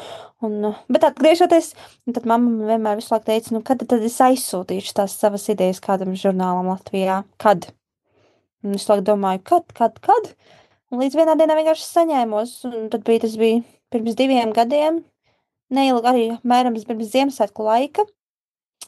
Un, 0.47 0.59
uh, 0.73 0.85
bet 0.93 1.07
atgriežoties, 1.11 1.75
tad 2.17 2.29
mamma 2.29 2.53
man 2.53 2.71
vienmēr 2.75 3.01
visu 3.03 3.13
laiku 3.15 3.29
teica, 3.31 3.57
nu 3.57 3.65
kad 3.67 3.85
tad 3.85 4.05
es 4.05 4.21
aizsūtīšu 4.25 5.01
tās 5.01 5.19
savas 5.21 5.49
idejas 5.53 5.83
kādam 5.85 6.17
žurnālam 6.17 6.73
Latvijā? 6.73 7.25
Kad? 7.43 7.71
Un 8.67 8.75
es 8.75 8.87
laiku 8.91 9.05
domāju, 9.07 9.45
kad, 9.47 9.69
kad, 9.79 10.01
kad? 10.03 10.33
Un 10.91 11.03
līdz 11.03 11.19
vienā 11.19 11.37
dienā 11.39 11.55
vienkārši 11.59 11.87
saņēmos, 11.87 12.57
un 12.69 12.91
tad 12.91 13.05
bija 13.07 13.23
tas 13.23 13.37
bija 13.39 13.63
pirms 13.95 14.19
diviem 14.19 14.53
gadiem, 14.57 15.01
neilgi 15.75 16.11
arī 16.11 16.27
mēram 16.47 16.75
pirms 16.89 17.13
Ziemassvētku 17.13 17.67
laika. 17.67 18.07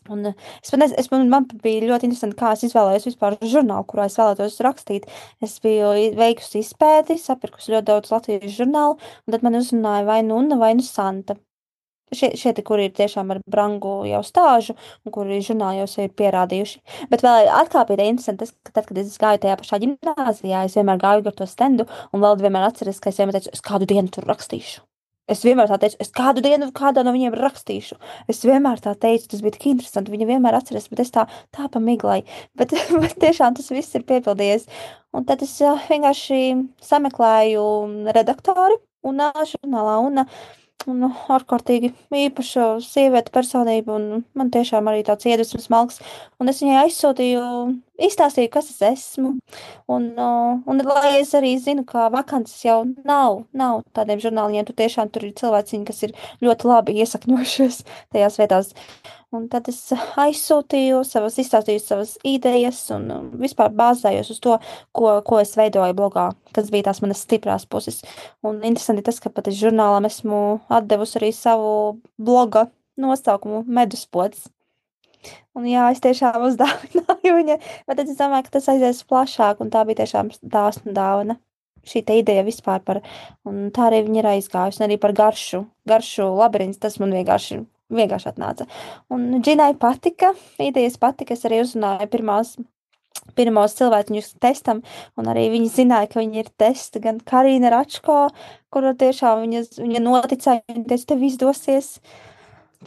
Un 0.08 0.30
es 0.30 0.70
pat 0.70 0.80
nezinu, 0.80 1.04
man, 1.12 1.26
man 1.32 1.46
bija 1.62 1.84
ļoti 1.84 2.08
interesanti, 2.08 2.38
kā 2.38 2.54
es 2.56 2.64
izvēlējos 2.68 3.08
vispār 3.10 3.36
žurnālu, 3.42 3.84
kurā 3.90 4.06
es 4.08 4.16
vēlētos 4.18 4.56
rakstīt. 4.64 5.08
Es 5.44 5.58
biju 5.64 5.92
veikusi 6.16 6.62
izpēti, 6.62 7.18
sapirkusi 7.20 7.74
ļoti 7.74 7.90
daudz 7.90 8.14
latviešu 8.14 8.54
žurnālu, 8.62 8.96
un 8.98 9.36
tad 9.36 9.44
man 9.44 9.60
uzrunāja 9.60 10.08
vai 10.08 10.22
nu 10.24 10.40
Una, 10.40 10.58
vai 10.60 10.72
nu 10.78 10.86
Santa. 10.86 11.36
Šie, 12.14 12.32
šie 12.40 12.54
te, 12.56 12.64
kuri 12.64 12.88
ir 12.88 12.94
tiešām 12.96 13.32
ar 13.34 13.42
brangu 13.50 14.00
jau 14.08 14.22
stāžu, 14.24 14.76
un 15.04 15.14
kuri 15.14 15.40
žurnāli 15.44 15.82
jau 15.82 15.88
ir 16.04 16.12
pierādījuši. 16.18 17.06
Bet 17.12 17.24
vēl 17.26 17.50
atkal 17.60 17.84
bija 17.88 18.08
interesanti, 18.08 18.46
tas, 18.46 18.54
ka 18.64 18.74
tad, 18.74 18.88
kad 18.88 19.00
es 19.02 19.16
gāju 19.20 19.42
tajā 19.44 19.58
pašā 19.60 19.80
gimnāzijā, 19.84 20.66
es 20.68 20.78
vienmēr 20.78 21.02
gāju 21.02 21.26
ar 21.28 21.40
to 21.40 21.48
stendu, 21.48 21.88
un 22.12 22.24
vēl 22.24 22.40
vienmēr 22.40 22.70
atceros, 22.70 23.02
ka 23.02 23.12
es 23.12 23.20
vienmēr 23.20 23.38
teicu, 23.38 23.52
es 23.52 23.64
kādu 23.64 23.88
dienu 23.90 24.12
tur 24.14 24.28
rakstīšu. 24.28 24.84
Es 25.28 25.42
vienmēr 25.44 25.68
tā 25.68 25.76
teicu, 25.82 25.98
es 26.00 26.08
kādu 26.16 26.40
dienu 26.44 26.70
kādā 26.72 27.02
no 27.04 27.12
viņiem 27.12 27.34
rakstīšu. 27.36 27.98
Es 28.32 28.40
vienmēr 28.48 28.80
tā 28.80 28.94
teicu, 28.96 29.26
tas 29.28 29.42
bija 29.44 29.58
tik 29.58 29.66
interesanti. 29.74 30.12
Viņa 30.14 30.28
vienmēr 30.30 30.56
atceras, 30.56 30.88
bet 30.88 31.02
es 31.04 31.12
tā, 31.12 31.26
tā 31.52 31.68
pamiglai. 31.72 32.22
Bet, 32.56 32.72
bet 33.02 33.18
tiešām 33.20 33.58
tas 33.58 33.68
viss 33.74 33.92
ir 33.98 34.06
piepildījies. 34.08 34.64
Un 35.12 35.28
tad 35.28 35.44
es 35.44 35.52
vienkārši 35.60 36.40
sameklēju 36.84 37.66
redaktori 38.16 38.80
un 39.04 39.20
žurnālā. 39.52 39.98
Un, 40.06 40.24
un 40.90 41.08
ārkārtīgi 41.08 41.92
īpaša 42.24 42.68
sieviete 42.84 43.32
personība, 43.34 43.98
un 43.98 44.24
man 44.38 44.52
tiešām 44.54 44.88
arī 44.90 45.04
tāds 45.06 45.28
iedvesmas 45.28 45.68
malks. 45.72 46.00
Un 46.40 46.50
es 46.52 46.62
viņai 46.64 46.82
aizsūtīju 46.86 47.44
izstāstīju, 47.98 48.50
kas 48.54 48.70
es 48.72 48.80
esmu. 48.88 49.34
Un, 49.90 50.08
uh, 50.14 50.58
un 50.68 50.82
lai 50.86 51.18
es 51.18 51.34
arī 51.36 51.54
zinu, 51.62 51.84
ka 51.88 52.08
vakances 52.14 52.62
jau 52.64 52.80
nav, 53.08 53.44
nav 53.56 53.82
tādiem 53.96 54.22
žurnāliem, 54.22 54.66
tu 54.68 54.76
tiešām 54.78 55.10
tur 55.12 55.28
ir 55.28 55.36
cilvēciņi, 55.38 55.86
kas 55.88 56.02
ir 56.06 56.16
ļoti 56.44 56.68
labi 56.70 56.98
iesakņojušies 57.02 57.82
tajās 58.14 58.38
vietās. 58.40 58.74
Un 59.34 59.44
tad 59.52 59.66
es 59.68 59.76
aizsūtīju 60.16 61.02
savas, 61.04 61.36
izstāstīju 61.42 61.82
savas 61.84 62.14
idejas 62.24 62.78
un 62.96 63.10
vispār 63.36 63.74
bāzējos 63.76 64.30
uz 64.32 64.38
to, 64.40 64.54
ko, 64.96 65.10
ko 65.26 65.40
es 65.42 65.52
veidoju 65.58 65.96
blogā, 65.98 66.30
kas 66.56 66.70
bija 66.72 66.86
tās 66.88 67.02
manas 67.04 67.20
stiprās 67.26 67.68
puses. 67.68 68.00
Un 68.40 68.62
interesanti 68.62 69.04
tas, 69.04 69.20
ka 69.20 69.28
pat 69.34 69.50
es 69.52 69.58
žurnālam 69.60 70.08
esmu 70.08 70.62
atdevusi 70.72 71.20
arī 71.20 71.34
savu 71.36 71.74
bloga 72.16 72.70
nosaukumu 72.96 73.66
Meduspods. 73.68 74.48
Un 75.58 75.66
jā, 75.68 75.88
es 75.92 76.02
tiešām 76.04 76.38
uzdāvināju 76.48 77.34
viņai, 77.40 77.58
bet 77.90 78.02
es 78.04 78.16
domāju, 78.18 78.46
ka 78.46 78.58
tas 78.58 78.68
aizies 78.72 79.02
plašāk, 79.08 79.62
un 79.64 79.72
tā 79.74 79.84
bija 79.88 80.04
tiešām 80.04 80.32
dāsna 80.42 80.94
dāvana. 80.94 81.38
Šī 81.88 82.02
ideja 82.20 82.44
vispār 82.44 82.82
par, 82.84 83.00
un 83.48 83.68
tā 83.72 83.86
arī 83.88 84.02
viņa 84.04 84.20
ir 84.20 84.30
aizgājusi, 84.34 84.80
un 84.82 84.88
arī 84.88 84.98
par 85.00 85.14
garšu, 85.16 85.62
garšu 85.88 86.26
labirints, 86.36 86.80
tas 86.82 86.98
man 87.00 87.14
vienkārši, 87.16 87.62
vienkārši 87.94 88.28
atnāca. 88.32 88.66
Un 89.14 89.38
Džinai 89.40 89.72
patika, 89.80 90.34
idejas 90.60 90.98
patika, 91.00 91.38
es 91.38 91.46
arī 91.48 91.62
uzrunāju 91.64 92.10
pirmās 92.12 92.58
pirmos 93.36 93.74
cilvēciņus 93.78 94.32
testam, 94.42 94.82
un 95.18 95.28
arī 95.30 95.48
viņi 95.52 95.70
zināja, 95.74 96.10
ka 96.12 96.20
viņi 96.22 96.42
ir 96.42 96.50
testi, 96.60 97.02
gan 97.02 97.20
Karina 97.24 97.72
Račko, 97.74 98.28
kuru 98.74 98.94
tiešām 98.98 99.44
viņa, 99.44 99.64
viņa 99.80 100.02
noticēja, 100.04 100.64
viņa 100.70 100.86
teica, 100.92 101.08
tev 101.12 101.24
izdosies, 101.28 101.90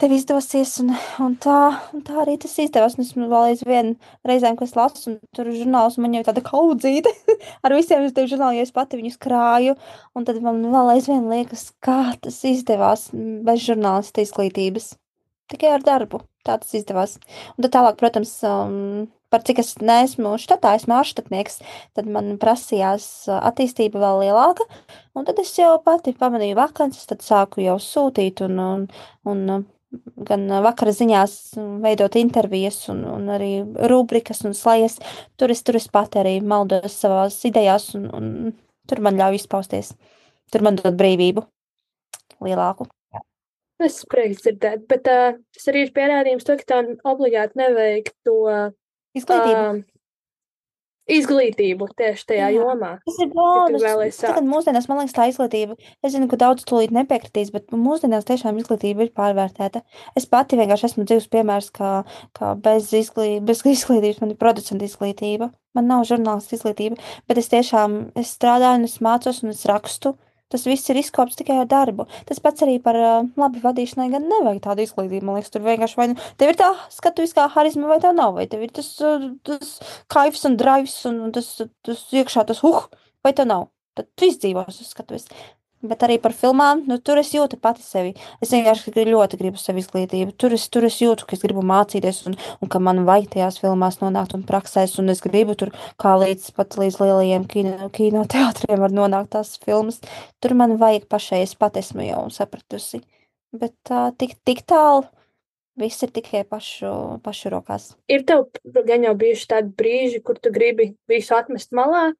tev 0.00 0.14
izdosies, 0.16 0.72
un, 0.82 0.92
un, 1.22 1.34
tā, 1.40 1.58
un 1.92 2.02
tā 2.06 2.16
arī 2.22 2.38
tas 2.40 2.54
izdevās. 2.62 2.96
Un 2.96 3.04
es 3.04 3.12
vēl 3.16 3.52
aizvien 3.52 3.92
reizēm, 4.28 4.56
kad 4.58 4.68
es 4.68 4.76
lasu, 4.78 5.04
un 5.12 5.18
tur 5.36 5.50
žurnāls, 5.52 5.98
man 6.00 6.16
jau 6.16 6.24
tāda 6.28 6.44
kaudzīte 6.46 7.12
ar 7.64 7.76
visiem 7.76 8.06
uz 8.06 8.16
tiem 8.16 8.30
žurnāliem, 8.30 8.62
ja 8.62 8.68
es 8.68 8.74
pati 8.74 9.00
viņus 9.00 9.20
krāju, 9.22 9.76
un 10.16 10.28
tad 10.28 10.40
man 10.44 10.62
vēl 10.72 10.94
aizvien 10.96 11.28
liekas, 11.30 11.70
kā 11.84 12.14
tas 12.24 12.40
izdevās 12.48 13.10
bez 13.12 13.64
žurnālista 13.66 14.24
izglītības. 14.24 14.94
Tikai 15.52 15.74
ar 15.76 15.84
darbu. 15.84 16.22
Tā 16.42 16.56
tas 16.58 16.72
izdevās. 16.74 17.18
Un 17.54 17.62
tad 17.62 17.74
tālāk, 17.76 17.98
protams, 18.00 18.32
um, 18.48 19.04
par 19.30 19.44
cik 19.46 19.60
es 19.62 19.76
neesmu 19.78 20.34
štatā, 20.42 20.72
esmu 20.78 20.96
ārštatnieks, 20.98 21.60
tad 21.94 22.08
man 22.10 22.32
prasījās 22.42 23.28
attīstība 23.32 24.00
vēl 24.02 24.24
lielāka, 24.24 24.66
un 25.14 25.28
tad 25.28 25.38
es 25.42 25.52
jau 25.54 25.76
pati 25.84 26.16
pamanīju 26.18 26.58
vakances, 26.58 27.06
tad 27.06 27.22
sāku 27.22 27.62
jau 27.62 27.78
sūtīt 27.78 28.42
un, 28.48 28.58
un, 28.58 28.88
un 29.28 29.62
gan 30.28 30.46
vakara 30.64 30.94
ziņās 30.94 31.36
veidot 31.82 32.16
intervijas 32.20 32.80
un, 32.92 33.02
un 33.08 33.28
arī 33.34 33.52
rubrikas 33.90 34.44
un 34.48 34.56
slajas. 34.56 34.98
Tur 35.40 35.52
es, 35.54 35.62
tur 35.66 35.78
es 35.80 35.88
pati 35.92 36.22
arī 36.22 36.38
maldos 36.40 36.96
savās 37.04 37.38
idejās 37.48 37.92
un, 37.98 38.08
un 38.14 38.26
tur 38.88 39.02
man 39.04 39.18
ļauj 39.20 39.42
izpausties. 39.42 39.94
Tur 40.52 40.64
man 40.66 40.78
dod 40.80 40.96
brīvību 40.98 41.44
lielāku. 42.42 42.88
Es 43.82 44.02
prieks 44.06 44.44
dzirdēt, 44.44 44.84
bet 44.90 45.08
uh, 45.10 45.38
tas 45.54 45.70
arī 45.72 45.86
ir 45.86 45.94
pierādījums 45.96 46.46
to, 46.46 46.54
ka 46.60 46.68
tā 46.68 46.82
obligāti 47.10 47.58
nevajag 47.58 48.12
to 48.22 48.36
Izglītību. 49.18 49.56
uh, 49.58 49.91
izglītību 51.10 51.88
tieši 51.98 52.26
tajā 52.28 52.48
Jā. 52.52 52.60
jomā. 52.60 52.92
Tas 53.06 53.18
ir 53.24 53.30
vēlējies 53.34 54.20
Tagad 54.22 54.46
mūsdienās, 54.46 54.86
man 54.90 55.00
liekas, 55.00 55.14
tā 55.16 55.26
izglītība. 55.30 55.76
Es 56.04 56.14
zinu, 56.14 56.28
ka 56.30 56.38
daudz 56.40 56.66
tūlīt 56.68 56.94
nepiekritīs, 56.94 57.50
bet 57.54 57.74
mūsdienās 57.74 58.28
tiešām 58.28 58.60
izglītība 58.62 59.06
ir 59.06 59.12
pārvērtēta. 59.16 59.82
Es 60.18 60.28
pati 60.30 60.58
vienkārši 60.60 60.90
esmu 60.90 61.06
dzīves 61.08 61.28
piemērs, 61.32 61.72
kā, 61.74 61.92
kā 62.38 62.54
bez, 62.62 62.92
izglī, 62.94 63.40
bez 63.42 63.64
izglītības 63.74 64.22
man 64.22 64.34
ir 64.34 64.40
producenta 64.40 64.86
izglītība. 64.86 65.50
Man 65.76 65.88
nav 65.88 66.04
žurnālists 66.08 66.52
izglītība, 66.58 67.00
bet 67.28 67.40
es 67.40 67.48
tiešām 67.50 68.12
es 68.20 68.34
strādāju 68.36 68.82
un 68.82 68.90
es 68.90 68.98
mācos 69.04 69.42
un 69.42 69.54
es 69.54 69.64
rakstu. 69.68 70.14
Tas 70.52 70.66
viss 70.68 70.90
ir 70.92 71.00
izkopts 71.00 71.38
tikai 71.38 71.58
ar 71.62 71.70
darbu. 71.70 72.06
Tas 72.28 72.42
pats 72.44 72.64
arī 72.66 72.78
par 72.84 72.98
uh, 72.98 73.28
labi 73.40 73.62
vadīšanai, 73.64 74.10
gan 74.12 74.28
nevajag 74.30 74.62
tādu 74.66 74.86
izglītību. 74.86 75.26
Man 75.28 75.40
liekas, 75.40 75.52
tur 75.54 75.64
vienkārši 75.66 76.00
vai 76.00 76.08
nu 76.12 76.18
tev 76.40 76.52
ir 76.52 76.60
tā 76.60 76.70
skatuviskā 76.92 77.48
harizma, 77.56 77.88
vai 77.90 78.00
tā 78.04 78.12
nav, 78.16 78.36
vai 78.38 78.48
tev 78.52 78.66
ir 78.66 78.74
tas, 78.76 78.92
tas 79.48 79.74
kaifs 80.12 80.44
un 80.48 80.58
draivs 80.60 80.98
un, 81.10 81.24
tas, 81.34 81.54
tas 81.86 82.04
iekšā 82.12 82.46
tas 82.52 82.62
uh, 82.68 82.86
vai 83.24 83.34
tā 83.36 83.48
nav. 83.48 83.70
Tad 83.96 84.08
tu 84.16 84.28
izdzīvos 84.28 84.80
uz 84.80 84.92
skatuves. 84.92 85.28
Bet 85.82 86.04
arī 86.06 86.14
par 86.22 86.30
filmām, 86.30 86.84
nu, 86.86 86.94
tur 87.02 87.18
es 87.18 87.32
jūtu 87.34 87.56
pati 87.58 87.82
sevi. 87.82 88.12
Es 88.44 88.52
vienkārši 88.54 89.02
ļoti 89.08 89.38
gribu 89.40 89.58
sevi 89.58 89.82
izglītību. 89.82 90.36
Tur 90.38 90.54
es, 90.54 90.68
tur 90.70 90.86
es 90.86 91.00
jūtu, 91.02 91.26
ka 91.26 91.34
es 91.34 91.42
gribu 91.42 91.64
mācīties, 91.66 92.20
un, 92.30 92.36
un 92.62 92.70
ka 92.70 92.78
man 92.78 93.02
vajag 93.08 93.32
tajās 93.32 93.58
filmās 93.58 93.98
nonākt 93.98 94.36
un 94.38 94.44
praksēs, 94.46 94.94
un 95.02 95.10
es 95.10 95.24
gribu 95.24 95.56
tur 95.58 95.72
kā 95.98 96.14
līdz 96.22 96.52
pat 96.54 96.78
līdz 96.78 97.00
lielajiem 97.02 97.48
kino, 97.50 97.90
kinoteātriem 97.98 98.78
var 98.84 98.94
nonākt 98.94 99.32
tās 99.34 99.56
filmas. 99.64 99.98
Tur 100.38 100.54
man 100.60 100.76
vajag 100.78 101.10
pašai, 101.10 101.42
es 101.48 101.56
pat 101.58 101.80
esmu 101.82 102.06
jau 102.06 102.22
sapratusi. 102.30 103.02
Bet 103.50 103.74
tā, 103.82 104.06
tik, 104.22 104.38
tik 104.46 104.62
tālu 104.62 105.02
viss 105.82 106.06
ir 106.06 106.14
tikai 106.14 106.44
pašu, 106.46 107.18
pašu 107.26 107.50
rokās. 107.56 107.90
Ir 108.06 108.22
tev 108.28 108.52
gan 108.86 109.02
jau 109.08 109.18
bijuši 109.18 109.50
tādi 109.50 109.74
brīži, 109.82 110.22
kur 110.22 110.38
tu 110.38 110.54
gribi 110.54 110.92
visu 111.10 111.34
atmest 111.34 111.74
malā 111.74 112.12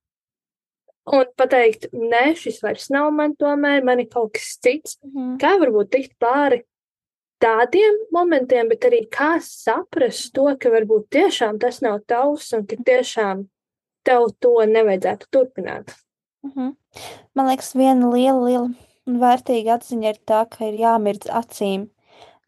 un 1.11 1.31
pateikt, 1.37 1.89
nē, 1.93 2.33
šis 2.39 2.61
vairs 2.63 2.91
nav 2.95 3.11
man 3.15 3.35
tomēr, 3.39 3.83
man 3.85 4.03
ir 4.03 4.11
kaut 4.13 4.35
kas 4.37 4.57
cits. 4.63 4.99
Mhm. 5.03 5.39
Kā 5.43 5.57
varbūt 5.59 5.91
tikt 5.91 6.15
pāri 6.23 6.63
tādiem 7.43 7.99
momentiem, 8.15 8.69
bet 8.71 8.87
arī 8.87 9.03
kā 9.11 9.35
saprast 9.43 10.33
to, 10.37 10.47
ka 10.57 10.71
varbūt 10.71 11.09
tiešām 11.11 11.59
tas 11.59 11.81
nav 11.83 12.05
tavs 12.07 12.53
un 12.55 12.67
ka 12.67 12.77
tiešām 12.77 13.49
tev 14.07 14.31
to 14.41 14.55
nevajadzētu 14.67 15.27
turpināt. 15.31 15.95
Mhm. 16.47 16.77
Man 17.35 17.47
liekas, 17.51 17.75
viena 17.75 18.11
liela, 18.13 18.47
liela 18.47 18.71
un 19.07 19.19
vērtīga 19.19 19.79
atziņa 19.79 20.09
ir 20.09 20.19
tā, 20.27 20.45
ka 20.51 20.71
ir 20.71 20.79
jāmirdz 20.79 21.31
acīm. 21.31 21.89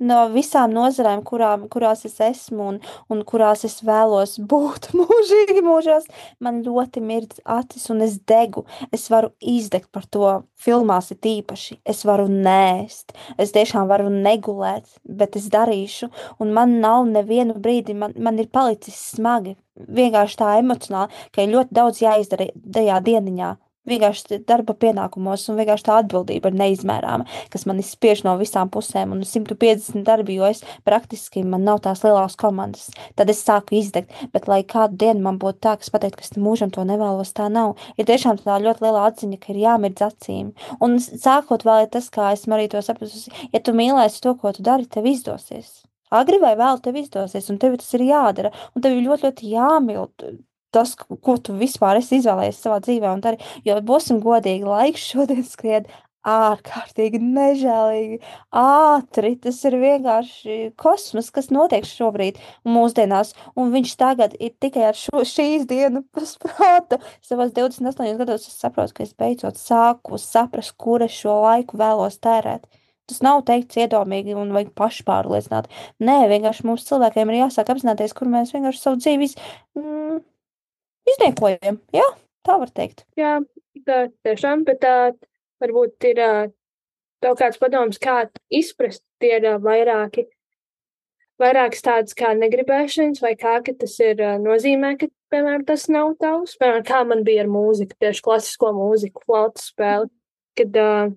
No 0.03 0.25
visām 0.33 0.73
nozarēm, 0.75 1.21
kurām, 1.23 1.69
kurās 1.71 2.01
es 2.09 2.17
esmu 2.19 2.65
un, 2.67 2.79
un 3.15 3.21
kurās 3.23 3.63
es 3.69 3.77
vēlos 3.87 4.41
būt 4.43 4.89
mūžīgi 4.99 5.63
mūžos, 5.63 6.09
man 6.43 6.65
ļoti 6.67 7.03
mirdz 7.05 7.39
acis 7.47 7.87
un 7.95 8.03
es 8.03 8.17
degu. 8.27 8.65
Es 8.91 9.07
varu 9.13 9.31
izdegt 9.39 9.93
par 9.95 10.09
to. 10.11 10.43
Filmās 10.65 11.13
ir 11.13 11.19
īpaši. 11.29 11.79
Es 11.87 12.03
varu 12.09 12.27
nēst. 12.27 13.15
Es 13.39 13.53
tiešām 13.55 13.87
varu 13.87 14.11
negulēt, 14.11 14.89
bet 15.05 15.37
es 15.39 15.47
darīšu. 15.53 16.11
Un 16.43 16.51
man 16.57 16.81
nav 16.83 17.07
nevienu 17.07 17.55
brīdi, 17.55 17.95
man, 17.95 18.17
man 18.19 18.41
ir 18.43 18.51
palicis 18.51 18.99
smagi. 19.15 19.55
Vienkārši 19.75 20.41
tā 20.41 20.57
emocionāli, 20.59 21.15
ka 21.35 21.45
ir 21.45 21.55
ļoti 21.55 21.77
daudz 21.77 22.03
jāizdara 22.03 22.51
tajā 22.51 22.99
dieniņā. 23.05 23.55
Vienkārši 23.85 24.39
darba 24.49 24.73
pienākumos, 24.81 25.43
un 25.53 25.59
vienkārši 25.59 25.85
tā 25.85 25.99
atbildība 26.01 26.49
ir 26.49 26.55
neizmērāma, 26.57 27.27
kas 27.53 27.67
man 27.69 27.83
izspiež 27.83 28.23
no 28.25 28.33
visām 28.41 28.71
pusēm, 28.73 29.13
un 29.13 29.25
150 29.29 30.07
darbi, 30.07 30.39
jo 30.39 30.49
es 30.49 30.63
praktiski 30.89 31.43
man 31.45 31.67
nav 31.69 31.83
tās 31.85 32.01
lielās 32.07 32.39
komandas. 32.41 32.87
Tad 33.19 33.33
es 33.33 33.43
sāku 33.45 33.77
izdegt, 33.77 34.15
bet 34.33 34.49
lai 34.49 34.63
kādu 34.65 34.97
dienu 35.03 35.27
man 35.27 35.41
būtu 35.43 35.61
tā, 35.67 35.75
ka 35.77 35.85
es 35.85 35.93
pateiktu, 35.93 36.23
ka 36.23 36.29
es 36.31 36.33
mūžam 36.41 36.73
to 36.73 36.87
nevēlos, 36.89 37.35
tā 37.37 37.51
nav. 37.53 37.75
Ir 38.01 38.09
tiešām 38.09 38.41
tā 38.41 38.57
ļoti 38.65 38.87
liela 38.87 39.05
atziņa, 39.11 39.41
ka 39.43 39.53
ir 39.53 39.61
jāmirdz 39.67 40.07
acīm. 40.09 40.55
Un 40.81 40.97
sākot 41.05 41.69
vēl 41.69 41.85
ir 41.85 41.93
tas, 41.93 42.09
kā 42.15 42.33
esmu 42.33 42.57
arī 42.57 42.71
to 42.73 42.81
sapratusi, 42.85 43.35
ja 43.53 43.61
tu 43.61 43.77
mīlēsi 43.77 44.25
to, 44.25 44.33
ko 44.41 44.55
tu 44.57 44.65
dari, 44.65 44.89
tev 44.89 45.13
izdosies. 45.13 45.83
Agri 46.15 46.41
vai 46.41 46.55
vēl 46.57 46.81
tev 46.81 46.97
izdosies, 47.01 47.53
un 47.53 47.61
tev 47.61 47.77
tas 47.81 47.93
ir 47.99 48.09
jādara, 48.09 48.55
un 48.73 48.85
tev 48.85 48.97
ļoti, 48.97 49.29
ļoti 49.29 49.53
jāmīl 49.53 50.09
tas, 50.75 50.97
ko 50.99 51.37
tu 51.39 51.57
vispār 51.59 52.01
esi 52.01 52.21
izvēlējies 52.21 52.63
savā 52.65 52.81
dzīvē. 52.85 53.15
Arī, 53.31 53.39
jo 53.67 53.79
būsim 53.87 54.23
godīgi, 54.25 54.67
laiks 54.69 55.13
šodien 55.13 55.45
skrien 55.55 55.89
ārkārtīgi 56.25 57.21
nežēlīgi, 57.21 58.19
ātri. 58.57 59.35
Tas 59.45 59.61
ir 59.69 59.77
vienkārši 59.81 60.59
kosmos, 60.81 61.31
kas 61.35 61.51
notiek 61.55 61.87
šobrīd 61.89 62.41
mūsdienās. 62.69 63.35
Un 63.61 63.75
viņš 63.75 63.97
tagad 64.01 64.37
ir 64.41 64.55
tikai 64.61 64.89
ar 64.91 64.99
šo, 64.99 65.25
šīs 65.29 65.69
dienu 65.71 66.05
prāta. 66.15 67.01
Savos 67.25 67.53
28 67.57 68.17
gados 68.21 68.49
es 68.49 68.57
saprotu, 68.57 68.97
ka 68.99 69.07
es 69.07 69.13
beidzot 69.19 69.61
sāku 69.61 70.21
saprast, 70.21 70.77
kur 70.81 71.05
es 71.05 71.15
šo 71.15 71.43
laiku 71.45 71.81
vēlos 71.81 72.19
tērēt. 72.25 72.67
Tas 73.05 73.21
nav 73.21 73.43
teikts 73.45 73.77
iedomīgi 73.77 74.33
un 74.41 74.55
vajag 74.57 74.71
pašpārliecināt. 74.81 75.67
Nē, 76.01 76.23
vienkārši 76.31 76.65
mums 76.65 76.87
cilvēkiem 76.89 77.33
ir 77.35 77.43
jāsāk 77.43 77.75
apzināties, 77.75 78.17
kur 78.17 78.31
mēs 78.33 78.55
vienkārši 78.55 78.81
savu 78.81 78.97
dzīvi 79.03 79.29
mm, 79.77 80.23
izniekojam. 81.13 81.81
Jā, 81.95 82.07
tā 82.47 82.59
var 82.61 82.71
teikt. 82.75 83.05
Jā, 83.19 83.39
tā 83.87 83.99
tiešām, 84.27 84.65
bet 84.69 84.81
tā 84.85 84.97
varbūt 85.63 86.09
ir 86.11 86.21
tev 87.25 87.37
kāds 87.41 87.61
padoms, 87.61 88.01
kā 88.03 88.25
izprast 88.53 89.05
tie 89.23 89.39
ir 89.39 89.49
vairāki, 89.65 90.27
vairākas 91.41 91.83
tādas 91.85 92.17
kā 92.19 92.35
negribēšanas, 92.39 93.23
vai 93.25 93.35
kā, 93.41 93.59
tas 93.65 93.99
ir 94.05 94.21
nozīmē, 94.45 94.95
ka, 95.01 95.09
piemēram, 95.33 95.65
tas 95.67 95.89
nav 95.89 96.15
tavs. 96.21 96.57
Piemēram, 96.61 96.87
kā 96.87 97.03
man 97.09 97.25
bija 97.27 97.45
ar 97.47 97.51
mūziku, 97.51 97.97
tieši 98.01 98.25
klasisko 98.25 98.73
mūziku, 98.77 99.25
flautas 99.27 99.71
spēli, 99.73 100.11
kad 100.59 100.81
uh, 100.81 101.13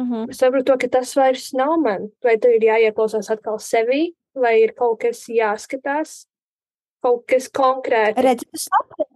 Mhm. 0.00 0.30
es 0.30 0.38
saprotu, 0.40 0.78
ka 0.80 0.88
tas 0.88 1.12
vairs 1.18 1.50
nav 1.52 1.76
man, 1.82 2.08
vai 2.24 2.38
tev 2.40 2.54
ir 2.56 2.64
jāieklausās 2.64 3.28
atkal 3.34 3.58
sevī, 3.60 4.14
vai 4.34 4.54
ir 4.62 4.72
kaut 4.72 5.00
kas 5.02 5.26
jāskatās. 5.28 6.24
kaut 7.02 7.26
kas 7.26 7.48
konkrēti. 7.48 8.20
Redzi, 8.20 8.44
tu 8.44 8.58
saprati. 8.60 9.09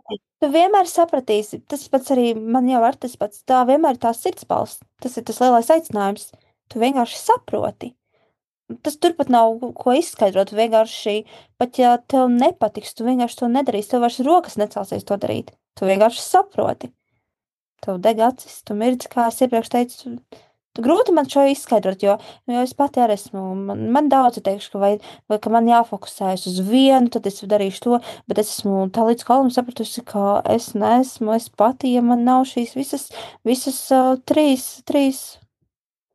Tu 0.45 0.51
vienmēr 0.53 0.85
sapratīsi. 0.85 1.63
Tas 1.73 1.87
pats 1.89 2.13
arī 2.13 2.35
man 2.37 2.67
jau 2.69 2.83
ar 2.85 2.99
tas 3.01 3.15
pats. 3.17 3.39
Tā 3.49 3.63
vienmēr 3.65 3.97
ir 3.97 4.01
tā 4.03 4.11
sirdsbalss. 4.13 4.83
Tas 5.01 5.15
ir 5.17 5.25
tas 5.25 5.39
lielais 5.41 5.71
aicinājums. 5.73 6.27
Tu 6.69 6.83
vienkārši 6.83 7.17
saproti. 7.17 7.89
Tas 8.85 8.99
turpat 9.01 9.31
nav 9.33 9.57
ko 9.81 9.95
izskaidrot. 9.97 10.51
Tu 10.51 10.59
vienkārši, 10.59 11.15
pat 11.57 11.81
ja 11.81 11.95
tev 12.13 12.29
nepatiks, 12.29 12.93
tu 12.93 13.09
vienkārši 13.09 13.41
to 13.41 13.49
nedarīsi. 13.55 13.95
Tev 13.95 14.05
vairs 14.05 14.21
rokas 14.29 14.59
necelsies 14.61 15.09
to 15.09 15.17
darīt. 15.23 15.55
Tu 15.81 15.89
vienkārši 15.89 16.21
saproti. 16.27 16.93
Tev 17.81 18.05
deg 18.05 18.21
acis, 18.29 18.61
tu 18.69 18.77
mirdzi, 18.77 19.09
kā 19.17 19.31
es 19.33 19.41
iepriekš 19.41 19.73
teicu, 19.73 20.13
Grūti 20.75 21.13
man 21.15 21.29
šo 21.31 21.45
izskaidrot, 21.53 22.03
jo, 22.03 22.17
jo 22.51 22.63
es 22.67 22.73
pati 22.75 23.03
arī 23.05 23.15
esmu. 23.15 23.43
Man, 23.69 23.85
man 23.95 24.09
daudz 24.11 24.41
teikšu, 24.43 24.73
ka, 24.73 24.81
vai, 24.83 24.93
vai 25.31 25.39
ka 25.43 25.53
man 25.55 25.69
jāfokusējas 25.71 26.49
uz 26.51 26.59
vienu, 26.67 27.13
tad 27.15 27.29
es 27.31 27.39
darīšu 27.47 27.85
to, 27.85 28.01
bet 28.31 28.41
es 28.43 28.51
esmu 28.57 28.89
tā 28.95 29.05
līdz 29.07 29.27
galam 29.29 29.53
sapratusi, 29.55 30.03
ka 30.09 30.41
es 30.51 30.73
neesmu 30.75 31.37
es 31.37 31.47
pati, 31.55 31.95
ja 31.95 32.03
man 32.03 32.27
nav 32.27 32.49
šīs 32.51 32.75
visas, 32.75 33.07
visas 33.47 33.79
uh, 33.95 34.17
trīs, 34.27 34.67
trīs 34.89 35.23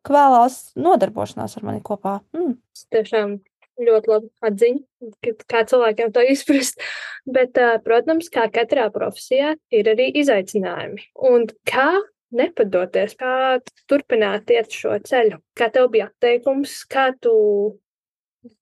kvēlās 0.07 0.73
nodarbošanās 0.79 1.55
ar 1.55 1.69
mani 1.69 1.83
kopā. 1.85 2.19
Mm. 2.35 2.57
Tiešām 2.91 3.39
ļoti 3.79 4.11
labi 4.11 4.29
atziņa, 4.43 5.33
kā 5.47 5.63
cilvēkiem 5.71 6.13
to 6.15 6.23
izprast. 6.35 6.83
Bet, 7.29 7.57
protams, 7.85 8.27
kā 8.33 8.47
katrā 8.51 8.89
profesijā, 8.91 9.53
ir 9.71 9.91
arī 9.91 10.09
izaicinājumi. 10.19 11.11
Un 11.29 11.47
kā 11.69 11.91
nepadoties, 12.35 13.15
kā 13.19 13.59
turpināt 13.89 14.51
iet 14.53 14.73
šo 14.73 14.97
ceļu. 15.05 15.39
Kā 15.57 15.69
tev 15.73 15.89
bija 15.93 16.09
atteikums, 16.09 16.83
kā 16.89 17.09
tu 17.21 17.33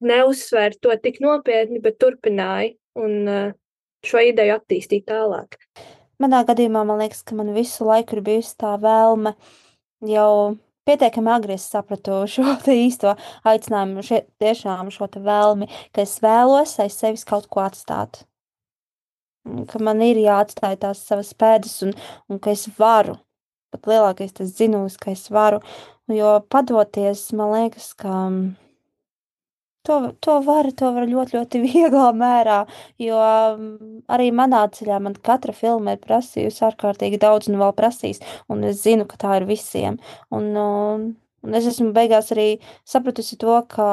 neuzsvēri 0.02 0.80
to 0.82 0.96
tik 1.04 1.20
nopietni, 1.24 1.82
bet 1.84 2.00
turpināji 2.02 2.76
un 2.98 3.18
uh, 3.30 3.56
šo 4.06 4.24
ideju 4.32 4.58
attīstīt 4.58 5.08
tālāk. 5.10 5.60
Manā 6.22 6.42
gadījumā 6.48 6.82
man 6.88 7.04
liekas, 7.04 7.22
ka 7.28 7.38
man 7.38 7.54
visu 7.54 7.86
laiku 7.86 8.18
ir 8.18 8.24
bijusi 8.26 8.56
tā 8.58 8.74
vēlme 8.82 9.36
jau 10.08 10.58
pietiekami 10.88 11.30
agri 11.34 11.60
sapratu 11.62 12.24
šo 12.32 12.56
īsto 12.88 13.14
aicinājumu, 13.46 14.06
šie, 14.06 14.24
tiešām 14.42 14.90
šo 14.94 15.12
vēlmi, 15.14 15.70
ka 15.94 16.08
es 16.08 16.18
vēlos 16.24 16.80
aiz 16.82 16.98
sevis 16.98 17.28
kaut 17.28 17.50
ko 17.52 17.66
atstāt. 17.68 18.24
Ka 19.70 19.80
man 19.80 20.02
ir 20.04 20.18
jāatstāj 20.20 20.76
tās 20.82 21.06
savas 21.08 21.32
pēdas 21.38 21.78
un, 21.86 21.94
un 22.28 22.42
ka 22.44 22.52
es 22.52 22.66
varu 22.80 23.16
pat 23.74 23.90
lielākais 23.90 24.36
tas 24.38 24.54
zinums, 24.58 24.98
ka 25.02 25.12
es 25.14 25.28
varu. 25.34 25.62
Jo 26.12 26.38
padoties, 26.52 27.26
man 27.36 27.52
liekas, 27.52 27.92
ka 28.00 28.12
mm, 28.30 28.56
to, 29.88 29.98
to 30.24 30.38
var, 30.46 30.70
to 30.76 30.92
var 30.96 31.08
ļoti, 31.08 31.38
ļoti 31.38 31.62
vieglā 31.68 32.08
mērā. 32.16 32.62
Jo 33.02 33.20
mm, 33.20 33.92
arī 34.16 34.32
manā 34.36 34.66
ceļā 34.76 35.00
man 35.04 35.18
katra 35.30 35.56
filma 35.56 35.96
ir 35.96 36.04
prasījusi 36.04 36.66
ārkārtīgi 36.70 37.20
daudz 37.24 37.52
un 37.52 37.60
vēl 37.62 37.76
prasīs. 37.78 38.24
Un 38.52 38.66
es 38.68 38.84
zinu, 38.86 39.08
ka 39.10 39.20
tā 39.24 39.40
ir 39.42 39.48
visiem. 39.50 40.00
Un, 40.32 40.52
un, 40.56 41.08
un 41.44 41.60
es 41.60 41.70
esmu 41.72 41.94
beigās 41.96 42.34
arī 42.36 42.50
sapratusi 42.88 43.40
to, 43.42 43.60
ka 43.72 43.90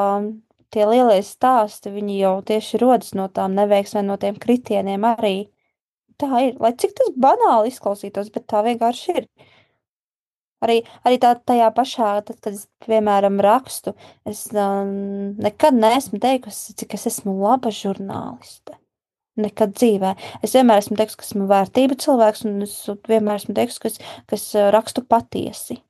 tie 0.75 0.85
lielie 0.89 1.21
stāsti, 1.23 1.93
viņi 1.93 2.19
jau 2.19 2.37
tieši 2.47 2.79
rodas 2.81 3.13
no 3.15 3.29
tām 3.31 3.55
neveiksmēm, 3.55 4.07
no 4.09 4.17
tiem 4.19 4.39
kritieniem 4.41 5.07
arī. 5.07 5.35
Tā 6.19 6.31
ir, 6.47 6.55
lai 6.63 6.71
cik 6.79 6.95
tas 6.95 7.11
banāli 7.19 7.71
izklausītos, 7.71 8.31
bet 8.35 8.47
tā 8.51 8.63
vienkārši 8.65 9.15
ir. 9.19 9.27
Arī, 10.65 10.79
arī 11.05 11.19
tā, 11.21 11.35
tajā 11.37 11.69
pašā, 11.75 12.09
tad, 12.25 12.39
kad 12.41 12.55
es, 12.55 12.65
piemēram, 12.85 13.37
rakstu, 13.45 13.93
es 14.25 14.47
um, 14.53 15.35
nekad 15.41 15.77
neesmu 15.77 16.19
teikusi, 16.23 16.73
cik 16.81 16.97
es 16.97 17.05
esmu 17.11 17.37
laba 17.43 17.73
žurnāliste. 17.73 18.79
Nekad 19.41 19.75
dzīvē. 19.75 20.13
Es 20.47 20.55
vienmēr 20.55 20.81
esmu 20.81 20.97
teikusi, 20.97 21.19
ka 21.19 21.27
esmu 21.27 21.49
vērtība 21.49 21.97
cilvēks, 22.01 22.45
un 22.47 22.63
es 22.65 22.77
vienmēr 23.11 23.41
esmu 23.41 23.57
teikusi, 23.57 23.81
ka 23.83 23.91
es, 23.91 23.99
ka 24.25 24.39
es 24.39 24.47
rakstu 24.73 25.03
patiesi. 25.05 25.81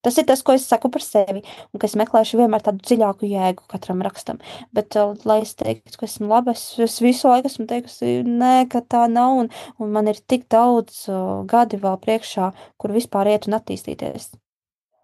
Tas 0.00 0.16
ir 0.16 0.24
tas, 0.28 0.40
ko 0.40 0.54
es 0.56 0.64
saku 0.64 0.88
par 0.92 1.02
sevi, 1.04 1.42
un 1.70 1.80
ka 1.80 1.88
es 1.88 1.94
meklēšu 2.00 2.38
vienmēr 2.40 2.62
tādu 2.64 2.80
dziļāku 2.88 3.28
jēgu 3.28 3.66
katram 3.68 4.00
rakstam. 4.04 4.40
Bet, 4.76 4.96
uh, 4.96 5.12
lai 5.28 5.42
es 5.44 5.52
teiktu, 5.60 5.98
ka 6.00 6.08
esmu 6.08 6.30
laba, 6.30 6.54
es, 6.56 6.64
es 6.80 6.96
visu 7.04 7.28
laiku 7.28 7.50
esmu 7.50 7.66
teikusi, 7.68 8.14
nē, 8.24 8.54
ka 8.72 8.80
tā 8.80 9.04
nav, 9.12 9.42
un, 9.42 9.52
un 9.76 9.92
man 9.92 10.08
ir 10.08 10.22
tik 10.32 10.48
daudz 10.52 11.02
uh, 11.12 11.42
gadi 11.50 11.80
vēl 11.84 12.00
priekšā, 12.00 12.48
kur 12.80 12.96
vispār 12.96 13.34
iet 13.34 13.50
un 13.50 13.58
attīstīties, 13.60 14.30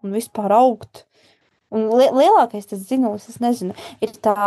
un 0.01 0.17
vispār 0.17 0.57
augt. 0.57 1.05
Un 1.69 1.89
li 1.99 2.09
lielākais 2.15 2.69
tas 2.69 2.85
zinulis, 2.89 3.27
es 3.29 3.41
nezinu, 3.43 3.77
ir 4.01 4.17
tā, 4.23 4.37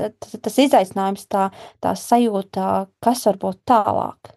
tā 0.00 0.10
tas 0.18 0.62
izaicinājums, 0.66 1.28
tā, 1.30 1.50
tā 1.84 1.94
sajūta, 2.00 2.88
kas 3.04 3.28
var 3.28 3.38
būt 3.44 3.62
tālāk 3.70 4.34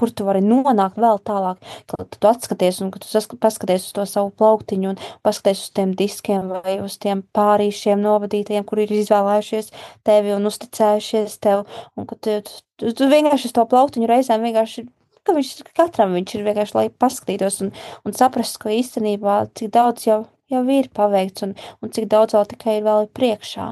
kur 0.00 0.12
tu 0.16 0.26
vari 0.28 0.40
nonākt 0.44 0.98
vēl 1.00 1.20
tālāk, 1.28 1.60
kad 1.90 2.16
tu 2.16 2.30
atskaties 2.30 2.80
un 2.84 2.92
kad 2.94 3.04
tu 3.04 3.40
paskaties 3.40 3.88
uz 3.90 3.96
to 3.98 4.06
savu 4.08 4.32
plauktiņu 4.40 4.94
un 4.94 5.02
paskaties 5.26 5.66
uz 5.66 5.74
tiem 5.76 5.94
diskiem 5.98 6.48
vai 6.54 6.78
uz 6.84 6.96
tiem 7.02 7.22
pārīšiem 7.36 8.00
novadītajiem, 8.04 8.66
kuri 8.68 8.86
ir 8.86 8.96
izvēlējušies 9.02 9.70
tevi 10.08 10.32
un 10.36 10.48
uzticējušies 10.50 11.36
tev, 11.44 11.66
un 11.96 12.08
kad 12.08 12.22
tu, 12.24 12.40
tu, 12.80 12.94
tu 12.96 13.10
vienkārši 13.12 13.50
uz 13.50 13.56
to 13.58 13.66
plauktiņu 13.70 14.10
reizēm 14.10 14.48
vienkārši 14.48 14.86
ka 15.26 15.36
viņš 15.36 15.52
katram 15.76 16.16
viņš 16.16 16.34
ir 16.36 16.46
vienkārši, 16.48 16.76
lai 16.78 16.88
paskatītos 17.02 17.60
un, 17.66 17.72
un 18.08 18.16
saprastu, 18.16 18.64
ka 18.64 18.74
īstenībā 18.74 19.36
cik 19.58 19.72
daudz 19.76 20.08
jau, 20.08 20.22
jau 20.52 20.64
ir 20.72 20.90
paveikts 20.96 21.46
un, 21.46 21.54
un 21.84 21.94
cik 21.94 22.08
daudz 22.10 22.36
vēl 22.38 22.50
tikai 22.54 22.80
ir 22.80 22.88
vēl 22.88 23.08
priekšā. 23.16 23.70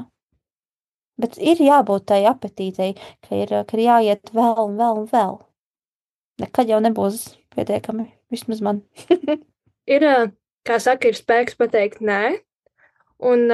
Bet 1.19 1.35
ir 1.41 1.59
jābūt 1.59 2.07
tai 2.13 2.21
apetītei, 2.29 2.93
ka 3.27 3.35
ir, 3.35 3.51
ka 3.67 3.75
ir 3.75 3.85
jāiet 3.89 4.33
vēl 4.35 4.65
un 4.69 4.79
vēl 4.79 5.03
un 5.03 5.09
vēl 5.11 5.39
nekad 6.41 6.71
jau 6.71 6.79
nebūs 6.83 7.25
pietiekami, 7.55 8.07
vismaz 8.31 8.61
man. 8.65 8.81
ir, 9.95 10.05
kā 10.67 10.79
saka, 10.81 11.09
ir 11.09 11.17
spēks 11.17 11.57
pateikt 11.59 12.03
nē, 12.05 12.39
un, 13.29 13.45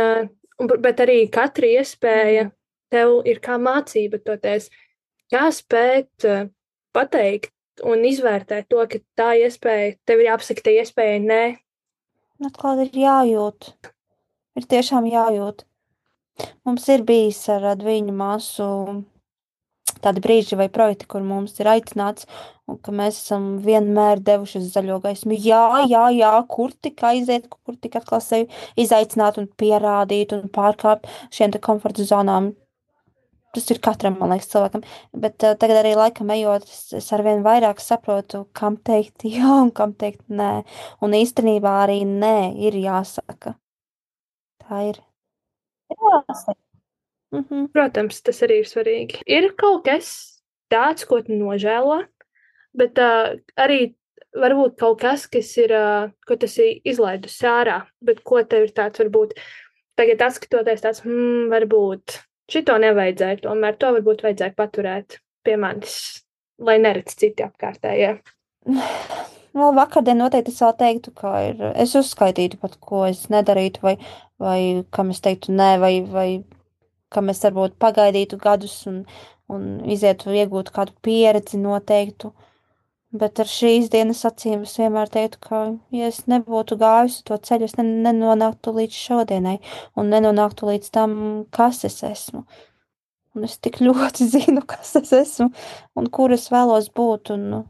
bet 0.60 1.04
arī 1.04 1.26
katra 1.34 1.72
iespēja 1.80 2.50
tev 2.94 3.20
ir 3.28 3.42
kā 3.44 3.58
mācība 3.62 4.22
toties, 4.24 4.70
kā 5.32 5.48
spēt 5.54 6.28
pateikt 6.96 7.52
un 7.84 8.06
izvērtēt 8.08 8.70
to, 8.72 8.82
ka 8.88 9.02
tā 9.20 9.34
iespēja, 9.42 9.96
tev 10.08 10.22
ir 10.22 10.30
jāapsaka, 10.30 10.64
tā 10.64 10.76
iespēja 10.80 11.22
nē. 11.24 11.44
Atkal 12.46 12.84
ir 12.86 12.96
jājūt. 13.00 13.72
Ir 14.56 14.68
tiešām 14.72 15.08
jājūt. 15.12 15.66
Mums 16.68 16.88
ir 16.92 17.04
bijis 17.08 17.42
ar 17.52 17.80
viņu 17.84 18.16
māsu 18.16 18.68
tādi 20.04 20.24
brīži 20.24 20.58
vai 20.60 20.68
projekti, 20.74 21.08
kur 21.12 21.24
mums 21.26 21.56
ir 21.62 21.70
aicināts, 21.72 22.28
un 22.70 22.80
ka 22.82 22.94
mēs 22.96 23.20
esam 23.22 23.48
vienmēr 23.66 24.22
devuši 24.26 24.60
uz 24.62 24.70
zaļo 24.74 25.00
gaismu. 25.04 25.38
Jā, 25.38 25.86
jā, 25.90 26.04
jā, 26.16 26.34
kur 26.50 26.74
tik 26.82 27.04
aiziet, 27.06 27.48
kur 27.52 27.78
tik 27.82 27.98
atkal 28.02 28.22
sevi 28.24 28.50
izaicināt 28.82 29.40
un 29.42 29.50
pierādīt 29.62 30.36
un 30.38 30.48
pārkāpt 30.54 31.10
šiem 31.36 31.54
te 31.56 31.62
komforta 31.64 32.06
zonām. 32.08 32.54
Tas 33.56 33.70
ir 33.72 33.80
katram, 33.80 34.18
man 34.20 34.34
liekas, 34.34 34.50
cilvēkam. 34.52 34.82
Bet 35.24 35.46
uh, 35.48 35.54
tagad 35.60 35.80
arī 35.80 35.94
laikam 35.96 36.32
ejot, 36.36 36.66
es, 36.68 36.82
es 37.00 37.08
arvien 37.16 37.46
vairāk 37.46 37.80
saprotu, 37.80 38.44
kam 38.60 38.76
teikt 38.90 39.24
jā 39.38 39.62
un 39.62 39.72
kam 39.78 39.96
teikt 39.96 40.26
nē. 40.28 40.52
Un 41.06 41.16
īstenībā 41.16 41.78
arī 41.86 42.02
nē 42.10 42.36
ir 42.68 42.76
jāsaka. 42.84 43.56
Tā 44.66 44.84
ir. 44.92 45.00
Jāsaka. 45.96 46.65
Mm 47.36 47.46
-hmm. 47.50 47.68
Protams, 47.74 48.22
tas 48.22 48.42
arī 48.42 48.62
ir 48.64 48.70
svarīgi. 48.70 49.22
Ir 49.26 49.52
kaut 49.58 49.86
kas 49.86 50.42
tāds, 50.72 51.06
ko 51.06 51.22
tu 51.22 51.34
nožēlo, 51.34 52.04
bet 52.74 52.98
uh, 52.98 53.36
arī 53.58 53.96
varbūt 54.36 54.76
kaut 54.80 55.02
kas, 55.02 55.28
kas 55.28 55.58
ir, 55.58 55.72
uh, 55.72 56.10
ko 56.28 56.36
tas 56.36 56.58
ir 56.58 56.82
izlaidus 56.84 57.38
ārā, 57.44 57.86
bet 58.02 58.24
ko 58.24 58.44
tev 58.44 58.68
ir 58.68 58.74
tāds, 58.76 59.00
varbūt 59.00 59.36
tagad 59.96 60.22
atskatoties, 60.22 60.82
tāds, 60.82 61.04
hmm, 61.06 61.48
varbūt 61.54 62.20
šito 62.52 62.78
nevajadzēja, 62.82 63.42
tomēr 63.46 63.78
to 63.80 63.94
varbūt 63.96 64.26
vajadzēja 64.26 64.56
paturēt 64.58 65.20
pie 65.46 65.56
manis, 65.62 66.26
lai 66.60 66.78
neredz 66.82 67.16
citi 67.16 67.46
apkārtējie. 67.46 68.18
Vēl 69.56 69.72
vakardien 69.72 70.18
noteikti 70.20 70.52
es 70.52 70.58
vēl 70.60 70.74
teiktu, 70.76 71.12
ka 71.16 71.30
ir, 71.46 71.62
es 71.80 71.94
uzskaitītu 71.96 72.58
pat, 72.60 72.74
ko 72.84 73.06
es 73.08 73.22
nedarītu, 73.32 73.80
vai, 73.86 73.94
vai 74.42 74.58
kam 74.92 75.14
es 75.14 75.22
teiktu 75.24 75.56
nē, 75.56 75.70
vai, 75.80 75.94
vai 76.12 76.28
kam 77.16 77.32
es 77.34 77.42
varbūt 77.46 77.78
pagaidītu 77.82 78.40
gadus 78.42 78.76
un, 78.92 79.04
un 79.52 79.70
izietu, 79.92 80.34
iegūtu 80.36 80.76
kādu 80.76 80.96
pieredzi 81.06 81.60
noteiktu. 81.62 82.34
Bet 83.16 83.40
ar 83.40 83.48
šīs 83.48 83.88
dienas 83.94 84.26
acīm 84.28 84.66
es 84.68 84.74
vienmēr 84.76 85.12
teiktu, 85.12 85.40
ka, 85.48 85.60
ja 85.96 86.10
es 86.12 86.26
nebūtu 86.28 86.76
gājusi 86.82 87.22
to 87.30 87.38
ceļu, 87.48 87.70
es 87.70 87.78
nenonāktu 87.80 88.74
līdz 88.76 88.98
šodienai 89.08 89.60
un 89.96 90.12
nenonāktu 90.12 90.68
līdz 90.68 90.90
tam, 90.98 91.14
kas 91.56 91.86
es 91.88 92.02
esmu. 92.04 92.44
Un 93.36 93.48
es 93.48 93.56
tik 93.64 93.80
ļoti 93.86 94.28
zinu, 94.34 94.66
kas 94.68 94.98
es 95.00 95.14
esmu 95.16 95.52
un 95.96 96.12
kur 96.12 96.36
es 96.36 96.50
vēlos 96.52 96.92
būt. 96.96 97.32
Un, 97.38 97.64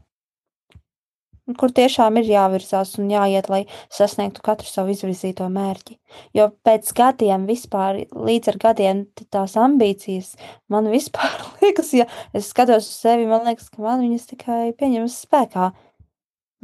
kur 1.54 1.70
tiešām 1.74 2.18
ir 2.18 2.26
jāvirzās 2.30 2.96
un 2.98 3.10
jāiet, 3.12 3.48
lai 3.52 3.62
sasniegtu 3.92 4.42
katru 4.44 4.66
savu 4.66 4.94
izvirzīto 4.94 5.46
mērķi. 5.52 5.98
Jo 6.34 6.48
pēc 6.66 6.90
gadiem 6.96 7.46
vispār, 7.46 8.02
līdz 8.10 8.52
ar 8.52 8.60
gadiem 8.66 9.04
tās 9.30 9.54
ambīcijas, 9.60 10.34
man 10.72 10.90
vispār 10.90 11.30
liekas, 11.62 11.92
ja 11.94 12.08
es 12.34 12.50
skatos 12.50 12.88
uz 12.88 13.02
sevi, 13.06 13.28
man 13.30 13.46
liekas, 13.46 13.70
ka 13.70 13.84
man 13.84 14.02
viņas 14.02 14.30
tikai 14.32 14.62
pieņemas 14.78 15.20
spēkā. 15.26 15.70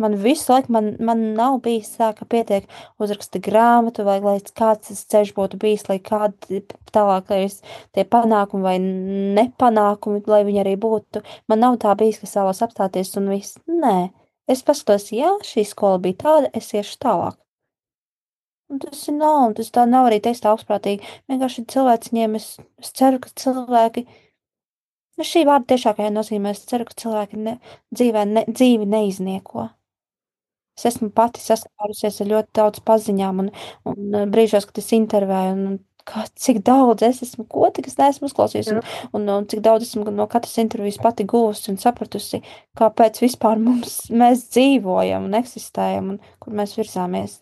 Man 0.00 0.16
visu 0.16 0.48
laiku, 0.48 0.72
man, 0.72 0.86
man 1.04 1.20
nav 1.36 1.58
bijis 1.62 1.90
tā, 1.98 2.08
ka 2.16 2.24
pietiek 2.26 2.64
uzrakstīt 3.02 3.44
grāmatu, 3.44 4.06
vai 4.08 4.16
lai 4.24 4.38
kāds 4.40 4.88
tas 4.88 5.02
ceļš 5.12 5.34
būtu 5.36 5.60
bijis, 5.60 5.84
lai 5.90 5.98
kādi 6.02 6.62
tālākais 6.90 7.58
tie 7.92 8.06
panākumi 8.08 8.64
vai 8.64 8.78
nepanākumi, 9.36 10.24
lai 10.32 10.40
viņi 10.48 10.62
arī 10.64 10.74
būtu. 10.80 11.22
Man 11.52 11.60
nav 11.62 11.76
tā 11.84 11.92
bijis, 12.00 12.22
ka 12.22 12.30
savos 12.30 12.64
apstāties 12.64 13.12
un 13.20 13.28
viss. 13.34 13.60
Nē, 13.68 14.08
es 14.50 14.62
paskatos, 14.66 15.10
jā, 15.14 15.30
šī 15.46 15.64
skola 15.68 16.00
bija 16.02 16.20
tāda, 16.24 16.50
es 16.58 16.72
iešu 16.74 16.98
tālāk. 17.02 17.38
Un 18.72 18.80
tas 18.80 19.02
ir 19.10 19.16
nav, 19.18 19.38
un 19.50 19.54
tas 19.58 19.68
tā 19.74 19.84
nav 19.88 20.08
arī 20.08 20.18
teikt 20.24 20.46
augstprātīgi. 20.48 21.04
Vienkārši 21.28 21.66
cilvēciņiem 21.74 22.38
es, 22.38 22.46
es 22.80 22.92
ceru, 22.96 23.20
ka 23.20 23.28
cilvēki, 23.42 24.06
nu 25.20 25.26
šī 25.28 25.44
vārda 25.48 25.74
tiešākajā 25.74 26.12
nozīmē, 26.14 26.54
es 26.56 26.64
ceru, 26.70 26.88
ka 26.88 26.96
cilvēki 27.04 27.42
ne, 27.44 27.58
dzīvē, 27.92 28.24
ne, 28.32 28.46
dzīvi 28.48 28.88
neiznieko. 28.94 29.68
Es 30.78 30.86
esmu 30.88 31.10
pati 31.12 31.42
saskārusies 31.44 32.22
ar 32.24 32.30
ļoti 32.30 32.56
daudz 32.56 32.80
paziņām 32.88 33.42
un, 33.44 33.50
un 33.92 34.16
uh, 34.16 34.24
brīžos, 34.32 34.64
kad 34.70 34.80
es 34.80 34.88
intervēju, 34.96 35.52
un, 35.58 35.66
un 35.74 35.80
kā, 36.08 36.24
cik 36.38 36.60
daudz 36.66 37.04
es 37.06 37.22
esmu 37.26 37.46
koti, 37.50 37.84
kas 37.86 37.98
neesmu 38.00 38.28
uzklausījusi, 38.30 38.74
un, 38.76 38.82
un, 39.18 39.30
un 39.36 39.46
cik 39.50 39.62
daudz 39.64 39.86
esmu 39.86 40.06
no 40.14 40.26
katras 40.30 40.58
intervijas 40.62 41.00
pati 41.02 41.26
gūsti 41.28 41.72
un 41.72 41.80
sapratusi, 41.82 42.42
kāpēc 42.78 43.22
vispār 43.24 43.62
mums, 43.62 43.96
mēs 44.10 44.48
dzīvojam 44.52 45.30
un 45.30 45.40
eksistējam 45.40 46.12
un 46.14 46.20
kur 46.42 46.58
mēs 46.58 46.76
virzāmies. 46.78 47.40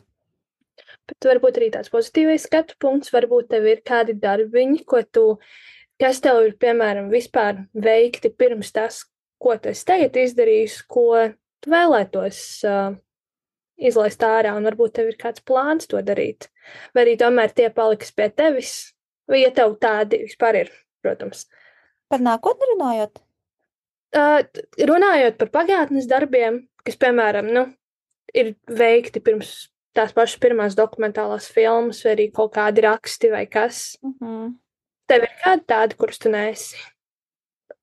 Bet 1.11 1.27
varbūt 1.27 1.59
arī 1.59 1.71
tāds 1.75 1.91
pozitīvais 1.91 2.47
skatu 2.47 2.77
punkts, 2.83 3.13
varbūt 3.15 3.51
tev 3.51 3.67
ir 3.67 3.83
kādi 3.87 4.15
darbiņi, 4.21 4.85
ko 4.87 5.03
tu, 5.03 5.25
kas 6.01 6.23
tev 6.23 6.45
ir, 6.47 6.57
piemēram, 6.61 7.11
vispār 7.11 7.65
veikti 7.75 8.31
pirms 8.31 8.71
tas, 8.77 9.03
ko 9.41 9.57
tu 9.59 9.73
esi 9.73 9.87
tagad 9.89 10.19
izdarījis, 10.21 10.83
ko 10.91 11.11
tu 11.61 11.73
vēlētos 11.73 12.43
uh, 12.69 12.93
izlaist 13.81 14.23
ārā, 14.27 14.53
un 14.57 14.69
varbūt 14.69 14.95
tev 14.99 15.11
ir 15.13 15.19
kāds 15.21 15.43
plāns 15.47 15.89
to 15.91 16.01
darīt. 16.05 16.51
Vai 16.95 17.07
arī 17.07 17.17
tomēr 17.21 17.53
tie 17.57 17.71
paliks 17.75 18.13
pie 18.13 18.29
tevis, 18.31 18.93
vai 19.31 19.43
ja 19.45 19.51
tev 19.57 19.77
tādi 19.83 20.23
vispār 20.27 20.63
ir, 20.65 20.73
protams. 21.03 21.47
Par 22.11 22.23
nākotni 22.25 22.69
runājot? 22.75 23.21
Uh, 24.11 24.43
runājot 24.91 25.37
par 25.39 25.53
pagātnes 25.55 26.09
darbiem, 26.11 26.65
kas, 26.85 26.97
piemēram, 26.99 27.51
nu, 27.55 27.67
ir 28.35 28.55
veikti 28.67 29.23
pirms 29.23 29.71
tās 29.97 30.15
pašas 30.15 30.41
pirmās 30.43 30.77
dokumentālās 30.79 31.49
filmas, 31.51 32.03
vai 32.05 32.15
arī 32.17 32.27
kaut 32.35 32.55
kādi 32.55 32.85
raksti 32.87 33.31
vai 33.33 33.45
kas. 33.47 33.99
Mm 34.03 34.15
-hmm. 34.21 34.51
Tev 35.07 35.23
ir 35.23 35.37
kādi 35.45 35.65
tādi, 35.67 35.97
kurus 35.99 36.19
tu 36.19 36.31
neesi 36.31 36.77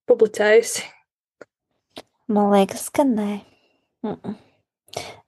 publicējusi? 0.07 0.83
Man 2.27 2.51
liekas, 2.51 2.89
ka 2.89 3.03
nē. 3.03 3.39
Mm 4.03 4.15
-mm. 4.15 4.46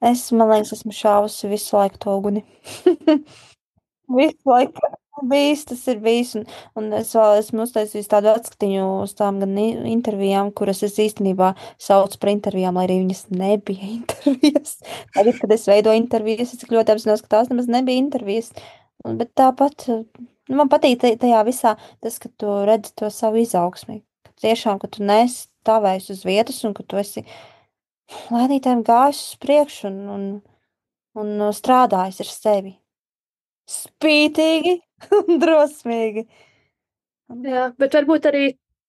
Es, 0.06 0.30
man 0.32 0.50
liekas, 0.54 0.74
esmu 0.78 0.96
šāvusi 0.96 1.52
visu 1.52 1.78
laiku 1.78 2.00
to 2.02 2.16
uguni. 2.18 2.46
visu 4.20 4.50
laiku 4.50 4.92
bijis, 5.30 5.66
tas 5.66 5.82
ir 5.92 6.00
bijis. 6.04 6.34
Un, 6.40 6.46
un 6.80 6.90
es 7.00 7.12
vēl 7.18 7.40
esmu 7.42 7.66
uztaisījis 7.66 8.10
tādu 8.12 8.32
atskatiņu 8.32 8.86
uz 9.04 9.14
tām 9.20 9.42
gan 9.44 9.58
intervijām, 9.60 10.54
kuras 10.56 10.84
es 10.88 10.98
īstenībā 11.02 11.54
saucu 11.82 12.20
par 12.22 12.34
intervijām, 12.34 12.80
lai 12.80 12.88
arī 12.88 13.02
viņas 13.04 13.26
nebija 13.36 13.92
intervijas. 14.00 14.78
Tagad, 15.16 15.40
kad 15.42 15.56
es 15.56 15.68
veidoju 15.70 16.04
intervijas, 16.04 16.56
es 16.56 16.68
ļoti 16.72 16.96
apzinos, 16.96 17.24
ka 17.26 17.36
tās 17.38 17.52
nemaz 17.52 17.70
nebija 17.72 18.02
intervijas. 18.02 18.54
Bet 19.04 19.32
tāpat 19.40 19.88
nu, 19.90 20.02
man 20.56 20.72
patīk 20.72 21.00
tajā 21.02 21.44
visā 21.48 21.76
tas, 22.04 22.20
ka 22.20 22.32
tu 22.40 22.62
redzi 22.68 22.96
to 23.00 23.12
savu 23.14 23.44
izaugsmi. 23.44 24.02
Tiešām, 24.40 24.80
ka 24.80 24.88
tu 24.92 25.04
nestāvēsi 25.04 26.14
uz 26.16 26.24
vietas 26.28 26.62
un 26.68 26.76
ka 26.76 26.84
tu 26.88 27.00
esi 27.00 27.26
lēnītēm 28.34 28.84
gājis 28.88 29.20
uz 29.32 29.40
priekšu 29.44 29.88
un, 29.90 29.98
un, 30.16 30.26
un 31.20 31.54
strādājis 31.56 32.22
ar 32.26 32.30
sevi. 32.32 32.74
Spītīgi 33.70 34.76
un 35.20 35.40
drosmīgi. 35.42 36.26
Jā, 37.46 37.68
bet 37.78 37.94
varbūt 37.94 38.26
arī 38.32 38.46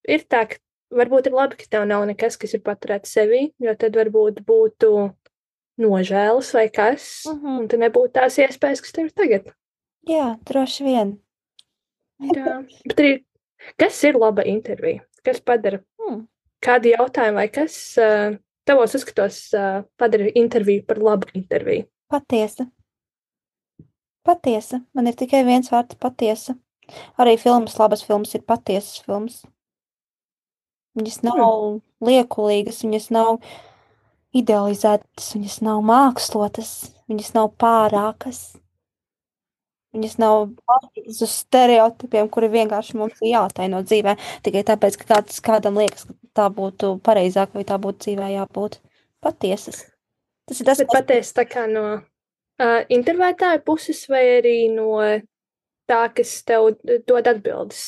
ir 0.08 0.22
tā, 0.32 0.46
ka 0.48 0.56
varbūt 0.96 1.28
ir 1.28 1.36
labi, 1.36 1.58
ka 1.60 1.68
tev 1.70 1.84
nav 1.90 2.06
nekas, 2.08 2.38
kas 2.40 2.54
ir 2.56 2.62
paturēts 2.64 3.12
sevī, 3.16 3.50
jo 3.60 3.74
tad 3.78 3.98
varbūt 4.00 4.40
būtu 4.48 4.92
nožēlas 5.80 6.52
vai 6.56 6.68
kas, 6.72 7.26
uh 7.28 7.34
Mhm. 7.34 7.46
-huh. 7.46 7.58
un 7.60 7.68
tad 7.68 7.80
nebūtu 7.80 8.12
tās 8.16 8.38
iespējas, 8.38 8.80
kas 8.82 8.92
tev 8.92 9.04
ir 9.10 9.12
tagad. 9.12 9.52
Jā, 10.08 10.38
droši 10.44 10.84
vien. 10.84 11.18
Jā, 12.20 12.66
bet 12.88 12.98
arī, 13.00 13.12
kas 13.78 14.02
ir 14.04 14.14
laba 14.16 14.42
intervija? 14.44 15.04
Kas 15.24 15.40
padara 15.40 15.82
Hmm. 16.00 16.26
kādi 16.64 16.94
jautājumi 16.96 17.34
vai 17.34 17.48
kas 17.48 17.96
uh, 17.98 18.36
tavos 18.70 18.94
uzskatos 18.98 19.42
uh, 19.58 19.82
padara 20.00 20.30
interviju 20.38 20.86
par 20.86 21.02
labu 21.02 21.30
interviju? 21.34 21.88
Patiesa. 22.10 22.70
Patiesa. 24.26 24.84
Man 24.94 25.10
ir 25.10 25.16
tikai 25.18 25.42
viens 25.46 25.70
vārds- 25.72 25.98
patiesa. 26.04 26.56
Arī 27.18 27.36
filmas, 27.38 27.78
labas 27.78 28.02
filmas 28.02 28.34
ir 28.34 28.42
patiesas 28.42 29.02
filmas. 29.04 29.42
Viņas 30.98 31.22
nav 31.22 31.38
Hmm. 31.38 31.80
liekulīgas, 32.02 32.82
viņas 32.82 33.10
nav 33.14 33.38
idealizētas, 34.34 35.34
viņas 35.36 35.60
nav 35.62 35.82
mākslotas, 35.86 36.90
viņas 37.08 37.34
nav 37.34 37.52
pārākas. 37.58 38.56
Viņas 39.94 40.18
nav 40.22 40.52
balstītas 40.68 41.22
uz 41.22 41.30
stereotipiem, 41.30 42.28
kuri 42.30 42.48
vienkārši 42.48 42.94
mums 42.94 43.18
ir 43.22 43.32
jātaino 43.34 43.82
dzīvē, 43.82 44.16
tikai 44.42 44.62
tāpēc, 44.68 44.98
ka 45.00 45.08
kāds, 45.14 45.40
kādam 45.42 45.80
liekas, 45.82 46.06
ka 46.06 46.14
tā 46.36 46.46
būtu 46.54 46.96
pareizāk 47.06 47.54
vai 47.56 47.64
tā 47.68 47.78
būtu 47.82 48.06
dzīvē 48.06 48.30
jābūt 48.34 48.78
patiesas. 49.24 49.84
Tas 50.48 50.60
ir 50.60 50.68
tas, 50.68 50.82
kas 50.82 50.94
patiesi 50.94 51.36
tā 51.36 51.46
kā 51.48 51.66
no 51.70 51.84
uh, 51.94 52.80
intervētāja 52.92 53.62
puses 53.66 54.02
vai 54.10 54.22
arī 54.38 54.56
no 54.72 54.98
tā, 55.90 56.02
kas 56.14 56.34
tev 56.46 56.72
dod 57.06 57.30
atbildes 57.30 57.84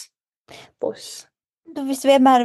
puses. 0.83 1.27
Nu, 1.73 1.87
vis 1.89 2.03
vienmēr, 2.05 2.45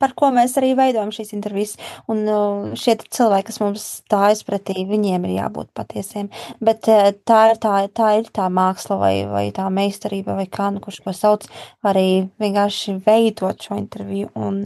par 0.00 0.14
ko 0.18 0.30
mēs 0.34 0.56
arī 0.60 0.72
veidojam 0.78 1.12
šīs 1.14 1.32
intervijas. 1.36 1.74
Un 2.12 2.22
uh, 2.28 2.76
šie 2.78 2.96
cilvēki, 3.02 3.48
kas 3.50 3.60
mums 3.62 3.86
stājas 4.02 4.44
pretī, 4.46 4.86
viņiem 4.88 5.26
ir 5.28 5.36
jābūt 5.38 5.72
patiesiem. 5.76 6.30
Bet 6.64 6.88
uh, 6.92 7.10
tā 7.28 7.40
ir 7.52 7.60
tā, 7.62 7.74
tā, 7.96 8.12
ir 8.20 8.30
tā 8.36 8.48
māksla 8.52 9.00
vai, 9.00 9.14
vai 9.30 9.44
tā 9.56 9.68
meistarība, 9.72 10.38
vai 10.38 10.46
kā 10.50 10.70
nu 10.74 10.82
kurš 10.84 11.02
ko 11.04 11.14
sauc, 11.16 11.48
arī 11.86 12.26
vienkārši 12.42 12.98
veidot 13.06 13.68
šo 13.68 13.78
interviju 13.80 14.32
un, 14.36 14.64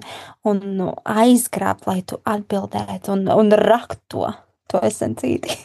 un 0.49 0.87
aizgrābt, 1.05 1.89
lai 1.91 2.01
tu 2.07 2.21
atbildētu 2.25 3.17
un, 3.17 3.27
un 3.35 3.59
rakt 3.61 4.01
to, 4.13 4.29
to 4.71 4.83
esencīti. 4.87 5.57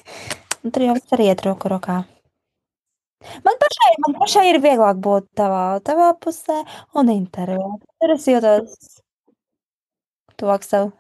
Un 0.66 0.72
tur 0.74 0.82
jau 0.82 0.95
viss 0.97 1.13
arī 1.13 1.28
iet 1.30 1.43
roku 1.45 1.70
rokā. 1.70 1.99
Man 3.45 3.57
pašai, 3.61 3.91
man 4.03 4.16
pašai 4.20 4.45
ir 4.49 4.59
vieglāk 4.63 4.99
būt 5.05 5.28
tavā, 5.39 5.80
tavā 5.86 6.11
pusē 6.22 6.61
un 6.99 7.11
intervijā. 7.13 7.70
Tur 8.01 8.13
es 8.16 8.28
jūtos 8.30 8.95
tuvāk 10.40 10.68
sev. 10.68 10.92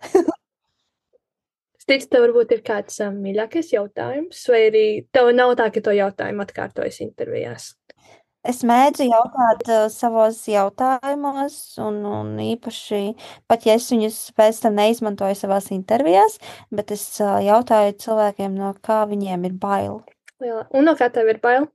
Es 1.85 1.85
ticu, 1.85 2.07
tev 2.09 2.23
varbūt 2.23 2.53
ir 2.55 2.61
kāds 2.65 2.95
um, 3.05 3.19
mīļākais 3.21 3.67
jautājums, 3.75 4.39
vai 4.49 4.61
arī 4.71 4.85
tev 5.13 5.27
nav 5.37 5.51
tā, 5.59 5.67
ka 5.69 5.83
to 5.85 5.93
jautājumu 5.93 6.41
atkārtojas 6.41 6.97
intervijās. 7.05 7.67
Es 8.45 8.63
mēdzu 8.65 9.05
jautāt 9.05 9.61
uh, 9.69 9.85
savos 9.93 10.39
jautājumos, 10.49 11.55
un, 11.81 12.01
un 12.09 12.33
īpaši 12.41 13.03
pat 13.49 13.69
ja 13.69 13.77
es 13.77 13.91
viņus 13.93 14.17
pēc 14.37 14.63
tam 14.65 14.81
neizmantoju 14.81 15.37
savās 15.37 15.69
intervijās, 15.77 16.39
bet 16.73 16.93
es 16.93 17.05
uh, 17.21 17.37
jautāju 17.45 17.97
cilvēkiem, 18.01 18.57
no 18.57 18.73
kā 18.85 19.03
viņiem 19.09 19.45
ir 19.49 19.57
bail. 19.61 20.01
Un 20.41 20.89
no 20.89 20.97
kā 20.97 21.13
tev 21.13 21.29
ir 21.29 21.37
bail? 21.41 21.69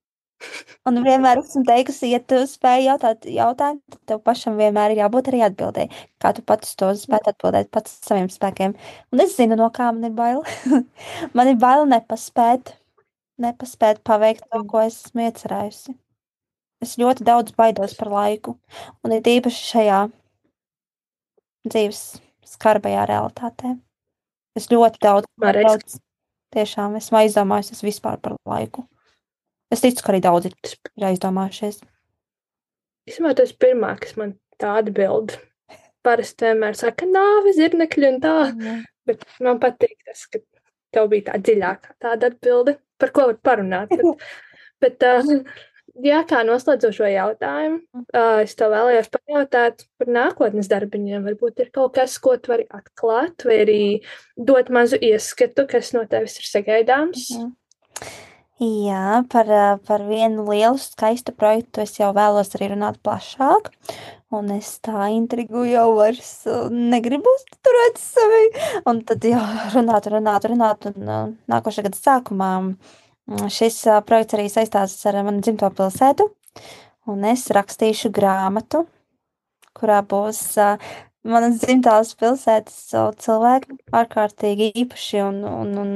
Un 0.89 1.01
vienmēr 1.05 1.41
esmu 1.43 1.63
teikusi, 1.69 2.11
ja 2.15 2.21
tu 2.25 2.39
spēj 2.49 2.87
jautāt 2.87 3.27
jautājumu, 3.29 3.81
tad 3.93 4.01
tev 4.09 4.21
pašam 4.25 4.57
vienmēr 4.61 4.95
ir 4.95 5.03
jābūt 5.03 5.31
arī 5.31 5.43
atbildēji. 5.47 5.91
Kā 6.23 6.33
tu 6.37 6.45
pats 6.47 6.77
to 6.81 6.91
spētu 6.97 7.35
atbildēt 7.35 7.71
pats 7.75 7.99
saviem 8.07 8.31
spēkiem. 8.33 8.77
Un 9.13 9.25
es 9.25 9.37
zinu, 9.37 9.59
no 9.61 9.69
kā 9.75 9.91
man 9.93 10.09
ir 10.09 10.15
bail. 10.17 10.41
man 11.37 11.53
ir 11.53 11.59
bail 11.61 11.85
nepaspēt, 11.91 12.75
nepaspēt 13.45 14.01
paveikt 14.07 14.47
to, 14.49 14.63
ko 14.71 14.85
es 14.87 15.03
esmu 15.05 15.27
iecerējusi. 15.29 15.97
Es 16.81 16.97
ļoti 16.97 17.27
daudz 17.29 17.53
baidos 17.59 17.93
par 17.99 18.09
laiku, 18.09 18.57
un 19.05 19.13
ir 19.13 19.27
īpaši 19.29 19.67
šajā 19.75 20.01
dzīves 21.69 22.05
skarbajā 22.55 23.05
realitātē. 23.11 23.75
Es 24.57 24.71
ļoti 24.73 25.03
daudz, 25.05 25.29
Vēlreiz. 25.41 25.67
daudz 25.69 25.99
tiešām 26.55 26.97
esmu 26.99 27.21
aizdomājusies 27.21 27.85
vispār 27.85 28.17
par 28.23 28.39
laiku. 28.49 28.87
Es 29.71 29.85
ticu, 29.85 30.03
ka 30.03 30.13
arī 30.13 30.21
daudzi 30.25 30.51
ir 30.51 31.07
aizdomājušies. 31.13 31.79
Īsumā 33.11 33.33
tas 33.39 33.53
pirmā, 33.55 33.95
kas 34.03 34.17
man 34.19 34.35
tā 34.61 34.77
atbild. 34.83 35.37
Parasti 36.07 36.49
vienmēr 36.49 36.77
saka, 36.79 37.07
nāve, 37.07 37.53
zirnekļi 37.57 38.09
un 38.09 38.21
tā. 38.23 38.37
Bet 39.09 39.25
man 39.45 39.61
patīk 39.63 39.99
tas, 40.09 40.25
ka 40.33 40.41
tev 40.95 41.11
bija 41.13 41.31
tā 41.31 41.41
dziļākā 41.41 41.97
tāda 42.03 42.31
atbilde, 42.33 42.79
par 43.01 43.13
ko 43.15 43.27
var 43.31 43.39
parunāt. 43.47 43.93
Bet, 43.93 44.25
bet 44.83 45.07
uh, 45.07 45.31
jā, 46.03 46.23
kā 46.29 46.41
noslēdzošo 46.49 47.11
jautājumu, 47.13 47.81
uh, 48.01 48.41
es 48.43 48.57
tev 48.59 48.75
vēlējos 48.75 49.13
pajautāt 49.15 49.87
par 50.01 50.11
nākotnes 50.19 50.71
darbiņiem. 50.73 51.29
Varbūt 51.29 51.63
ir 51.63 51.71
kaut 51.77 51.95
kas, 51.99 52.17
ko 52.23 52.35
tu 52.41 52.55
vari 52.55 52.67
atklāt, 52.75 53.47
vai 53.47 53.61
arī 53.67 53.83
dot 54.35 54.73
mazu 54.75 54.99
ieskatu, 54.99 55.69
kas 55.71 55.95
no 55.97 56.07
tevis 56.11 56.41
ir 56.41 56.51
sagaidāms. 56.51 57.31
Mhm. 57.37 58.27
Jā, 58.61 59.23
par, 59.33 59.49
par 59.89 60.03
vienu 60.05 60.43
lielu 60.45 60.77
skaistu 60.77 61.33
projektu 61.33 61.81
es 61.81 61.95
jau 61.97 62.11
vēlos 62.13 62.53
arī 62.59 62.75
runāt 62.75 62.99
plašāk. 63.01 63.71
Un 64.37 64.53
es 64.53 64.75
tā 64.85 65.09
intrigu 65.15 65.63
jau 65.65 65.87
vairs 65.97 66.45
negribu 66.69 67.33
turēt 67.65 67.97
sevi. 68.03 68.43
Un 68.91 69.01
tad 69.09 69.25
jau 69.25 69.41
runāt, 69.73 70.11
runāt, 70.13 70.51
runāt. 70.53 70.87
Un 70.93 71.35
nākošā 71.49 71.87
gada 71.89 71.97
sākumā 71.97 72.53
šis 73.49 73.81
projekts 74.05 74.37
arī 74.37 74.47
saistās 74.53 75.01
ar 75.09 75.23
manu 75.25 75.41
dzimto 75.41 75.73
pilsētu. 75.81 76.29
Un 77.09 77.25
es 77.33 77.49
rakstīšu 77.57 78.13
grāmatu, 78.13 78.85
kurā 79.73 80.03
būs 80.05 80.43
manas 81.25 81.63
dzimtās 81.65 82.13
pilsētas 82.21 82.91
cilvēki 83.25 83.81
ārkārtīgi 83.97 84.75
īpaši 84.85 85.25
un, 85.25 85.41
un, 85.49 85.79
un 85.81 85.95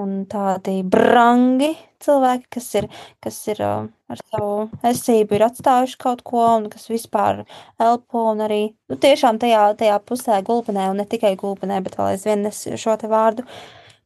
un 0.00 0.24
tādi 0.30 0.80
brangi 0.86 1.72
cilvēki, 2.04 2.48
kas 2.56 2.68
ir, 2.80 2.88
kas 3.24 3.38
ir 3.52 3.62
uh, 3.64 3.86
ar 4.12 4.20
savu 4.20 4.66
esību 4.86 5.38
ir 5.38 5.46
atstājuši 5.48 5.98
kaut 6.02 6.22
ko 6.26 6.44
un 6.56 6.68
kas 6.72 6.88
vispār 6.92 7.44
elpo 7.82 8.26
un 8.32 8.44
arī, 8.46 8.60
nu, 8.90 8.98
tiešām 9.02 9.40
tajā, 9.42 9.64
tajā 9.80 9.96
pusē 10.06 10.42
gulbenē 10.46 10.90
un 10.92 11.02
ne 11.02 11.08
tikai 11.08 11.34
gulbenē, 11.40 11.80
bet 11.86 11.98
vēl 11.98 12.12
aizvien 12.14 12.44
nes 12.46 12.62
šo 12.76 12.96
te 13.00 13.10
vārdu 13.10 13.46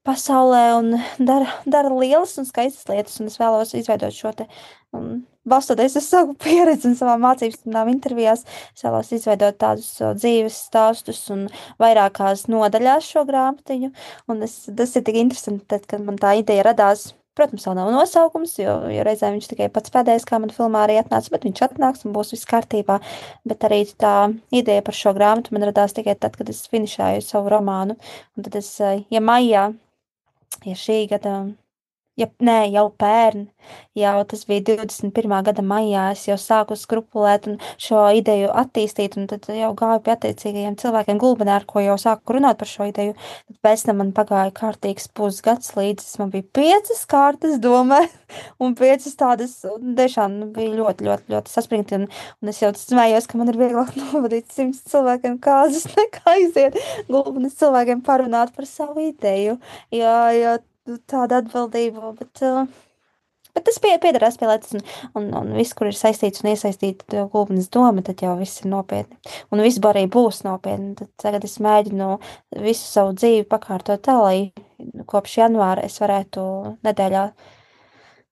pasaulē 0.07 0.65
un 0.79 0.95
dara, 1.19 1.49
dara 1.67 1.91
lielas 1.93 2.37
un 2.41 2.49
skaistas 2.49 2.89
lietas 2.89 3.21
un 3.21 3.29
es 3.29 3.37
vēlos 3.41 3.75
izveidot 3.77 4.17
šo 4.17 4.33
te 4.37 4.47
um, 4.97 5.21
balstoties 5.45 5.97
uz 6.01 6.09
savu 6.09 6.35
pieredzi 6.45 6.89
un 6.91 6.97
savām 6.99 7.23
mācību 7.25 7.59
stundām 7.59 7.93
intervijās, 7.93 8.45
es 8.75 8.85
vēlos 8.87 9.13
izveidot 9.17 9.59
tādus 9.61 9.93
dzīves 10.19 10.59
stāstus 10.69 11.23
un 11.35 11.47
vairākās 11.83 12.47
nodaļās 12.51 13.09
šo 13.15 13.25
grāmatiņu. 13.29 13.93
Un 14.31 14.45
es, 14.47 14.63
tas 14.77 14.97
ir 14.97 15.07
tik 15.07 15.21
interesanti, 15.21 15.67
tad, 15.71 15.89
kad 15.91 16.05
man 16.05 16.21
tā 16.21 16.37
ideja 16.41 16.71
radās. 16.71 17.11
Protams, 17.39 17.63
vēl 17.65 17.77
nav 17.79 17.93
nosaukums, 17.95 18.57
jo, 18.59 18.73
jo 18.91 19.03
reizē 19.07 19.29
viņš 19.33 19.47
tikai 19.53 19.69
pats 19.73 19.93
pēdējais, 19.95 20.27
kā 20.29 20.41
man 20.43 20.51
filmā 20.53 20.83
arī 20.85 20.97
atnāca, 21.01 21.31
bet 21.33 21.47
viņš 21.47 21.63
atnāks 21.69 22.03
un 22.05 22.13
būs 22.13 22.35
viss 22.35 22.49
kārtībā. 22.51 22.99
Bet 23.49 23.65
arī 23.69 23.85
tā 24.03 24.33
ideja 24.53 24.83
par 24.85 24.99
šo 24.99 25.15
grāmatu 25.17 25.55
man 25.55 25.65
radās 25.71 25.95
tikai 25.97 26.19
tad, 26.21 26.35
kad 26.37 26.51
es 26.53 26.65
finišēju 26.69 27.23
savu 27.25 27.55
romānu. 27.55 27.97
Un 28.37 28.49
tad 28.49 28.59
es, 28.61 28.73
uh, 28.83 28.99
ja 29.15 29.23
maijā, 29.25 29.69
ja 30.69 30.75
šī 30.77 30.97
gada 31.11 31.35
ja, 32.19 32.27
nē, 32.43 32.57
jau 32.75 32.87
pērn, 33.01 33.47
jau 33.99 34.15
tas 34.29 34.43
bija 34.49 34.65
21. 34.67 35.35
gada 35.47 35.63
maijā, 35.65 36.11
es 36.15 36.25
jau 36.29 36.37
sāku 36.41 36.77
skrupulēt 36.79 37.47
un 37.51 37.59
šo 37.81 38.03
ideju 38.17 38.51
attīstīt, 38.63 39.17
un 39.21 39.29
tad 39.31 39.47
jau 39.55 39.71
gāju 39.79 40.03
pie 40.05 40.15
attiecīgajiem 40.17 40.77
cilvēkiem 40.81 41.21
gulbenē, 41.21 41.59
ar 41.61 41.67
ko 41.71 41.83
jau 41.85 41.97
sāku 42.01 42.37
runāt 42.37 42.59
par 42.61 42.71
šo 42.71 42.89
ideju. 42.91 43.17
Tad 43.49 43.61
pēc 43.67 43.85
tam 43.87 44.01
man 44.03 44.13
pagāja 44.17 44.53
kārtīgs 44.57 45.11
pusgads, 45.17 45.75
līdz 45.79 46.09
man 46.23 46.33
bija 46.35 46.49
piecas 46.61 47.05
kārtas 47.11 47.61
domē, 47.63 48.03
un 48.65 48.77
piecas 48.79 49.17
tādas, 49.21 49.57
tiešām 50.01 50.39
nu, 50.41 50.51
bija 50.57 50.75
ļoti, 50.77 51.07
ļoti, 51.09 51.31
ļoti 51.35 51.55
saspringti, 51.55 52.01
un, 52.01 52.09
un 52.43 52.53
es 52.53 52.63
jau 52.63 52.73
smējos, 52.77 53.29
ka 53.31 53.41
man 53.41 53.53
ir 53.53 53.61
vieglāk 53.61 53.95
novadīt 54.03 54.51
simts 54.55 54.85
cilvēkiem 54.91 55.39
kāzas, 55.45 55.89
nekā 55.99 56.37
aiziet 56.37 56.81
gulbenes 57.11 57.57
cilvēkiem 57.61 58.05
parunāt 58.07 58.55
par 58.57 58.69
savu 58.69 59.09
ideju, 59.11 59.57
jo, 59.95 60.17
jo 60.37 60.59
tāda 61.11 61.41
atbildība, 61.41 62.13
bet, 62.19 62.43
uh, 62.47 62.65
bet 63.55 63.67
tas 63.67 63.79
pie, 63.83 63.93
piedarās 64.03 64.39
pie 64.41 64.49
lietas, 64.49 64.75
un, 64.77 64.83
un, 65.19 65.29
un 65.43 65.53
viss, 65.59 65.75
kur 65.77 65.91
ir 65.91 65.97
saistīts 65.99 66.45
un 66.45 66.51
iesaistīta 66.53 67.27
gulbenes 67.33 67.71
doma, 67.73 68.05
tad 68.07 68.23
jau 68.25 68.35
viss 68.41 68.63
ir 68.63 68.71
nopietni. 68.73 69.19
Un 69.51 69.63
viss 69.65 69.83
arī 69.93 70.07
būs 70.11 70.43
nopietni. 70.47 70.95
Tad 70.99 71.13
tagad 71.21 71.47
es 71.49 71.59
mēģinu 71.63 72.11
visu 72.65 72.87
savu 72.87 73.15
dzīvi 73.19 73.47
pakārtot 73.51 74.03
tā, 74.07 74.19
lai 74.21 75.07
kopš 75.11 75.39
janvāra 75.43 75.85
es 75.87 76.01
varētu 76.01 76.43
nedēļā, 76.87 77.25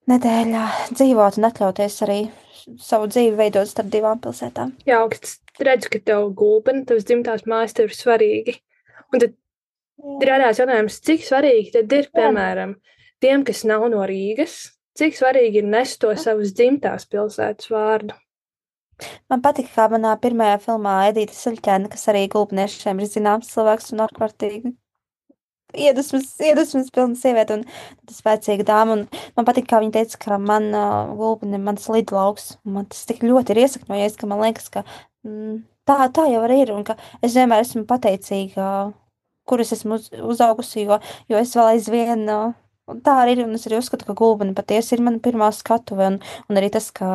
nedēļā 0.09 0.67
dzīvot 0.95 1.39
un 1.39 1.49
atļauties 1.51 1.99
arī 2.07 2.21
savu 2.81 3.09
dzīvi 3.09 3.37
veidot 3.37 3.69
starp 3.69 3.91
divām 3.93 4.19
pilsētām. 4.21 4.73
Jā, 4.87 5.01
augsts 5.03 5.39
redzu, 5.63 5.91
ka 5.93 6.01
tev 6.11 6.29
gulbeni, 6.37 6.85
tavs 6.87 7.07
dzimtās 7.07 7.45
mājas 7.49 7.75
tev 7.77 7.89
ir 7.89 7.97
svarīgi. 7.97 8.57
Un 9.13 9.23
tad 9.23 9.35
Ir 9.99 10.29
radās 10.29 10.61
jautājums, 10.61 10.99
cik 11.03 11.25
svarīgi 11.27 11.73
tad 11.75 11.93
ir, 11.95 12.09
piemēram, 12.15 12.77
tiem, 13.23 13.43
kas 13.47 13.65
nav 13.67 13.85
no 13.91 14.05
Rīgas, 14.07 14.57
cik 14.99 15.17
svarīgi 15.17 15.61
ir 15.61 15.69
nest 15.69 15.99
to 16.03 16.13
savas 16.19 16.53
dzimtās 16.55 17.07
pilsētas 17.11 17.71
vārdu. 17.73 18.15
Man 19.31 19.43
patīk, 19.43 19.69
kā 19.71 19.87
manā 19.91 20.11
pirmajā 20.19 20.59
filmā 20.65 20.95
Edita 21.09 21.35
Suļķēna, 21.35 21.91
kas 21.91 22.07
arī 22.11 22.25
gulbniešiem 22.31 22.99
ir 22.99 23.11
zināms 23.11 23.51
cilvēks 23.53 23.93
un 23.95 24.05
ārkārtīgi 24.07 24.73
iedvesmas, 25.77 26.31
iedvesmas 26.41 26.89
pilna 26.93 27.17
sieviete 27.17 27.59
un 27.59 27.65
spēcīga 28.13 28.65
dāma. 28.67 28.97
Un 28.97 29.35
man 29.37 29.47
patīk, 29.47 29.67
kā 29.69 29.81
viņa 29.81 29.95
teica, 29.99 30.21
ka 30.23 30.39
man 30.41 30.69
uh, 30.73 31.11
gulbini 31.17 31.59
ir 31.59 31.65
mans 31.65 31.89
lidlauks. 31.91 32.53
Man 32.67 32.87
tas 32.89 33.05
tik 33.09 33.23
ļoti 33.25 33.55
ir 33.55 33.63
iesakņojies, 33.65 34.17
ka 34.19 34.29
man 34.29 34.43
liekas, 34.43 34.69
ka 34.73 34.85
mm, 35.27 35.61
tā, 35.89 35.99
tā 36.15 36.27
jau 36.31 36.43
arī 36.47 36.63
ir 36.65 36.73
un 36.75 36.85
ka 36.87 36.97
es 37.21 37.37
vienmēr 37.37 37.65
esmu 37.65 37.85
pateicīga 37.89 38.69
kuras 39.49 39.73
esmu 39.75 39.99
uz, 39.99 40.09
uzaugusi, 40.35 40.85
jo, 40.85 40.99
jo 41.31 41.41
es 41.41 41.53
vēl 41.57 41.75
aizvien. 41.75 42.25
Tā 43.05 43.19
arī 43.21 43.35
ir, 43.35 43.43
un 43.45 43.53
es 43.53 43.67
arī 43.69 43.77
uzskatu, 43.77 44.07
ka 44.07 44.17
gulbene 44.17 44.55
patiesi 44.57 44.95
ir 44.95 45.03
mana 45.05 45.21
pirmā 45.21 45.51
skatuve, 45.53 46.07
un, 46.15 46.17
un 46.49 46.61
arī 46.61 46.71
tas, 46.73 46.89
ka 46.95 47.09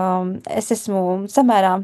es 0.51 0.70
esmu 0.74 1.24
samērā 1.32 1.80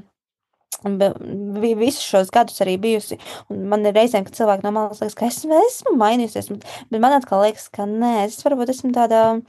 bija 0.84 1.76
visus 1.76 2.05
šos 2.07 2.30
gadus 2.32 2.61
arī 2.64 2.76
bijusi. 2.80 3.18
Un 3.51 3.66
man 3.68 3.84
ir 3.86 3.96
reizēm, 3.96 4.24
kad 4.24 4.38
cilvēki 4.38 4.64
no 4.64 4.72
malas 4.76 5.03
liekas, 5.03 5.16
ka 5.18 5.26
es 5.28 5.42
esmu 5.44 5.96
mainījusies, 6.01 6.51
bet, 6.55 7.01
man 7.01 7.16
atkal 7.16 7.44
liekas, 7.44 7.68
ka 7.74 7.86
nē, 7.88 8.26
es 8.28 8.40
varbūt 8.44 8.72
esmu 8.74 8.94
tādā. 8.96 9.40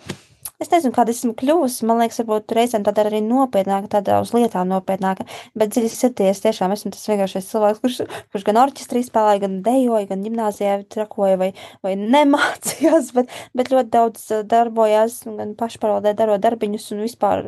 Es 0.61 0.69
nezinu, 0.69 0.93
kāda 0.93 1.09
esmu 1.09 1.33
kļuvusi. 1.39 1.85
Man 1.89 1.97
liekas, 2.03 2.19
varbūt 2.21 2.53
reizēm 2.53 2.83
tāda 2.85 3.07
arī 3.07 3.23
nopietnāka, 3.25 3.89
tāda 3.95 4.19
uz 4.21 4.29
lietām 4.35 4.69
nopietnāka. 4.69 5.25
Bet 5.57 5.71
dziļi 5.73 5.89
sirdies, 5.89 6.43
tiešām 6.43 6.75
esmu 6.75 6.91
tas 6.93 7.07
vienkāršais 7.09 7.47
cilvēks, 7.49 7.81
kurš, 7.81 7.97
kurš 8.29 8.45
gan 8.45 8.59
orķestrī 8.61 9.01
spēlēja, 9.07 9.41
gan 9.47 9.55
dejoja, 9.65 10.05
gan 10.11 10.21
gimnāzijā 10.27 10.75
trakoja 10.93 11.39
vai, 11.41 11.49
vai 11.81 11.95
nemācījās, 11.97 13.09
bet, 13.17 13.33
bet 13.57 13.73
ļoti 13.73 13.93
daudz 13.97 14.27
darbojās, 14.53 15.23
gan 15.39 15.57
pašparaldē 15.57 16.13
darot 16.19 16.45
darbiņus 16.45 16.91
un 16.93 17.05
vispār 17.07 17.47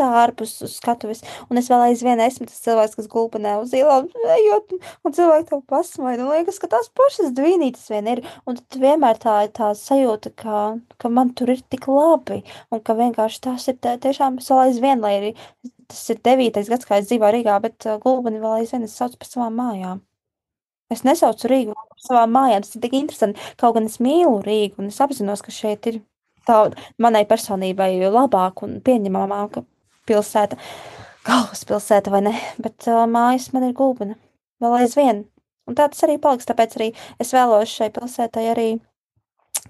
tā 0.00 0.08
ārpus 0.22 0.56
skatuves. 0.72 1.22
Un 1.48 1.60
es 1.60 1.70
vēl 1.70 1.86
aizvien 1.90 2.20
esmu 2.24 2.48
tas 2.48 2.60
cilvēks, 2.64 2.96
kas 2.98 3.10
gulpenē 3.12 3.56
uz 3.62 3.74
ielām 3.76 4.08
ejot, 4.36 4.76
un 5.04 5.16
cilvēki 5.16 5.48
to 5.52 5.60
pasmaida. 5.70 6.24
Un 6.24 6.32
liekas, 6.34 6.60
ka 6.62 6.70
tās 6.72 6.90
pašas 6.96 7.34
dvīnītes 7.36 7.86
vien 7.92 8.10
ir. 8.16 8.24
Un 8.48 8.58
tad 8.58 8.80
vienmēr 8.82 9.20
tā 9.22 9.36
ir 9.46 9.54
tā 9.56 9.72
sajūta, 9.78 10.34
ka, 10.40 10.62
ka 11.00 11.12
man 11.12 11.34
tur 11.36 11.52
ir 11.54 11.62
tik 11.72 11.88
labi, 11.90 12.42
un 12.72 12.82
ka 12.84 12.96
vienkārši 12.98 13.44
tās 13.46 13.68
ir 13.70 13.78
tā, 13.84 13.96
tiešām 14.02 14.40
es 14.40 14.50
vēl 14.50 14.64
aizvien, 14.66 15.04
lai 15.04 15.16
arī 15.20 15.32
tas 15.90 16.04
ir 16.12 16.20
devītais 16.24 16.70
gads, 16.70 16.86
kā 16.86 17.00
es 17.00 17.08
dzīvoju 17.10 17.34
Rīgā, 17.38 17.56
bet 17.64 17.88
uh, 17.88 17.98
gulbeni 18.02 18.42
vēl 18.42 18.60
aizvien 18.60 18.86
es 18.86 18.94
saucu 18.96 19.18
par 19.20 19.30
savām 19.30 19.58
mājām. 19.58 20.04
Es 20.90 21.04
nesaucu 21.06 21.50
Rīgu 21.50 21.74
par 21.74 22.02
savām 22.02 22.32
mājām, 22.34 22.64
tas 22.66 22.76
ir 22.76 22.84
tik 22.84 22.96
interesanti. 22.98 23.50
Kaut 23.60 23.76
gan 23.76 23.86
es 23.90 24.00
mīlu 24.02 24.40
Rīgu, 24.46 24.80
un 24.82 24.90
es 24.90 24.98
apzinos, 25.02 25.42
ka 25.46 25.54
šeit 25.54 25.86
ir 25.90 26.00
tā 26.46 26.62
manai 26.98 27.24
personībai 27.30 27.92
labāk 28.10 28.64
un 28.66 28.80
pieņemamāk 28.86 29.60
pilsēta, 30.08 30.58
galvaspilsēta 31.26 32.12
vai 32.12 32.22
ne, 32.28 32.34
bet 32.62 32.88
uh, 32.88 33.04
mājas 33.10 33.50
man 33.54 33.68
ir 33.68 33.76
gulbina 33.76 34.16
vēl 34.62 34.80
aizvien. 34.82 35.24
Un 35.68 35.76
tā 35.78 35.86
tas 35.90 36.02
arī 36.06 36.16
paliks, 36.22 36.48
tāpēc 36.48 36.76
arī 36.78 36.90
es 37.22 37.32
vēlos 37.36 37.70
šai 37.70 37.90
pilsētai 37.94 38.48
arī 38.50 38.68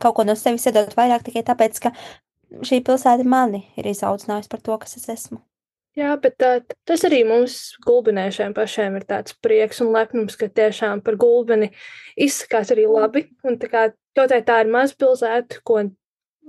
kaut 0.00 0.16
ko 0.16 0.24
no 0.24 0.36
sevis 0.38 0.64
iedot 0.70 0.94
vairāk 0.96 1.26
tikai 1.26 1.42
tāpēc, 1.46 1.80
ka 1.84 1.92
šī 2.66 2.80
pilsēta 2.86 3.26
mani 3.28 3.66
ir 3.78 3.90
izaudzinājusi 3.90 4.50
par 4.52 4.62
to, 4.64 4.78
kas 4.80 4.96
es 5.00 5.08
esmu. 5.12 5.40
Jā, 5.98 6.14
bet 6.22 6.36
tā, 6.38 6.50
tas 6.86 7.02
arī 7.04 7.24
mums, 7.26 7.74
gulbinēšiem 7.82 8.54
pašiem, 8.56 8.94
ir 8.96 9.04
tāds 9.08 9.34
prieks 9.42 9.82
un 9.82 9.90
lepnums, 9.92 10.38
ka 10.38 10.46
tiešām 10.46 11.02
par 11.04 11.18
gulbini 11.20 11.72
izsakās 12.14 12.70
arī 12.72 12.86
labi. 12.86 13.26
Un 13.44 13.58
tā 13.60 13.68
kā 13.72 13.88
kaut 14.16 14.32
tā 14.46 14.60
ir 14.62 14.70
mazpilsēta, 14.70 15.58
ko 15.66 15.82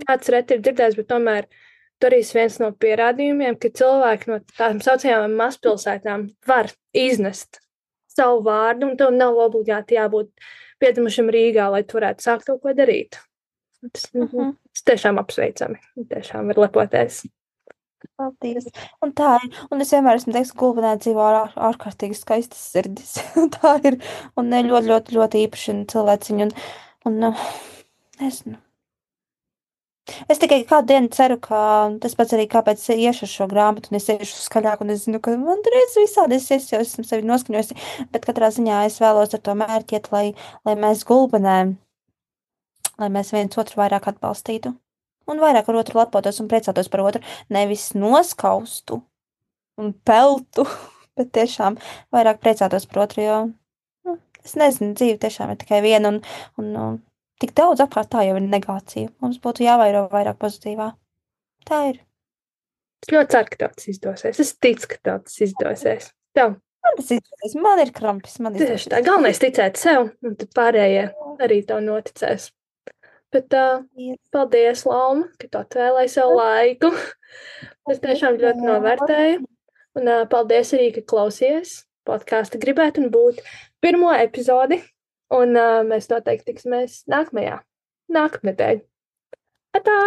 kāds 0.06 0.32
reti 0.32 0.56
ir 0.56 0.64
dzirdējis, 0.64 1.00
bet 1.02 1.10
tomēr 1.10 1.50
Tur 1.50 1.71
ir 2.08 2.16
viens 2.18 2.58
no 2.62 2.72
pierādījumiem, 2.84 3.58
ka 3.62 3.72
cilvēki 3.82 4.32
no 4.32 4.40
tādām 4.54 4.82
saucamajām 4.84 5.36
mazpilsētām 5.40 6.30
var 6.48 6.72
iznest 6.98 7.62
savu 8.12 8.42
vārdu, 8.46 8.92
un 8.92 8.98
tev 9.00 9.14
nav 9.16 9.38
obligāti 9.40 9.98
jābūt 9.98 10.32
piedzimušam 10.82 11.30
Rīgā, 11.34 11.70
lai 11.72 11.84
tu 11.88 12.00
varētu 12.00 12.26
sākt 12.26 12.48
kaut 12.50 12.64
ko 12.64 12.74
darīt. 12.78 13.20
Tas, 13.82 14.10
uh 14.14 14.28
-huh. 14.30 14.56
tas 14.74 14.84
tiešām 14.90 15.20
apsveicami. 15.22 15.80
Tiešām 16.10 16.50
ir 16.52 16.60
lepoties. 16.60 17.24
Paldies. 18.18 18.68
Un 19.02 19.14
tā 19.14 19.38
ir. 19.44 19.50
Un 19.72 19.82
es 19.82 19.92
vienmēr 19.94 20.16
esmu 20.16 20.34
teiks, 20.34 20.52
ka 20.52 20.60
gulbenē 20.60 20.96
dzīvo 20.98 21.22
ār, 21.22 21.54
ārkārtīgi 21.70 22.18
skaistas 22.18 22.64
sirdis. 22.74 23.16
tā 23.58 23.78
ir. 23.86 23.98
Un 24.36 24.50
ne 24.50 24.64
ļoti, 24.64 24.88
ļoti, 24.88 25.18
ļoti 25.18 25.46
īpaši 25.46 25.72
un 25.72 25.86
cilvēciņi. 25.94 26.44
Un, 26.44 26.54
un 27.06 27.36
nezinu. 28.20 28.58
Es 30.32 30.40
tikai 30.42 30.62
kādu 30.68 30.92
dienu 30.92 31.10
ceru, 31.14 31.38
ka 31.42 31.62
tas 32.04 32.16
pats 32.18 32.36
arī 32.36 32.48
kāpēc 32.52 32.84
iešu 32.96 33.26
ar 33.28 33.32
šo 33.32 33.48
grāmatu, 33.52 33.92
un 33.92 34.00
es 34.00 34.08
iešu 34.12 34.44
skaļāk, 34.46 34.84
un 34.84 34.94
es 34.94 35.06
zinu, 35.06 35.22
ka 35.24 35.34
man 35.40 35.62
tur 35.66 35.76
ir 35.78 35.88
visādi, 35.96 36.38
es, 36.38 36.48
es 36.56 36.70
jau 36.72 36.82
esmu 36.84 37.06
sevi 37.08 37.28
noskaņojusi, 37.30 37.78
bet 38.14 38.28
katrā 38.28 38.52
ziņā 38.54 38.84
es 38.88 39.00
vēlos 39.04 39.36
ar 39.38 39.44
to 39.46 39.56
mērķiet, 39.62 40.12
lai, 40.14 40.26
lai 40.68 40.76
mēs 40.80 41.06
gulbenē, 41.08 41.58
lai 43.02 43.12
mēs 43.18 43.34
viens 43.36 43.62
otru 43.62 43.82
vairāk 43.82 44.10
atbalstītu, 44.14 44.74
un 45.32 45.44
vairāk 45.44 45.70
ar 45.70 45.82
otru 45.84 46.02
lepotos 46.02 46.42
un 46.44 46.50
priecātos 46.52 46.92
par 46.92 47.06
otru, 47.06 47.24
nevis 47.50 47.92
noskaustu 47.98 49.02
un 49.82 49.94
peltu, 50.08 50.68
bet 51.20 51.32
tiešām 51.38 51.80
vairāk 52.16 52.42
priecātos 52.44 52.90
par 52.90 53.06
otru, 53.06 53.28
jo, 53.28 53.40
nu, 54.08 54.18
es 54.44 54.58
nezinu, 54.60 54.96
dzīve 54.98 55.22
tiešām 55.22 55.54
ir 55.54 55.64
tikai 55.64 55.82
viena, 55.86 56.16
un, 56.16 56.22
un, 56.62 56.76
un 56.88 57.00
tik 57.42 57.54
daudz 57.58 57.84
apkārt 57.84 58.12
tā 58.14 58.24
jau 58.28 58.38
ir 58.38 58.46
negācija. 58.46 59.12
Mums 59.24 59.42
būtu 59.44 59.66
jāvairo 59.66 60.06
vairāk 60.12 60.40
pozitīvā. 60.42 60.92
Tā 61.68 61.82
ir. 61.92 62.02
Es 63.02 63.12
ļoti 63.14 63.34
ceru, 63.34 63.52
ka 63.52 63.70
tas 63.70 63.90
izdosies. 63.90 64.42
Es 64.42 64.54
ticu, 64.62 64.92
ka 64.94 65.00
tas 65.10 65.38
izdosies. 65.42 66.12
Tev. 66.38 66.56
Man 66.86 66.98
tas 66.98 67.12
izdosies. 67.18 67.58
Man 67.62 67.82
ir 67.82 67.94
krampis. 67.98 68.40
Man 68.44 68.58
Tieši 68.58 68.92
tā. 68.94 69.02
Galvenais 69.06 69.42
ticēt 69.42 69.82
sev, 69.82 70.12
un 70.26 70.38
tad 70.38 70.54
pārējie 70.58 71.08
arī 71.42 71.62
tev 71.66 71.82
noticēs. 71.86 72.52
Bet 73.32 73.54
uh, 73.56 73.86
paldies, 74.36 74.84
Lauma, 74.86 75.30
ka 75.40 75.48
tu 75.48 75.62
atvēlēji 75.62 76.12
sev 76.12 76.34
laiku. 76.36 76.92
es 77.92 78.02
tiešām 78.04 78.38
ļoti 78.42 78.68
novērtēju. 78.68 79.44
Un 80.00 80.08
uh, 80.08 80.26
paldies 80.32 80.74
arī, 80.76 80.92
ka 80.96 81.06
klausies 81.08 81.82
podkāstu 82.08 82.60
gribēt 82.62 82.98
un 83.02 83.10
būt 83.14 83.42
pirmo 83.84 84.12
epizodi 84.14 84.82
Un 85.32 85.56
uh, 85.56 85.80
mēs 85.88 86.10
noteikti 86.12 86.52
tiksimies 86.52 87.02
nākamajā, 87.12 87.62
nākamnedēļ. 88.12 88.84
Atā! 89.80 90.00